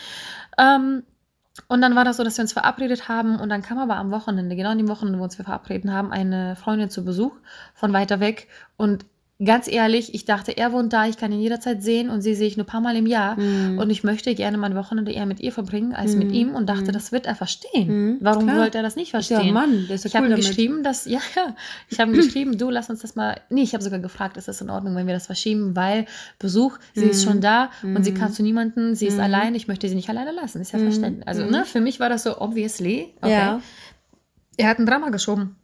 Ähm, 0.57 1.03
und 1.67 1.81
dann 1.81 1.95
war 1.95 2.05
das 2.05 2.17
so, 2.17 2.23
dass 2.23 2.37
wir 2.37 2.43
uns 2.43 2.53
verabredet 2.53 3.09
haben 3.09 3.39
und 3.39 3.49
dann 3.49 3.61
kam 3.61 3.77
aber 3.77 3.97
am 3.97 4.09
Wochenende, 4.11 4.55
genau 4.55 4.69
an 4.69 4.77
dem 4.77 4.87
Wochenende, 4.87 5.19
wo 5.19 5.23
uns 5.23 5.37
wir 5.37 5.45
verabreden 5.45 5.93
haben, 5.93 6.11
eine 6.11 6.55
Freundin 6.55 6.89
zu 6.89 7.03
Besuch 7.03 7.33
von 7.73 7.91
weiter 7.91 8.19
weg 8.19 8.47
und 8.77 9.05
ganz 9.43 9.67
ehrlich, 9.67 10.13
ich 10.13 10.25
dachte, 10.25 10.55
er 10.55 10.71
wohnt 10.71 10.93
da, 10.93 11.07
ich 11.07 11.17
kann 11.17 11.31
ihn 11.31 11.39
jederzeit 11.41 11.81
sehen 11.81 12.09
und 12.09 12.21
sie 12.21 12.35
sehe 12.35 12.47
ich 12.47 12.57
nur 12.57 12.63
ein 12.65 12.67
paar 12.67 12.81
Mal 12.81 12.95
im 12.95 13.05
Jahr. 13.07 13.39
Mhm. 13.39 13.77
Und 13.79 13.89
ich 13.89 14.03
möchte 14.03 14.33
gerne 14.35 14.57
mein 14.57 14.75
Wochenende 14.75 15.11
eher 15.11 15.25
mit 15.25 15.39
ihr 15.39 15.51
verbringen 15.51 15.93
als 15.93 16.15
mit 16.15 16.27
Mhm. 16.29 16.33
ihm 16.33 16.55
und 16.55 16.67
dachte, 16.69 16.89
Mhm. 16.89 16.91
das 16.93 17.11
wird 17.11 17.25
er 17.25 17.35
verstehen. 17.35 17.87
Mhm, 17.87 18.17
Warum 18.21 18.45
klar. 18.45 18.59
wollte 18.59 18.77
er 18.77 18.83
das 18.83 18.95
nicht 18.95 19.07
ja 19.13 19.19
verstehen? 19.19 19.39
ein 19.49 19.53
Mann, 19.53 19.87
der 19.87 19.95
ist 19.95 20.03
ja 20.03 20.07
ich 20.09 20.15
habe 20.15 20.25
cool 20.25 20.31
ihm 20.31 20.35
damit. 20.35 20.45
geschrieben, 20.47 20.83
dass, 20.83 21.05
ja, 21.09 21.19
ja, 21.35 21.55
ich 21.89 21.99
habe 21.99 22.11
geschrieben, 22.11 22.57
du 22.57 22.69
lass 22.69 22.89
uns 22.89 23.01
das 23.01 23.15
mal, 23.15 23.41
nee, 23.49 23.63
ich 23.63 23.73
habe 23.73 23.83
sogar 23.83 23.99
gefragt, 23.99 24.37
ist 24.37 24.47
das 24.47 24.61
in 24.61 24.69
Ordnung, 24.69 24.95
wenn 24.95 25.07
wir 25.07 25.13
das 25.15 25.25
verschieben, 25.25 25.75
weil 25.75 26.05
Besuch, 26.39 26.77
sie 26.93 27.07
ist 27.07 27.25
Mhm. 27.25 27.29
schon 27.29 27.41
da 27.41 27.71
und 27.83 28.03
sie 28.03 28.11
Mhm. 28.11 28.15
kann 28.15 28.31
zu 28.33 28.43
niemanden, 28.43 28.95
sie 28.95 29.07
ist 29.07 29.17
Mhm. 29.17 29.23
allein, 29.23 29.55
ich 29.55 29.67
möchte 29.67 29.89
sie 29.89 29.95
nicht 29.95 30.09
alleine 30.09 30.31
lassen, 30.31 30.61
ist 30.61 30.71
ja 30.71 30.79
Mhm. 30.79 30.83
verständlich. 30.83 31.27
Also, 31.27 31.43
Mhm. 31.43 31.49
ne, 31.51 31.65
für 31.65 31.81
mich 31.81 31.99
war 31.99 32.09
das 32.09 32.23
so, 32.23 32.39
obviously, 32.39 33.13
okay. 33.21 33.31
Ja. 33.31 33.61
Er 34.57 34.67
hat 34.69 34.77
ein 34.79 34.85
Drama 34.85 35.09
geschoben. 35.09 35.55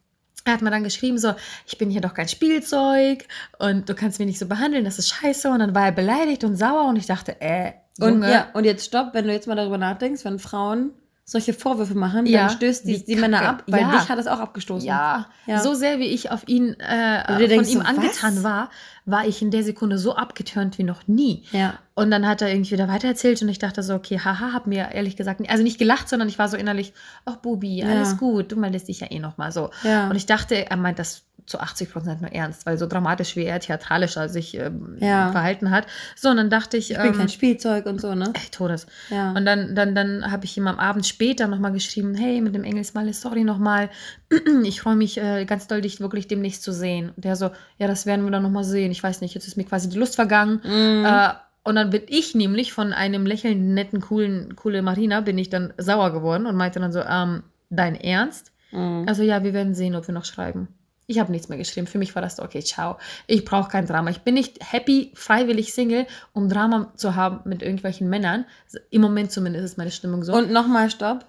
Er 0.47 0.53
hat 0.53 0.61
mir 0.61 0.71
dann 0.71 0.83
geschrieben, 0.83 1.17
so, 1.17 1.33
ich 1.65 1.77
bin 1.77 1.89
hier 1.89 1.99
doch 2.01 2.13
kein 2.13 2.27
Spielzeug 2.29 3.25
und 3.59 3.89
du 3.89 3.93
kannst 3.95 4.17
mich 4.19 4.27
nicht 4.27 4.39
so 4.39 4.47
behandeln, 4.47 4.85
das 4.85 4.97
ist 4.97 5.09
scheiße. 5.09 5.49
Und 5.49 5.59
dann 5.59 5.75
war 5.75 5.85
er 5.85 5.91
beleidigt 5.91 6.43
und 6.45 6.55
sauer 6.55 6.85
und 6.87 6.95
ich 6.95 7.05
dachte, 7.05 7.39
äh, 7.41 7.73
Und, 7.99 8.23
ja, 8.23 8.47
und 8.53 8.63
jetzt 8.63 8.85
stopp, 8.85 9.13
wenn 9.13 9.25
du 9.25 9.33
jetzt 9.33 9.47
mal 9.47 9.55
darüber 9.55 9.77
nachdenkst, 9.77 10.23
wenn 10.23 10.39
Frauen 10.39 10.91
solche 11.25 11.53
Vorwürfe 11.53 11.95
machen, 11.95 12.25
Ja, 12.25 12.41
dann 12.47 12.49
stößt 12.51 12.87
die, 12.87 13.03
die 13.03 13.17
Männer 13.17 13.41
ab, 13.41 13.63
weil 13.67 13.81
Ja. 13.81 13.91
dich 13.91 14.07
hat 14.07 14.17
es 14.17 14.27
auch 14.27 14.39
abgestoßen. 14.39 14.87
Ja, 14.87 15.27
Ja. 15.45 15.59
so 15.59 15.73
sehr 15.73 15.99
wie 15.99 16.05
ich 16.07 16.31
auf 16.31 16.47
ihn, 16.47 16.79
äh, 16.79 17.49
von 17.49 17.65
ihm 17.65 17.79
so, 17.81 17.85
angetan 17.85 18.37
was? 18.37 18.43
war, 18.43 18.69
war 19.07 19.25
ich 19.25 19.41
in 19.41 19.49
der 19.49 19.63
Sekunde 19.63 19.97
so 19.97 20.15
abgeturnt 20.15 20.77
wie 20.77 20.83
noch 20.83 21.07
nie. 21.07 21.43
Ja. 21.51 21.73
Und 21.95 22.11
dann 22.11 22.27
hat 22.27 22.41
er 22.43 22.49
irgendwie 22.51 22.71
wieder 22.71 22.87
weitererzählt 22.87 23.41
und 23.41 23.49
ich 23.49 23.57
dachte 23.57 23.81
so, 23.81 23.95
okay, 23.95 24.19
haha, 24.19 24.53
hab 24.53 24.67
mir 24.67 24.89
ehrlich 24.93 25.15
gesagt, 25.15 25.41
also 25.49 25.63
nicht 25.63 25.79
gelacht, 25.79 26.07
sondern 26.09 26.27
ich 26.27 26.37
war 26.37 26.47
so 26.47 26.57
innerlich, 26.57 26.93
ach 27.25 27.37
Bubi, 27.37 27.83
alles 27.83 28.11
Ja. 28.11 28.17
gut, 28.17 28.51
du 28.51 28.55
meldest 28.57 28.87
dich 28.87 28.99
ja 28.99 29.07
eh 29.09 29.17
nochmal 29.19 29.51
so. 29.51 29.71
Ja. 29.83 30.09
Und 30.09 30.15
ich 30.15 30.27
dachte, 30.27 30.69
er 30.69 30.77
meint 30.77 30.99
das 30.99 31.23
zu 31.47 31.61
80 31.61 31.93
Prozent 31.93 32.21
nur 32.21 32.31
ernst, 32.33 32.65
weil 32.65 32.77
so 32.77 32.87
dramatisch 32.87 33.37
wie 33.37 33.45
er 33.45 33.61
theatralischer 33.61 34.27
sich 34.27 34.55
ähm, 34.57 34.97
Ja. 34.99 35.31
verhalten 35.31 35.71
hat. 35.71 35.87
So, 36.17 36.29
und 36.29 36.35
dann 36.35 36.49
dachte 36.49 36.75
ich, 36.75 36.91
Ich 36.91 36.97
bin 36.97 37.05
ähm, 37.13 37.17
kein 37.17 37.29
Spielzeug 37.29 37.85
und 37.85 38.01
so, 38.01 38.13
ne? 38.15 38.33
ey, 38.33 38.49
Todes. 38.51 38.85
Ja. 39.09 39.31
Und 39.31 39.45
dann, 39.45 39.73
dann, 39.73 39.95
dann 39.95 40.29
habe 40.29 40.43
ich 40.43 40.57
ihm 40.57 40.67
am 40.67 40.77
Abend 40.77 41.07
später 41.07 41.47
nochmal 41.47 41.71
geschrieben, 41.71 42.15
hey, 42.15 42.41
mit 42.41 42.53
dem 42.53 42.65
Engelsmalle, 42.65 43.13
sorry 43.13 43.45
nochmal, 43.45 43.89
ich 44.63 44.81
freue 44.81 44.95
mich 44.95 45.17
äh, 45.17 45.45
ganz 45.45 45.67
doll, 45.67 45.81
dich 45.81 45.99
wirklich 45.99 46.27
demnächst 46.27 46.63
zu 46.63 46.71
sehen. 46.71 47.11
Und 47.15 47.23
der 47.23 47.35
so, 47.35 47.51
ja, 47.77 47.87
das 47.87 48.05
werden 48.05 48.25
wir 48.25 48.31
dann 48.31 48.43
nochmal 48.43 48.63
sehen. 48.63 48.91
Ich 48.91 49.03
weiß 49.03 49.21
nicht, 49.21 49.33
jetzt 49.35 49.47
ist 49.47 49.57
mir 49.57 49.63
quasi 49.63 49.89
die 49.89 49.97
Lust 49.97 50.15
vergangen. 50.15 50.61
Mhm. 50.63 51.05
Äh, 51.05 51.29
und 51.63 51.75
dann 51.75 51.89
bin 51.89 52.03
ich 52.07 52.33
nämlich 52.33 52.71
von 52.71 52.93
einem 52.93 53.25
lächelnden, 53.25 53.73
netten, 53.73 53.99
coolen, 53.99 54.55
coole 54.55 54.81
Marina, 54.81 55.21
bin 55.21 55.37
ich 55.37 55.49
dann 55.49 55.73
sauer 55.77 56.11
geworden 56.11 56.45
und 56.45 56.55
meinte 56.55 56.79
dann 56.79 56.93
so, 56.93 57.01
ähm, 57.01 57.43
dein 57.69 57.95
Ernst? 57.95 58.51
Mhm. 58.71 59.05
Also 59.07 59.23
ja, 59.23 59.43
wir 59.43 59.53
werden 59.53 59.75
sehen, 59.75 59.95
ob 59.95 60.07
wir 60.07 60.13
noch 60.13 60.25
schreiben. 60.25 60.69
Ich 61.09 61.19
habe 61.19 61.31
nichts 61.31 61.47
mehr 61.47 61.57
geschrieben. 61.57 61.87
Für 61.87 61.97
mich 61.97 62.15
war 62.15 62.21
das 62.21 62.35
so, 62.35 62.43
okay, 62.43 62.61
ciao. 62.61 62.97
Ich 63.27 63.45
brauche 63.45 63.69
kein 63.69 63.87
Drama. 63.87 64.09
Ich 64.09 64.21
bin 64.21 64.33
nicht 64.33 64.59
happy, 64.61 65.11
freiwillig 65.13 65.73
Single, 65.73 66.05
um 66.33 66.49
Drama 66.49 66.91
zu 66.95 67.15
haben 67.15 67.49
mit 67.49 67.61
irgendwelchen 67.61 68.09
Männern. 68.09 68.45
Im 68.89 69.01
Moment 69.01 69.31
zumindest 69.31 69.63
ist 69.65 69.77
meine 69.77 69.91
Stimmung 69.91 70.23
so. 70.23 70.33
Und 70.33 70.51
nochmal 70.51 70.89
Stopp. 70.89 71.25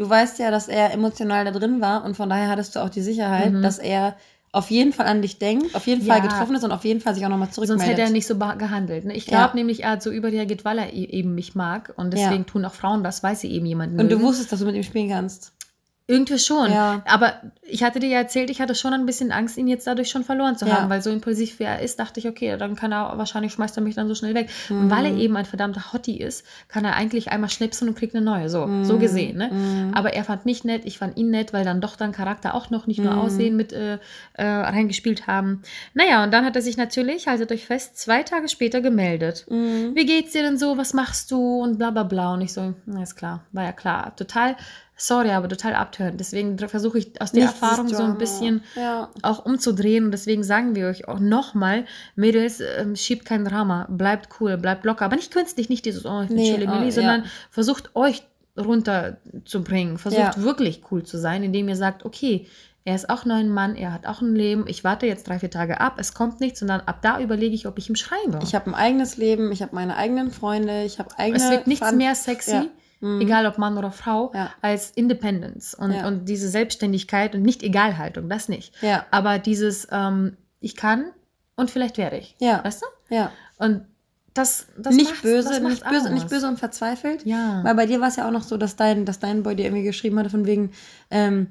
Du 0.00 0.08
weißt 0.08 0.38
ja, 0.38 0.50
dass 0.50 0.66
er 0.66 0.94
emotional 0.94 1.44
da 1.44 1.50
drin 1.50 1.82
war 1.82 2.06
und 2.06 2.16
von 2.16 2.30
daher 2.30 2.48
hattest 2.48 2.74
du 2.74 2.80
auch 2.80 2.88
die 2.88 3.02
Sicherheit, 3.02 3.52
Mhm. 3.52 3.60
dass 3.60 3.78
er 3.78 4.16
auf 4.50 4.70
jeden 4.70 4.94
Fall 4.94 5.04
an 5.06 5.20
dich 5.20 5.38
denkt, 5.38 5.74
auf 5.74 5.86
jeden 5.86 6.00
Fall 6.06 6.16
Ja. 6.20 6.22
getroffen 6.24 6.54
ist 6.56 6.64
und 6.64 6.72
auf 6.72 6.86
jeden 6.86 7.02
Fall 7.02 7.14
sich 7.14 7.22
auch 7.26 7.28
nochmal 7.28 7.50
zurückmeldet. 7.50 7.86
Sonst 7.86 7.90
hätte 7.98 8.08
er 8.08 8.10
nicht 8.10 8.26
so 8.26 8.36
gehandelt. 8.38 9.04
Ne? 9.04 9.12
Ich 9.12 9.26
Ja. 9.26 9.36
glaube 9.36 9.56
nämlich, 9.58 9.82
er 9.82 9.90
hat 9.90 10.02
so 10.02 10.10
überreagiert, 10.10 10.64
weil 10.64 10.78
er 10.78 10.90
e- 10.94 11.04
eben 11.04 11.34
mich 11.34 11.54
mag. 11.54 11.92
Und 11.98 12.14
deswegen 12.14 12.44
Ja. 12.44 12.50
tun 12.50 12.64
auch 12.64 12.72
Frauen 12.72 13.04
das, 13.04 13.22
weil 13.22 13.36
sie 13.36 13.48
eben 13.50 13.66
jemanden 13.66 14.00
Und 14.00 14.10
du 14.10 14.16
mögen. 14.16 14.26
wusstest, 14.26 14.50
dass 14.50 14.60
du 14.60 14.64
mit 14.64 14.74
ihm 14.74 14.84
spielen 14.84 15.10
kannst. 15.10 15.52
Irgendwie 16.10 16.38
schon. 16.38 16.70
Ja. 16.72 17.02
Aber 17.06 17.34
ich 17.62 17.82
hatte 17.82 18.00
dir 18.00 18.08
ja 18.08 18.18
erzählt, 18.18 18.50
ich 18.50 18.60
hatte 18.60 18.74
schon 18.74 18.92
ein 18.92 19.06
bisschen 19.06 19.30
Angst, 19.32 19.56
ihn 19.56 19.68
jetzt 19.68 19.86
dadurch 19.86 20.10
schon 20.10 20.24
verloren 20.24 20.56
zu 20.56 20.66
Ja. 20.66 20.74
haben, 20.80 20.90
weil 20.90 21.02
so 21.02 21.10
impulsiv 21.10 21.58
wie 21.60 21.64
er 21.64 21.80
ist, 21.80 22.00
dachte 22.00 22.18
ich, 22.20 22.26
okay, 22.28 22.56
dann 22.58 22.74
kann 22.74 22.92
er, 22.92 23.16
wahrscheinlich 23.16 23.52
schmeißt 23.52 23.76
er 23.78 23.82
mich 23.82 23.94
dann 23.94 24.08
so 24.08 24.14
schnell 24.14 24.34
weg. 24.34 24.48
Und 24.70 24.90
weil 24.90 25.06
er 25.06 25.12
eben 25.14 25.36
ein 25.36 25.44
verdammter 25.44 25.92
Hottie 25.92 26.18
ist, 26.18 26.44
kann 26.68 26.84
er 26.84 26.96
eigentlich 26.96 27.30
einmal 27.30 27.48
schnipsen 27.50 27.88
und 27.88 27.96
kriegt 27.96 28.14
eine 28.14 28.24
neue. 28.24 28.48
So, 28.48 28.68
so 28.82 28.98
gesehen, 28.98 29.36
ne? 29.38 29.50
Mhm. 29.52 29.94
Aber 29.94 30.12
er 30.14 30.24
fand 30.24 30.46
mich 30.46 30.64
nett, 30.64 30.82
ich 30.84 30.98
fand 30.98 31.16
ihn 31.16 31.30
nett, 31.30 31.52
weil 31.52 31.64
dann 31.64 31.80
doch 31.80 31.96
dann 31.96 32.12
Charakter 32.12 32.54
auch 32.54 32.70
noch 32.70 32.86
nicht 32.86 32.98
nur 33.00 33.12
Mhm. 33.12 33.18
Aussehen 33.20 33.56
mit 33.56 33.72
äh, 33.72 33.98
äh, 34.34 34.44
reingespielt 34.44 35.26
haben. 35.26 35.62
Naja, 35.94 36.24
und 36.24 36.32
dann 36.32 36.44
hat 36.44 36.56
er 36.56 36.62
sich 36.62 36.76
natürlich, 36.76 37.28
haltet 37.28 37.52
euch 37.52 37.66
fest, 37.66 37.98
zwei 37.98 38.22
Tage 38.24 38.48
später 38.48 38.80
gemeldet. 38.80 39.46
Mhm. 39.48 39.92
Wie 39.94 40.06
geht's 40.06 40.32
dir 40.32 40.42
denn 40.42 40.58
so? 40.58 40.76
Was 40.76 40.92
machst 40.94 41.30
du? 41.30 41.60
Und 41.62 41.78
bla 41.78 41.90
bla 41.90 42.02
bla. 42.02 42.34
Und 42.34 42.40
ich 42.40 42.52
so, 42.52 42.74
na 42.86 43.02
ist 43.02 43.14
klar, 43.16 43.44
war 43.52 43.64
ja 43.64 43.72
klar. 43.72 44.14
Total, 44.16 44.56
sorry, 45.02 45.30
aber 45.30 45.48
total 45.48 45.74
abtörend. 45.74 46.20
Deswegen 46.20 46.58
versuche 46.58 46.98
ich 46.98 47.20
aus 47.22 47.32
der 47.32 47.44
Nichts 47.44 47.60
Erfahrung 47.60 47.88
so 47.88 48.02
ein 48.02 48.18
bisschen 48.18 48.62
Ja. 48.76 49.08
auch 49.22 49.44
umzudrehen. 49.46 50.04
Und 50.04 50.10
deswegen 50.12 50.42
sagen 50.44 50.74
wir 50.74 50.86
euch 50.88 51.08
auch 51.08 51.18
nochmal, 51.20 51.86
Mädels, 52.16 52.60
ähm, 52.78 52.96
schiebt 52.96 53.24
kein 53.24 53.44
Drama. 53.44 53.86
Bleibt 53.90 54.28
cool, 54.40 54.56
bleibt 54.58 54.84
locker. 54.84 55.06
Aber 55.06 55.16
nicht 55.16 55.32
künstlich, 55.32 55.68
nicht 55.68 55.84
dieses, 55.86 56.04
oh, 56.04 56.20
ich 56.22 56.28
bin 56.28 56.36
Nee, 56.36 56.56
oh, 56.68 56.70
ja. 56.84 56.90
sondern 56.90 57.24
versucht 57.50 57.96
euch 57.96 58.22
runterzubringen. 58.58 59.98
Versucht 59.98 60.36
Ja. 60.36 60.42
wirklich 60.42 60.82
cool 60.90 61.02
zu 61.02 61.18
sein, 61.18 61.42
indem 61.42 61.68
ihr 61.68 61.76
sagt, 61.76 62.04
okay, 62.04 62.46
er 62.84 62.94
ist 62.94 63.10
auch 63.10 63.24
nur 63.24 63.36
ein 63.36 63.50
Mann, 63.50 63.76
er 63.76 63.92
hat 63.92 64.06
auch 64.06 64.20
ein 64.22 64.34
Leben. 64.34 64.64
Ich 64.66 64.84
warte 64.84 65.06
jetzt 65.06 65.28
drei, 65.28 65.38
vier 65.38 65.50
Tage 65.50 65.80
ab, 65.80 65.94
es 65.98 66.14
kommt 66.14 66.40
nichts 66.40 66.62
und 66.62 66.68
dann 66.68 66.80
ab 66.80 67.00
da 67.02 67.20
überlege 67.20 67.54
ich, 67.54 67.66
ob 67.66 67.78
ich 67.78 67.88
ihm 67.90 67.94
schreibe. 67.94 68.40
Ich 68.42 68.54
habe 68.54 68.68
ein 68.70 68.74
eigenes 68.74 69.16
Leben, 69.18 69.52
ich 69.52 69.60
habe 69.62 69.74
meine 69.74 69.96
eigenen 69.96 70.30
Freunde, 70.30 70.84
ich 70.84 70.98
habe 70.98 71.10
eigene. 71.18 71.42
es 71.42 71.50
wird 71.50 71.66
nichts 71.66 71.80
Veran- 71.80 71.98
mehr 71.98 72.14
sexy, 72.14 72.50
Ja. 72.52 72.64
Mhm. 73.00 73.20
egal 73.20 73.46
ob 73.46 73.56
Mann 73.58 73.78
oder 73.78 73.90
Frau, 73.92 74.30
Ja. 74.34 74.50
als 74.60 74.90
Independence 74.90 75.74
und, 75.74 75.92
Ja. 75.92 76.06
und 76.06 76.26
diese 76.28 76.48
Selbstständigkeit 76.48 77.34
und 77.34 77.42
nicht 77.42 77.62
Egalhaltung, 77.62 78.28
das 78.28 78.48
nicht. 78.48 78.74
Ja, 78.82 79.06
Aber 79.10 79.38
dieses, 79.38 79.88
ähm, 79.90 80.36
ich 80.60 80.76
kann 80.76 81.06
und 81.56 81.70
vielleicht 81.70 81.96
werde 81.98 82.18
ich. 82.18 82.36
ja, 82.40 82.62
Weißt 82.62 82.82
du? 82.82 83.14
ja. 83.14 83.32
Und 83.58 83.86
das, 84.34 84.66
das 84.78 84.94
nicht 84.94 85.22
böse, 85.22 85.48
das 85.48 85.60
nicht 85.60 85.84
böse, 85.88 86.12
nicht 86.12 86.28
böse 86.28 86.46
und 86.46 86.58
verzweifelt. 86.58 87.26
Ja. 87.26 87.64
Weil 87.64 87.74
bei 87.74 87.86
dir 87.86 88.00
war 88.00 88.08
es 88.08 88.16
ja 88.16 88.28
auch 88.28 88.30
noch 88.32 88.44
so, 88.44 88.56
dass 88.56 88.76
dein, 88.76 89.04
dass 89.04 89.18
dein 89.18 89.42
Boy 89.42 89.56
dir 89.56 89.64
irgendwie 89.64 89.82
geschrieben 89.82 90.18
hatte, 90.18 90.30
von 90.30 90.46
wegen, 90.46 90.70
ähm, 91.10 91.48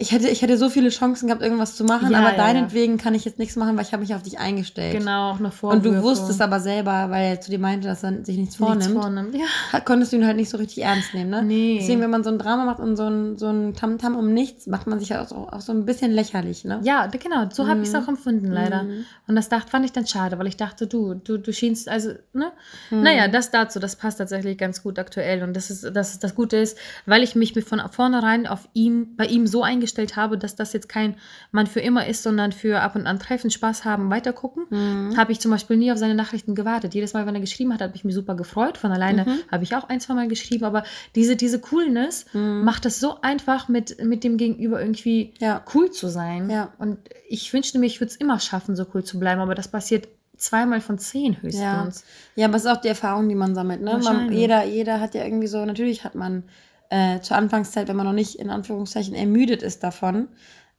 ich 0.00 0.12
hätte, 0.12 0.28
ich 0.28 0.40
hätte 0.40 0.56
so 0.56 0.70
viele 0.70 0.88
Chancen 0.88 1.26
gehabt, 1.26 1.42
irgendwas 1.42 1.76
zu 1.76 1.84
machen, 1.84 2.10
Ja, 2.10 2.20
aber 2.20 2.30
ja, 2.30 2.36
deinetwegen 2.38 2.96
kann 2.96 3.14
ich 3.14 3.26
jetzt 3.26 3.38
nichts 3.38 3.54
machen, 3.56 3.76
weil 3.76 3.84
ich 3.84 3.92
habe 3.92 4.00
mich 4.00 4.14
auf 4.14 4.22
dich 4.22 4.38
eingestellt. 4.38 4.96
Genau, 4.96 5.32
auch 5.32 5.40
noch 5.40 5.52
Vorwürfe. 5.52 5.88
Und 5.90 5.94
du 5.94 6.02
wusstest 6.02 6.40
aber 6.40 6.58
selber, 6.58 7.10
weil 7.10 7.32
er 7.32 7.40
zu 7.42 7.50
dir 7.50 7.58
meinte, 7.58 7.86
dass 7.86 8.02
er 8.02 8.24
sich 8.24 8.38
nichts 8.38 8.56
vornimmt, 8.56 8.86
nichts 8.86 8.94
vornimmt. 8.94 9.34
Ja. 9.34 9.80
konntest 9.80 10.12
du 10.12 10.16
ihn 10.16 10.24
halt 10.24 10.38
nicht 10.38 10.48
so 10.48 10.56
richtig 10.56 10.84
ernst 10.84 11.12
nehmen, 11.12 11.28
ne? 11.28 11.42
Nee. 11.42 11.78
Deswegen, 11.80 12.00
wenn 12.00 12.08
man 12.08 12.24
so 12.24 12.30
ein 12.30 12.38
Drama 12.38 12.64
macht 12.64 12.80
und 12.80 12.96
so 12.96 13.04
ein, 13.04 13.36
so 13.36 13.48
ein 13.48 13.74
Tamtam 13.74 14.16
um 14.16 14.32
nichts, 14.32 14.66
macht 14.68 14.86
man 14.86 14.98
sich 15.00 15.10
ja 15.10 15.22
auch 15.22 15.28
so, 15.28 15.34
auch 15.36 15.60
so 15.60 15.72
ein 15.72 15.84
bisschen 15.84 16.12
lächerlich, 16.12 16.64
ne? 16.64 16.80
Ja, 16.82 17.06
genau, 17.06 17.50
so 17.52 17.68
habe 17.68 17.82
ich 17.82 17.88
es 17.88 17.94
auch 17.94 18.08
empfunden, 18.08 18.50
leider. 18.50 18.84
Mhm. 18.84 19.04
Und 19.28 19.36
das 19.36 19.50
dachte, 19.50 19.70
fand 19.70 19.84
ich 19.84 19.92
dann 19.92 20.06
schade, 20.06 20.38
weil 20.38 20.46
ich 20.46 20.56
dachte, 20.56 20.86
du, 20.86 21.12
du, 21.12 21.36
du 21.36 21.52
schienst, 21.52 21.90
also, 21.90 22.12
ne? 22.32 22.52
Mhm. 22.88 23.02
Naja, 23.02 23.28
das 23.28 23.50
dazu, 23.50 23.78
das 23.78 23.96
passt 23.96 24.16
tatsächlich 24.16 24.56
ganz 24.56 24.82
gut 24.82 24.98
aktuell. 24.98 25.42
Und 25.42 25.54
das 25.54 25.68
ist, 25.68 25.90
das 25.92 26.18
das 26.18 26.34
Gute 26.34 26.56
ist, 26.56 26.78
weil 27.04 27.22
ich 27.22 27.34
mich 27.34 27.52
von 27.64 27.82
vornherein 27.90 28.46
auf 28.46 28.66
ihn, 28.72 29.14
bei 29.16 29.26
ihm 29.26 29.46
so 29.46 29.62
eingestellt 29.62 29.89
habe, 30.16 30.38
dass 30.38 30.56
das 30.56 30.72
jetzt 30.72 30.88
kein 30.88 31.14
Mann 31.52 31.66
für 31.66 31.80
immer 31.80 32.06
ist, 32.06 32.22
sondern 32.22 32.52
für 32.52 32.80
ab 32.80 32.96
und 32.96 33.06
an 33.06 33.18
Treffen, 33.18 33.50
Spaß 33.50 33.84
haben, 33.84 34.10
weitergucken, 34.10 34.64
Mhm. 34.70 35.16
habe 35.16 35.32
ich 35.32 35.40
zum 35.40 35.50
Beispiel 35.50 35.76
nie 35.76 35.92
auf 35.92 35.98
seine 35.98 36.14
Nachrichten 36.14 36.54
gewartet. 36.54 36.94
Jedes 36.94 37.12
Mal, 37.14 37.26
wenn 37.26 37.34
er 37.34 37.40
geschrieben 37.40 37.72
hat, 37.74 37.80
habe 37.82 37.94
ich 37.94 38.04
mich 38.04 38.14
super 38.14 38.34
gefreut. 38.34 38.78
Von 38.78 38.92
alleine 38.92 39.24
Mhm. 39.24 39.38
habe 39.50 39.64
ich 39.64 39.74
auch 39.76 39.88
ein, 39.88 40.00
zwei 40.00 40.14
Mal 40.14 40.28
geschrieben, 40.28 40.64
aber 40.64 40.84
diese, 41.14 41.36
diese 41.36 41.58
Coolness 41.60 42.26
Mhm. 42.32 42.64
macht 42.64 42.86
es 42.86 43.00
so 43.00 43.20
einfach, 43.20 43.68
mit, 43.68 44.02
mit 44.04 44.24
dem 44.24 44.36
Gegenüber 44.36 44.80
irgendwie 44.80 45.34
Ja. 45.38 45.62
cool 45.74 45.90
zu 45.90 46.08
sein. 46.08 46.48
Ja. 46.50 46.72
Und 46.78 46.98
ich 47.28 47.52
wünschte 47.52 47.78
mir, 47.78 47.86
ich 47.86 48.00
würde 48.00 48.10
es 48.10 48.16
immer 48.16 48.38
schaffen, 48.40 48.76
so 48.76 48.86
cool 48.94 49.04
zu 49.04 49.18
bleiben, 49.18 49.40
aber 49.40 49.54
das 49.54 49.68
passiert 49.68 50.08
zweimal 50.36 50.80
von 50.80 50.98
zehn 50.98 51.34
Ja. 51.34 51.40
höchstens. 51.42 52.04
Ja, 52.34 52.46
aber 52.46 52.56
es 52.56 52.64
ist 52.64 52.70
auch 52.70 52.80
die 52.80 52.88
Erfahrung, 52.88 53.28
die 53.28 53.34
man 53.34 53.54
sammelt. 53.54 53.82
Ne? 53.82 53.98
Man, 54.02 54.32
jeder, 54.32 54.64
jeder 54.64 54.98
hat 55.00 55.14
ja 55.14 55.22
irgendwie 55.24 55.46
so, 55.48 55.64
natürlich 55.66 56.02
hat 56.04 56.14
man 56.14 56.44
äh, 56.90 57.20
zur 57.20 57.36
Anfangszeit, 57.36 57.88
wenn 57.88 57.96
man 57.96 58.06
noch 58.06 58.12
nicht 58.12 58.36
in 58.36 58.50
Anführungszeichen 58.50 59.14
ermüdet 59.14 59.62
ist 59.62 59.82
davon, 59.82 60.28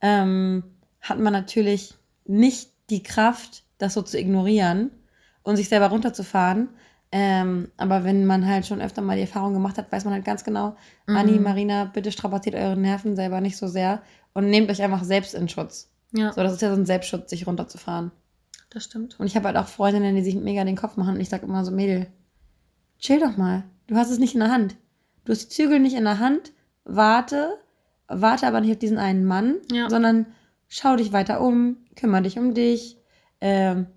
ähm, 0.02 0.64
hat 1.02 1.20
man 1.20 1.34
natürlich 1.34 1.96
nicht 2.26 2.70
die 2.90 3.02
Kraft, 3.04 3.64
das 3.78 3.94
so 3.96 4.02
zu 4.02 4.20
ignorieren 4.20 4.92
und 5.44 5.56
sich 5.58 5.70
selber 5.70 5.88
runterzufahren. 5.88 6.70
Ähm, 7.14 7.70
aber 7.78 8.04
wenn 8.06 8.26
man 8.26 8.46
halt 8.48 8.66
schon 8.66 8.82
öfter 8.82 9.02
mal 9.02 9.16
die 9.16 9.24
Erfahrung 9.24 9.54
gemacht 9.54 9.78
hat, 9.78 9.92
weiß 9.92 10.06
man 10.06 10.14
halt 10.14 10.24
ganz 10.26 10.44
genau, 10.44 10.76
Mhm. 11.08 11.16
Anni, 11.18 11.40
Marina, 11.40 11.86
bitte 11.86 12.12
strapaziert 12.12 12.56
eure 12.56 12.78
Nerven 12.78 13.16
selber 13.16 13.42
nicht 13.42 13.58
so 13.58 13.68
sehr 13.68 14.02
und 14.34 14.50
nehmt 14.50 14.70
euch 14.70 14.82
einfach 14.82 15.04
selbst 15.04 15.34
in 15.34 15.50
Schutz. 15.50 15.92
Ja, 16.14 16.32
So, 16.32 16.42
das 16.44 16.54
ist 16.54 16.62
ja 16.62 16.70
so 16.74 16.80
ein 16.80 16.86
Selbstschutz, 16.86 17.30
sich 17.30 17.48
runterzufahren. 17.48 18.12
das 18.70 18.84
stimmt. 18.86 19.20
Und 19.20 19.28
ich 19.28 19.36
habe 19.36 19.48
halt 19.48 19.58
auch 19.58 19.68
Freundinnen, 19.68 20.16
die 20.16 20.22
sich 20.24 20.36
mega 20.36 20.64
den 20.64 20.78
Kopf 20.78 20.96
machen 20.96 21.16
und 21.16 21.22
ich 21.22 21.28
sage 21.30 21.46
immer 21.46 21.66
so, 21.66 21.72
Mädel, 21.72 22.08
chill 23.00 23.20
doch 23.20 23.36
mal. 23.36 23.64
Du 23.88 23.96
hast 23.96 24.10
es 24.12 24.20
nicht 24.20 24.34
in 24.34 24.40
der 24.42 24.52
Hand. 24.52 24.76
Du 25.26 25.32
hast 25.32 25.46
die 25.46 25.50
Zügel 25.56 25.80
nicht 25.80 25.96
in 25.96 26.04
der 26.04 26.20
Hand. 26.20 26.52
Warte, 26.84 27.58
warte 28.08 28.48
aber 28.48 28.62
nicht 28.62 28.72
auf 28.72 28.80
diesen 28.80 28.98
einen 28.98 29.26
Mann, 29.26 29.56
Ja. 29.72 29.90
sondern 29.90 30.26
schau 30.68 30.96
dich 30.96 31.14
weiter 31.14 31.42
um, 31.42 31.78
kümmere 31.96 32.24
dich 32.24 32.38
um 32.40 32.54
dich, 32.54 32.98
ähm, 33.40 33.88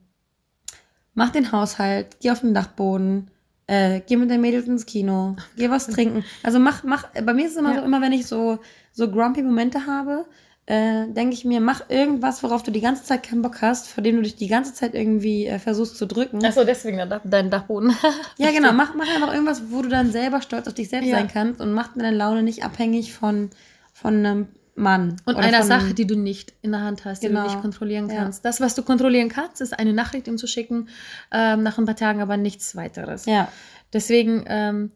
mach 1.14 1.30
den 1.30 1.50
Haushalt, 1.52 2.18
geh 2.20 2.30
auf 2.30 2.40
den 2.40 2.52
Dachboden, 2.54 3.30
äh, 3.66 4.00
geh 4.06 4.16
mit 4.16 4.30
den 4.30 4.40
Mädels 4.42 4.66
ins 4.66 4.84
Kino, 4.86 5.36
geh 5.56 5.70
was 5.70 5.86
trinken. 5.86 6.24
Also 6.42 6.58
mach, 6.58 6.84
mach, 6.84 7.08
bei 7.12 7.32
mir 7.32 7.46
ist 7.46 7.52
es 7.52 7.56
immer 7.58 7.72
Ja. 7.74 7.80
so, 7.80 7.84
immer 7.86 8.00
wenn 8.02 8.12
ich 8.12 8.26
so, 8.26 8.58
so 8.92 9.10
grumpy 9.10 9.42
Momente 9.42 9.86
habe, 9.86 10.26
äh, 10.66 11.06
denke 11.08 11.34
ich 11.34 11.44
mir, 11.44 11.60
mach 11.60 11.90
irgendwas, 11.90 12.42
worauf 12.42 12.62
du 12.62 12.70
die 12.70 12.80
ganze 12.80 13.04
Zeit 13.04 13.22
keinen 13.22 13.42
Bock 13.42 13.60
hast, 13.60 13.88
vor 13.88 14.02
dem 14.02 14.16
du 14.16 14.22
dich 14.22 14.36
die 14.36 14.48
ganze 14.48 14.72
Zeit 14.72 14.94
irgendwie 14.94 15.46
äh, 15.46 15.58
versuchst 15.58 15.96
zu 15.98 16.06
drücken. 16.06 16.42
Achso, 16.44 16.64
deswegen 16.64 16.96
dein, 16.96 17.10
Dach, 17.10 17.20
dein 17.24 17.50
Dachboden. 17.50 17.94
Ja, 18.38 18.50
genau. 18.50 18.72
Mach, 18.72 18.94
mach 18.94 19.06
einfach 19.14 19.32
irgendwas, 19.32 19.62
wo 19.70 19.82
du 19.82 19.88
dann 19.88 20.10
selber 20.10 20.40
stolz 20.42 20.66
auf 20.66 20.74
dich 20.74 20.88
selbst 20.88 21.08
Ja. 21.08 21.16
sein 21.18 21.28
kannst 21.28 21.60
und 21.60 21.72
mach 21.72 21.94
deine 21.94 22.16
Laune 22.16 22.42
nicht 22.42 22.64
abhängig 22.64 23.12
von, 23.12 23.50
von 23.92 24.14
einem 24.16 24.48
Mann. 24.74 25.16
Und 25.26 25.36
einer 25.36 25.58
von 25.58 25.66
Sache, 25.68 25.94
die 25.94 26.06
du 26.06 26.16
nicht 26.16 26.52
in 26.62 26.72
der 26.72 26.80
Hand 26.80 27.04
hast, 27.04 27.22
die 27.22 27.28
Genau. 27.28 27.42
du 27.42 27.46
nicht 27.50 27.60
kontrollieren 27.60 28.08
Ja. 28.08 28.16
kannst. 28.16 28.44
Das, 28.44 28.60
was 28.60 28.74
du 28.74 28.82
kontrollieren 28.82 29.28
kannst, 29.28 29.60
ist 29.60 29.78
eine 29.78 29.92
Nachricht 29.92 30.26
ihm 30.26 30.38
zu 30.38 30.46
schicken, 30.46 30.88
ähm, 31.30 31.62
nach 31.62 31.78
ein 31.78 31.84
paar 31.84 31.94
Tagen 31.96 32.20
aber 32.22 32.36
nichts 32.36 32.74
weiteres. 32.74 33.26
Ja, 33.26 33.48
Deswegen 33.92 34.44
ähm, 34.48 34.90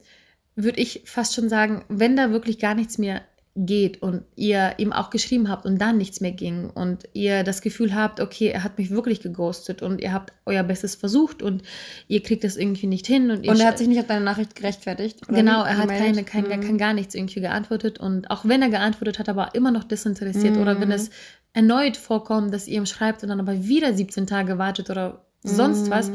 würde 0.57 0.81
ich 0.81 1.03
fast 1.05 1.35
schon 1.35 1.49
sagen, 1.49 1.85
wenn 1.89 2.17
da 2.17 2.33
wirklich 2.33 2.59
gar 2.59 2.75
nichts 2.75 2.99
mehr 2.99 3.21
geht 3.67 4.03
und 4.03 4.23
ihr 4.37 4.75
ihm 4.79 4.93
auch 4.93 5.11
geschrieben 5.11 5.49
habt 5.49 5.65
und 5.67 5.79
dann 5.79 5.99
nichts 5.99 6.21
mehr 6.21 6.31
ging 6.33 6.71
und 6.71 7.09
ihr 7.13 7.43
das 7.43 7.61
Gefühl 7.61 7.95
habt, 7.95 8.21
okay, 8.21 8.49
er 8.49 8.63
hat 8.63 8.79
mich 8.79 8.91
wirklich 8.91 9.21
geghostet 9.21 9.83
und 9.83 10.01
ihr 10.01 10.13
habt 10.13 10.33
euer 10.47 10.63
Bestes 10.63 10.95
versucht 10.95 11.43
und 11.43 11.63
ihr 12.07 12.23
kriegt 12.23 12.45
das 12.45 12.57
irgendwie 12.57 12.87
nicht 12.87 13.07
hin 13.07 13.31
und, 13.31 13.45
ihr 13.45 13.51
und 13.51 13.61
er 13.61 13.67
hat 13.67 13.79
sich 13.79 13.89
nicht 13.89 13.99
auf 14.01 14.07
deine 14.07 14.25
Nachricht 14.25 14.55
gerechtfertigt. 14.55 15.27
Genau, 15.29 15.65
er 15.65 15.77
hat 15.79 15.89
keine, 15.89 16.23
kein, 16.25 16.45
Mhm. 16.45 16.49
kein, 16.61 16.79
gar 16.79 16.93
nichts 16.95 17.15
irgendwie 17.15 17.41
geantwortet 17.41 17.99
und 17.99 18.31
auch 18.31 18.45
wenn 18.45 18.63
er 18.63 18.71
geantwortet 18.71 19.19
hat, 19.19 19.29
aber 19.29 19.55
immer 19.55 19.71
noch 19.73 19.85
desinteressiert 19.85 20.55
Mhm. 20.55 20.63
oder 20.63 20.81
wenn 20.81 20.93
es 20.93 21.11
erneut 21.53 21.97
vorkommt, 21.97 22.55
dass 22.55 22.69
ihr 22.69 22.77
ihm 22.77 22.87
schreibt 22.87 23.23
und 23.23 23.29
dann 23.31 23.41
aber 23.41 23.65
wieder 23.67 23.93
17 23.93 24.27
Tage 24.27 24.59
wartet 24.59 24.91
oder 24.91 25.27
sonst 25.43 25.87
Mhm. 25.87 25.91
was, 25.91 26.11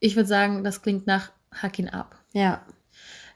ich 0.00 0.16
würde 0.16 0.28
sagen, 0.28 0.64
das 0.64 0.82
klingt 0.82 1.06
nach 1.06 1.30
Hack 1.52 1.78
ihn 1.78 1.88
ab. 1.88 2.16
Ja, 2.32 2.62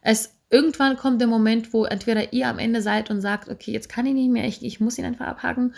Es 0.05 0.35
irgendwann 0.53 0.97
kommt 0.97 1.21
der 1.21 1.29
Moment, 1.29 1.73
wo 1.73 1.85
entweder 1.85 2.33
ihr 2.33 2.47
am 2.47 2.59
Ende 2.59 2.83
seid 2.83 3.11
und 3.11 3.21
sagt, 3.21 3.49
okay, 3.49 3.73
jetzt 3.73 3.89
kann 3.89 4.07
ich 4.07 4.15
nicht 4.15 4.31
mehr, 4.31 4.45
ich, 4.45 4.63
ich 4.63 4.81
muss 4.81 4.99
ihn 4.99 5.05
einfach 5.05 5.27
abhaken. 5.27 5.75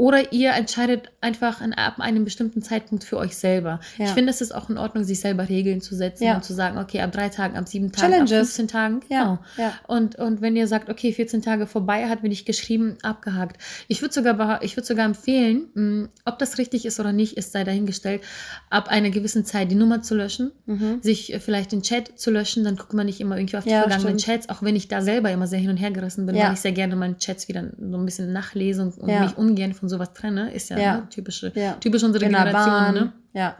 Oder 0.00 0.32
ihr 0.32 0.52
entscheidet 0.52 1.10
einfach 1.20 1.60
an, 1.60 1.74
ab 1.74 2.00
einem 2.00 2.24
bestimmten 2.24 2.62
Zeitpunkt 2.62 3.04
für 3.04 3.18
euch 3.18 3.36
selber. 3.36 3.80
Ja. 3.98 4.06
Ich 4.06 4.12
finde, 4.12 4.30
es 4.30 4.40
ist 4.40 4.50
auch 4.54 4.70
in 4.70 4.78
Ordnung, 4.78 5.04
sich 5.04 5.20
selber 5.20 5.46
Regeln 5.50 5.82
zu 5.82 5.94
setzen 5.94 6.24
Ja. 6.24 6.36
und 6.36 6.42
zu 6.42 6.54
sagen, 6.54 6.78
okay, 6.78 7.02
ab 7.02 7.12
drei 7.12 7.28
Tagen, 7.28 7.54
ab 7.58 7.68
sieben 7.68 7.92
Tagen, 7.92 8.14
ab 8.14 8.20
Challenges. 8.26 8.48
15 8.56 8.68
Tagen. 8.68 9.00
Genau. 9.06 9.38
ja. 9.58 9.74
Und, 9.88 10.16
und 10.16 10.40
wenn 10.40 10.56
ihr 10.56 10.66
sagt, 10.68 10.88
okay, 10.88 11.12
14 11.12 11.42
Tage 11.42 11.66
vorbei, 11.66 12.08
hat 12.08 12.22
mir 12.22 12.30
nicht 12.30 12.46
geschrieben, 12.46 12.96
abgehakt. 13.02 13.60
Ich 13.88 14.00
würde 14.00 14.14
sogar, 14.14 14.62
ich 14.62 14.74
würd 14.74 14.86
sogar 14.86 15.04
empfehlen, 15.04 15.66
mh, 15.74 16.08
ob 16.24 16.38
das 16.38 16.56
richtig 16.56 16.86
ist 16.86 16.98
oder 16.98 17.12
nicht, 17.12 17.36
ist 17.36 17.52
sei 17.52 17.64
dahingestellt, 17.64 18.22
ab 18.70 18.88
einer 18.88 19.10
gewissen 19.10 19.44
Zeit 19.44 19.70
die 19.70 19.74
Nummer 19.74 20.00
zu 20.00 20.14
löschen, 20.14 20.50
Mhm. 20.64 21.00
sich 21.02 21.34
äh, 21.34 21.40
vielleicht 21.40 21.72
den 21.72 21.82
Chat 21.82 22.18
zu 22.18 22.30
löschen, 22.30 22.64
dann 22.64 22.76
guckt 22.76 22.94
man 22.94 23.04
nicht 23.04 23.20
immer 23.20 23.36
irgendwie 23.36 23.58
auf 23.58 23.64
die 23.64 23.70
vergangenen 23.70 24.18
stimmt. 24.18 24.38
Chats, 24.44 24.48
auch 24.48 24.62
wenn 24.62 24.76
ich 24.76 24.88
da 24.88 25.02
selber 25.02 25.30
immer 25.30 25.46
sehr 25.46 25.58
hin 25.58 25.68
und 25.68 25.76
her 25.76 25.90
gerissen 25.90 26.24
bin, 26.24 26.36
weil 26.36 26.54
ich 26.54 26.60
sehr 26.60 26.72
gerne 26.72 26.96
meine 26.96 27.18
Chats 27.18 27.48
wieder 27.48 27.64
so 27.78 27.98
ein 27.98 28.04
bisschen 28.06 28.32
nachlese 28.32 28.80
und, 28.80 28.96
und 28.96 29.08
mich 29.20 29.36
ungern 29.36 29.74
von 29.74 29.89
sowas 29.90 30.12
trenne, 30.14 30.52
ist 30.52 30.70
ja, 30.70 30.78
Ja. 30.78 30.96
Ne, 30.96 31.08
typische, 31.10 31.52
Ja. 31.54 31.72
typisch 31.74 32.02
unsere 32.02 32.24
Generation. 32.24 32.94
Ne? 32.94 33.12
Ja, 33.32 33.56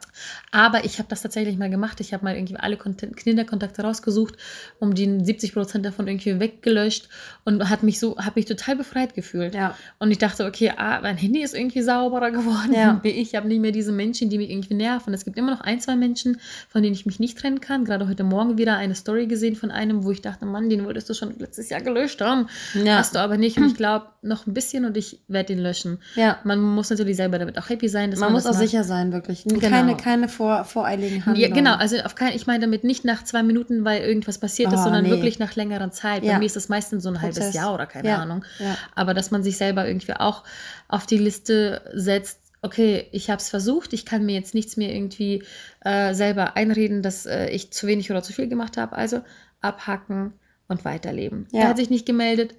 Aber 0.50 0.84
ich 0.84 0.98
habe 0.98 1.08
das 1.08 1.22
tatsächlich 1.22 1.56
mal 1.56 1.70
gemacht. 1.70 2.00
Ich 2.00 2.12
habe 2.12 2.24
mal 2.24 2.34
irgendwie 2.34 2.56
alle 2.56 2.76
Kont- 2.76 3.14
Kinderkontakte 3.16 3.82
rausgesucht, 3.82 4.34
um 4.80 4.94
die 4.94 5.24
70 5.24 5.52
Prozent 5.52 5.86
davon 5.86 6.08
irgendwie 6.08 6.40
weggelöscht 6.40 7.08
und 7.44 7.70
hat 7.70 7.84
mich 7.84 8.00
so, 8.00 8.18
habe 8.18 8.32
mich 8.34 8.46
total 8.46 8.74
befreit 8.74 9.14
gefühlt. 9.14 9.54
ja. 9.54 9.76
Und 10.00 10.10
ich 10.10 10.18
dachte, 10.18 10.44
okay, 10.46 10.72
ah, 10.76 11.00
mein 11.02 11.16
Handy 11.16 11.42
ist 11.42 11.54
irgendwie 11.54 11.82
sauberer 11.82 12.30
geworden. 12.32 12.72
Ja. 12.74 13.00
Ich 13.04 13.34
habe 13.36 13.46
nicht 13.46 13.60
mehr 13.60 13.70
diese 13.72 13.92
Menschen, 13.92 14.28
die 14.28 14.38
mich 14.38 14.50
irgendwie 14.50 14.74
nerven. 14.74 15.14
Es 15.14 15.24
gibt 15.24 15.36
immer 15.38 15.52
noch 15.52 15.60
ein, 15.60 15.80
zwei 15.80 15.94
Menschen, 15.94 16.40
von 16.68 16.82
denen 16.82 16.94
ich 16.94 17.06
mich 17.06 17.20
nicht 17.20 17.38
trennen 17.38 17.60
kann. 17.60 17.84
Gerade 17.84 18.08
heute 18.08 18.24
Morgen 18.24 18.58
wieder 18.58 18.76
eine 18.76 18.94
Story 18.96 19.26
gesehen 19.28 19.54
von 19.56 19.70
einem, 19.70 20.02
wo 20.04 20.10
ich 20.10 20.20
dachte, 20.20 20.46
Mann, 20.46 20.68
den 20.68 20.84
wolltest 20.84 21.08
du 21.10 21.14
schon 21.14 21.38
letztes 21.38 21.68
Jahr 21.70 21.80
gelöscht 21.80 22.20
haben. 22.20 22.48
Ja. 22.74 22.98
Hast 22.98 23.14
du 23.14 23.20
aber 23.20 23.36
nicht. 23.36 23.56
Und 23.58 23.66
ich 23.66 23.74
glaube, 23.76 24.06
noch 24.22 24.46
ein 24.46 24.54
bisschen 24.54 24.84
und 24.84 24.96
ich 24.96 25.20
werde 25.28 25.52
ihn 25.52 25.58
löschen. 25.60 25.98
ja. 26.16 26.38
Man 26.44 26.60
muss 26.60 26.90
natürlich 26.90 27.16
selber 27.16 27.38
damit 27.38 27.58
auch 27.58 27.68
happy 27.68 27.88
sein, 27.88 28.10
dass 28.10 28.18
man, 28.20 28.28
Man 28.28 28.32
muss 28.34 28.46
auch 28.46 28.50
macht. 28.52 28.60
sicher 28.62 28.82
sein, 28.84 29.12
wirklich. 29.12 29.44
Genau. 29.60 29.76
Keine, 29.76 29.96
keine 29.96 30.28
vor, 30.28 30.64
voreiligen 30.64 31.18
Ja, 31.18 31.26
Handlungen. 31.26 31.54
genau, 31.54 31.74
also 31.76 31.98
auf 32.00 32.14
kein, 32.14 32.34
ich 32.34 32.46
meine 32.46 32.60
damit 32.60 32.84
nicht 32.84 33.04
nach 33.04 33.22
zwei 33.24 33.42
Minuten, 33.42 33.84
weil 33.84 34.02
irgendwas 34.02 34.38
passiert 34.38 34.72
ist, 34.72 34.80
Oh, 34.80 34.84
sondern 34.84 35.04
nee. 35.04 35.10
wirklich 35.10 35.38
nach 35.38 35.54
längerer 35.56 35.90
Zeit. 35.90 36.22
Bei 36.22 36.28
Ja. 36.28 36.38
mir 36.38 36.46
ist 36.46 36.56
das 36.56 36.68
meistens 36.68 37.02
so 37.04 37.08
ein 37.10 37.20
halbes 37.20 37.36
Prozess. 37.38 37.54
Jahr 37.54 37.74
oder 37.74 37.86
keine 37.86 38.08
Ja, 38.08 38.16
Ahnung. 38.18 38.44
ja. 38.58 38.76
Aber 38.94 39.14
dass 39.14 39.30
man 39.30 39.42
sich 39.42 39.56
selber 39.56 39.86
irgendwie 39.86 40.14
auch 40.14 40.44
auf 40.88 41.06
die 41.06 41.18
Liste 41.18 41.82
setzt, 41.94 42.40
okay, 42.62 43.06
ich 43.12 43.30
habe 43.30 43.40
es 43.40 43.48
versucht, 43.48 43.92
ich 43.92 44.04
kann 44.04 44.26
mir 44.26 44.34
jetzt 44.34 44.54
nichts 44.54 44.76
mehr 44.76 44.92
irgendwie 44.94 45.42
äh, 45.84 46.12
selber 46.14 46.56
einreden, 46.56 47.02
dass 47.02 47.24
äh, 47.26 47.48
ich 47.50 47.72
zu 47.72 47.86
wenig 47.86 48.10
oder 48.10 48.22
zu 48.22 48.32
viel 48.32 48.48
gemacht 48.48 48.76
habe. 48.76 48.96
Also 48.96 49.22
abhacken 49.60 50.34
und 50.68 50.84
weiterleben. 50.84 51.46
Ja. 51.52 51.60
Er 51.62 51.68
hat 51.68 51.76
sich 51.78 51.88
nicht 51.90 52.04
gemeldet, 52.06 52.54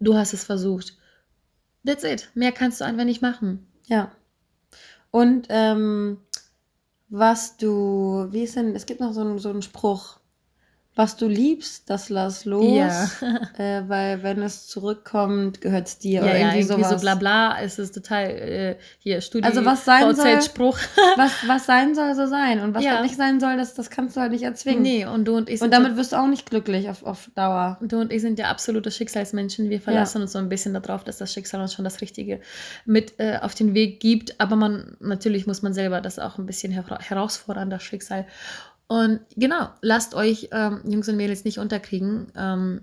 du 0.00 0.16
hast 0.16 0.32
es 0.34 0.44
versucht. 0.44 0.96
That's 1.86 2.04
it. 2.04 2.30
Mehr 2.34 2.52
kannst 2.52 2.80
du 2.80 2.84
einfach 2.84 3.04
nicht 3.04 3.22
machen. 3.22 3.66
Ja. 3.86 4.10
Und 5.10 5.46
ähm, 5.50 6.18
was 7.08 7.56
du, 7.56 8.26
wie 8.30 8.42
ist 8.42 8.56
denn, 8.56 8.74
es 8.74 8.86
gibt 8.86 9.00
noch 9.00 9.12
so 9.12 9.20
einen, 9.20 9.38
so 9.38 9.50
einen 9.50 9.62
Spruch, 9.62 10.18
was 10.96 11.16
du 11.16 11.26
liebst, 11.26 11.90
das 11.90 12.08
lass 12.08 12.44
los, 12.44 12.72
Ja. 12.72 13.08
äh, 13.58 13.82
weil 13.88 14.22
wenn 14.22 14.40
es 14.42 14.66
zurückkommt, 14.68 15.60
gehört 15.60 15.88
es 15.88 15.98
dir 15.98 16.20
Ja, 16.20 16.22
oder 16.22 16.32
ja, 16.32 16.38
irgendwie, 16.38 16.58
irgendwie 16.60 16.82
so 16.84 16.88
sowas. 16.90 17.00
bla 17.00 17.14
bla, 17.16 17.56
es 17.60 17.78
ist 17.78 17.94
total 17.94 18.26
äh, 18.30 18.76
hier 19.00 19.20
Studie 19.20 19.44
Also 19.44 19.64
was 19.64 19.84
sein 19.84 20.14
soll- 20.14 20.40
Spruch. 20.42 20.78
Was, 21.16 21.32
was 21.46 21.66
sein 21.66 21.94
soll, 21.94 22.14
so 22.14 22.26
sein. 22.26 22.60
Und 22.60 22.74
was 22.74 22.82
Ja. 22.84 23.00
nicht 23.02 23.16
sein 23.16 23.38
soll, 23.40 23.56
das, 23.56 23.74
das 23.74 23.88
kannst 23.90 24.16
du 24.16 24.20
halt 24.20 24.32
nicht 24.32 24.42
erzwingen. 24.42 24.82
nee, 24.82 25.06
und 25.06 25.24
du 25.26 25.36
und 25.36 25.48
ich 25.48 25.60
sind 25.60 25.66
Und 25.66 25.70
damit 25.74 25.96
wirst 25.96 26.12
du 26.12 26.16
auch 26.16 26.26
nicht 26.26 26.48
glücklich 26.48 26.88
auf, 26.88 27.04
auf 27.04 27.30
Dauer. 27.34 27.78
Du 27.82 28.00
und 28.00 28.12
ich 28.12 28.20
sind 28.22 28.38
ja 28.38 28.46
absolute 28.46 28.90
Schicksalsmenschen. 28.90 29.70
Wir 29.70 29.80
verlassen 29.80 30.22
uns 30.22 30.32
so 30.32 30.38
ein 30.38 30.48
bisschen 30.48 30.74
darauf, 30.74 31.04
dass 31.04 31.18
das 31.18 31.32
Schicksal 31.32 31.60
uns 31.60 31.72
schon 31.74 31.84
das 31.84 32.00
Richtige 32.00 32.40
mit 32.84 33.14
äh, 33.18 33.38
auf 33.40 33.54
den 33.54 33.74
Weg 33.74 34.00
gibt. 34.00 34.40
Aber 34.40 34.56
man, 34.56 34.96
natürlich 35.00 35.46
muss 35.46 35.62
man 35.62 35.72
selber 35.74 36.00
das 36.00 36.18
auch 36.18 36.38
ein 36.38 36.46
bisschen 36.46 36.72
hera 36.72 36.98
herausfordern, 37.00 37.70
das 37.70 37.82
Schicksal. 37.82 38.26
Und 38.86 39.20
genau, 39.36 39.70
lasst 39.80 40.14
euch 40.14 40.48
ähm, 40.52 40.80
Jungs 40.86 41.08
und 41.08 41.16
Mädels 41.16 41.44
nicht 41.44 41.58
unterkriegen 41.58 42.30
ähm, 42.36 42.82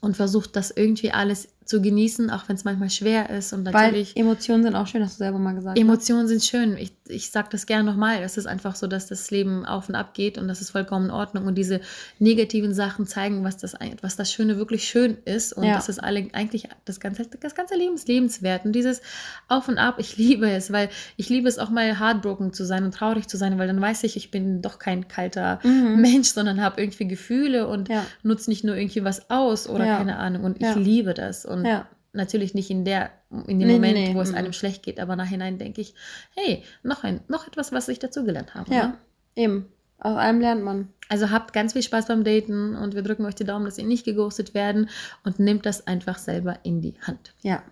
und 0.00 0.16
versucht 0.16 0.56
das 0.56 0.70
irgendwie 0.70 1.12
alles 1.12 1.48
zu 1.72 1.80
genießen, 1.80 2.28
auch 2.30 2.44
wenn 2.48 2.56
es 2.56 2.64
manchmal 2.64 2.90
schwer 2.90 3.30
ist. 3.30 3.52
Und 3.54 3.64
Weil 3.64 3.72
natürlich. 3.72 4.16
Emotionen 4.16 4.62
sind 4.62 4.74
auch 4.76 4.86
schön, 4.86 5.02
hast 5.02 5.14
du 5.14 5.18
selber 5.24 5.38
mal 5.38 5.54
gesagt. 5.54 5.76
ne? 5.76 5.80
Emotionen 5.82 6.28
sind 6.28 6.44
schön. 6.44 6.76
Ich, 6.76 6.92
ich 7.08 7.30
sage 7.30 7.48
das 7.50 7.64
gerne 7.66 7.84
nochmal. 7.84 8.22
Es 8.22 8.36
ist 8.36 8.46
einfach 8.46 8.76
so, 8.76 8.86
dass 8.86 9.06
das 9.06 9.30
Leben 9.30 9.64
auf 9.64 9.88
und 9.88 9.94
ab 9.94 10.12
geht 10.14 10.36
und 10.38 10.48
das 10.48 10.60
ist 10.60 10.70
vollkommen 10.70 11.06
in 11.06 11.10
Ordnung. 11.10 11.46
Und 11.46 11.56
diese 11.56 11.80
negativen 12.18 12.74
Sachen 12.74 13.06
zeigen, 13.06 13.42
was 13.44 13.56
das, 13.56 13.74
was 14.02 14.16
das 14.16 14.30
Schöne 14.32 14.56
wirklich 14.58 14.84
schön 14.84 15.16
ist. 15.24 15.52
Und 15.54 15.64
Ja. 15.64 15.74
das 15.74 15.88
ist 15.88 15.98
alle, 15.98 16.28
eigentlich 16.32 16.68
das 16.84 17.00
ganze, 17.00 17.24
das 17.40 17.54
ganze 17.54 17.74
Leben 17.74 17.94
ist 17.94 18.06
lebenswert. 18.08 18.64
Und 18.64 18.72
dieses 18.72 19.00
Auf 19.48 19.68
und 19.68 19.78
Ab, 19.78 19.96
ich 19.98 20.16
liebe 20.16 20.50
es, 20.50 20.72
weil 20.72 20.90
ich 21.16 21.28
liebe 21.28 21.48
es 21.48 21.58
auch 21.58 21.70
mal 21.70 21.98
heartbroken 21.98 22.52
zu 22.52 22.64
sein 22.64 22.84
und 22.84 22.92
traurig 22.94 23.28
zu 23.28 23.36
sein, 23.36 23.58
weil 23.58 23.66
dann 23.66 23.80
weiß 23.80 24.04
ich, 24.04 24.16
ich 24.16 24.30
bin 24.30 24.60
doch 24.62 24.78
kein 24.78 25.08
kalter 25.08 25.58
Mhm. 25.62 26.00
Mensch, 26.00 26.28
sondern 26.28 26.60
habe 26.62 26.80
irgendwie 26.82 27.08
Gefühle 27.08 27.66
und 27.66 27.88
Ja. 27.88 28.04
nutze 28.22 28.50
nicht 28.50 28.62
nur 28.64 28.76
irgendwie 28.76 29.04
was 29.04 29.30
aus 29.30 29.68
oder 29.68 29.86
Ja. 29.86 29.96
keine 29.98 30.16
Ahnung. 30.18 30.44
Und 30.44 30.60
ich 30.62 30.74
liebe 30.76 31.14
das. 31.14 31.44
Und 31.44 31.61
Ja. 31.64 31.88
natürlich 32.12 32.54
nicht 32.54 32.70
in 32.70 32.84
der 32.84 33.10
in 33.46 33.58
dem 33.58 33.68
Nee, 33.68 33.74
Moment, 33.74 33.94
nee, 33.94 34.14
wo 34.14 34.20
es 34.20 34.30
mhm. 34.30 34.36
einem 34.36 34.52
schlecht 34.52 34.82
geht, 34.82 35.00
aber 35.00 35.16
nachhinein 35.16 35.58
denke 35.58 35.80
ich, 35.80 35.94
hey, 36.36 36.62
noch 36.82 37.04
ein 37.04 37.20
noch 37.28 37.46
etwas, 37.46 37.72
was 37.72 37.88
ich 37.88 37.98
dazugelernt 37.98 38.54
habe. 38.54 38.72
Ja, 38.74 38.86
Ne? 38.88 38.98
eben. 39.36 39.66
Aus 39.98 40.16
allem 40.16 40.40
lernt 40.40 40.64
man. 40.64 40.88
Also 41.08 41.30
habt 41.30 41.52
ganz 41.52 41.74
viel 41.74 41.82
Spaß 41.82 42.08
beim 42.08 42.24
Daten 42.24 42.74
und 42.74 42.94
wir 42.94 43.02
drücken 43.02 43.24
euch 43.24 43.36
die 43.36 43.44
Daumen, 43.44 43.64
dass 43.64 43.78
ihr 43.78 43.84
nicht 43.84 44.04
geghostet 44.04 44.52
werden 44.52 44.90
und 45.24 45.38
nehmt 45.38 45.64
das 45.64 45.86
einfach 45.86 46.18
selber 46.18 46.58
in 46.64 46.80
die 46.80 46.94
Hand. 47.02 47.34
Ja. 47.42 47.62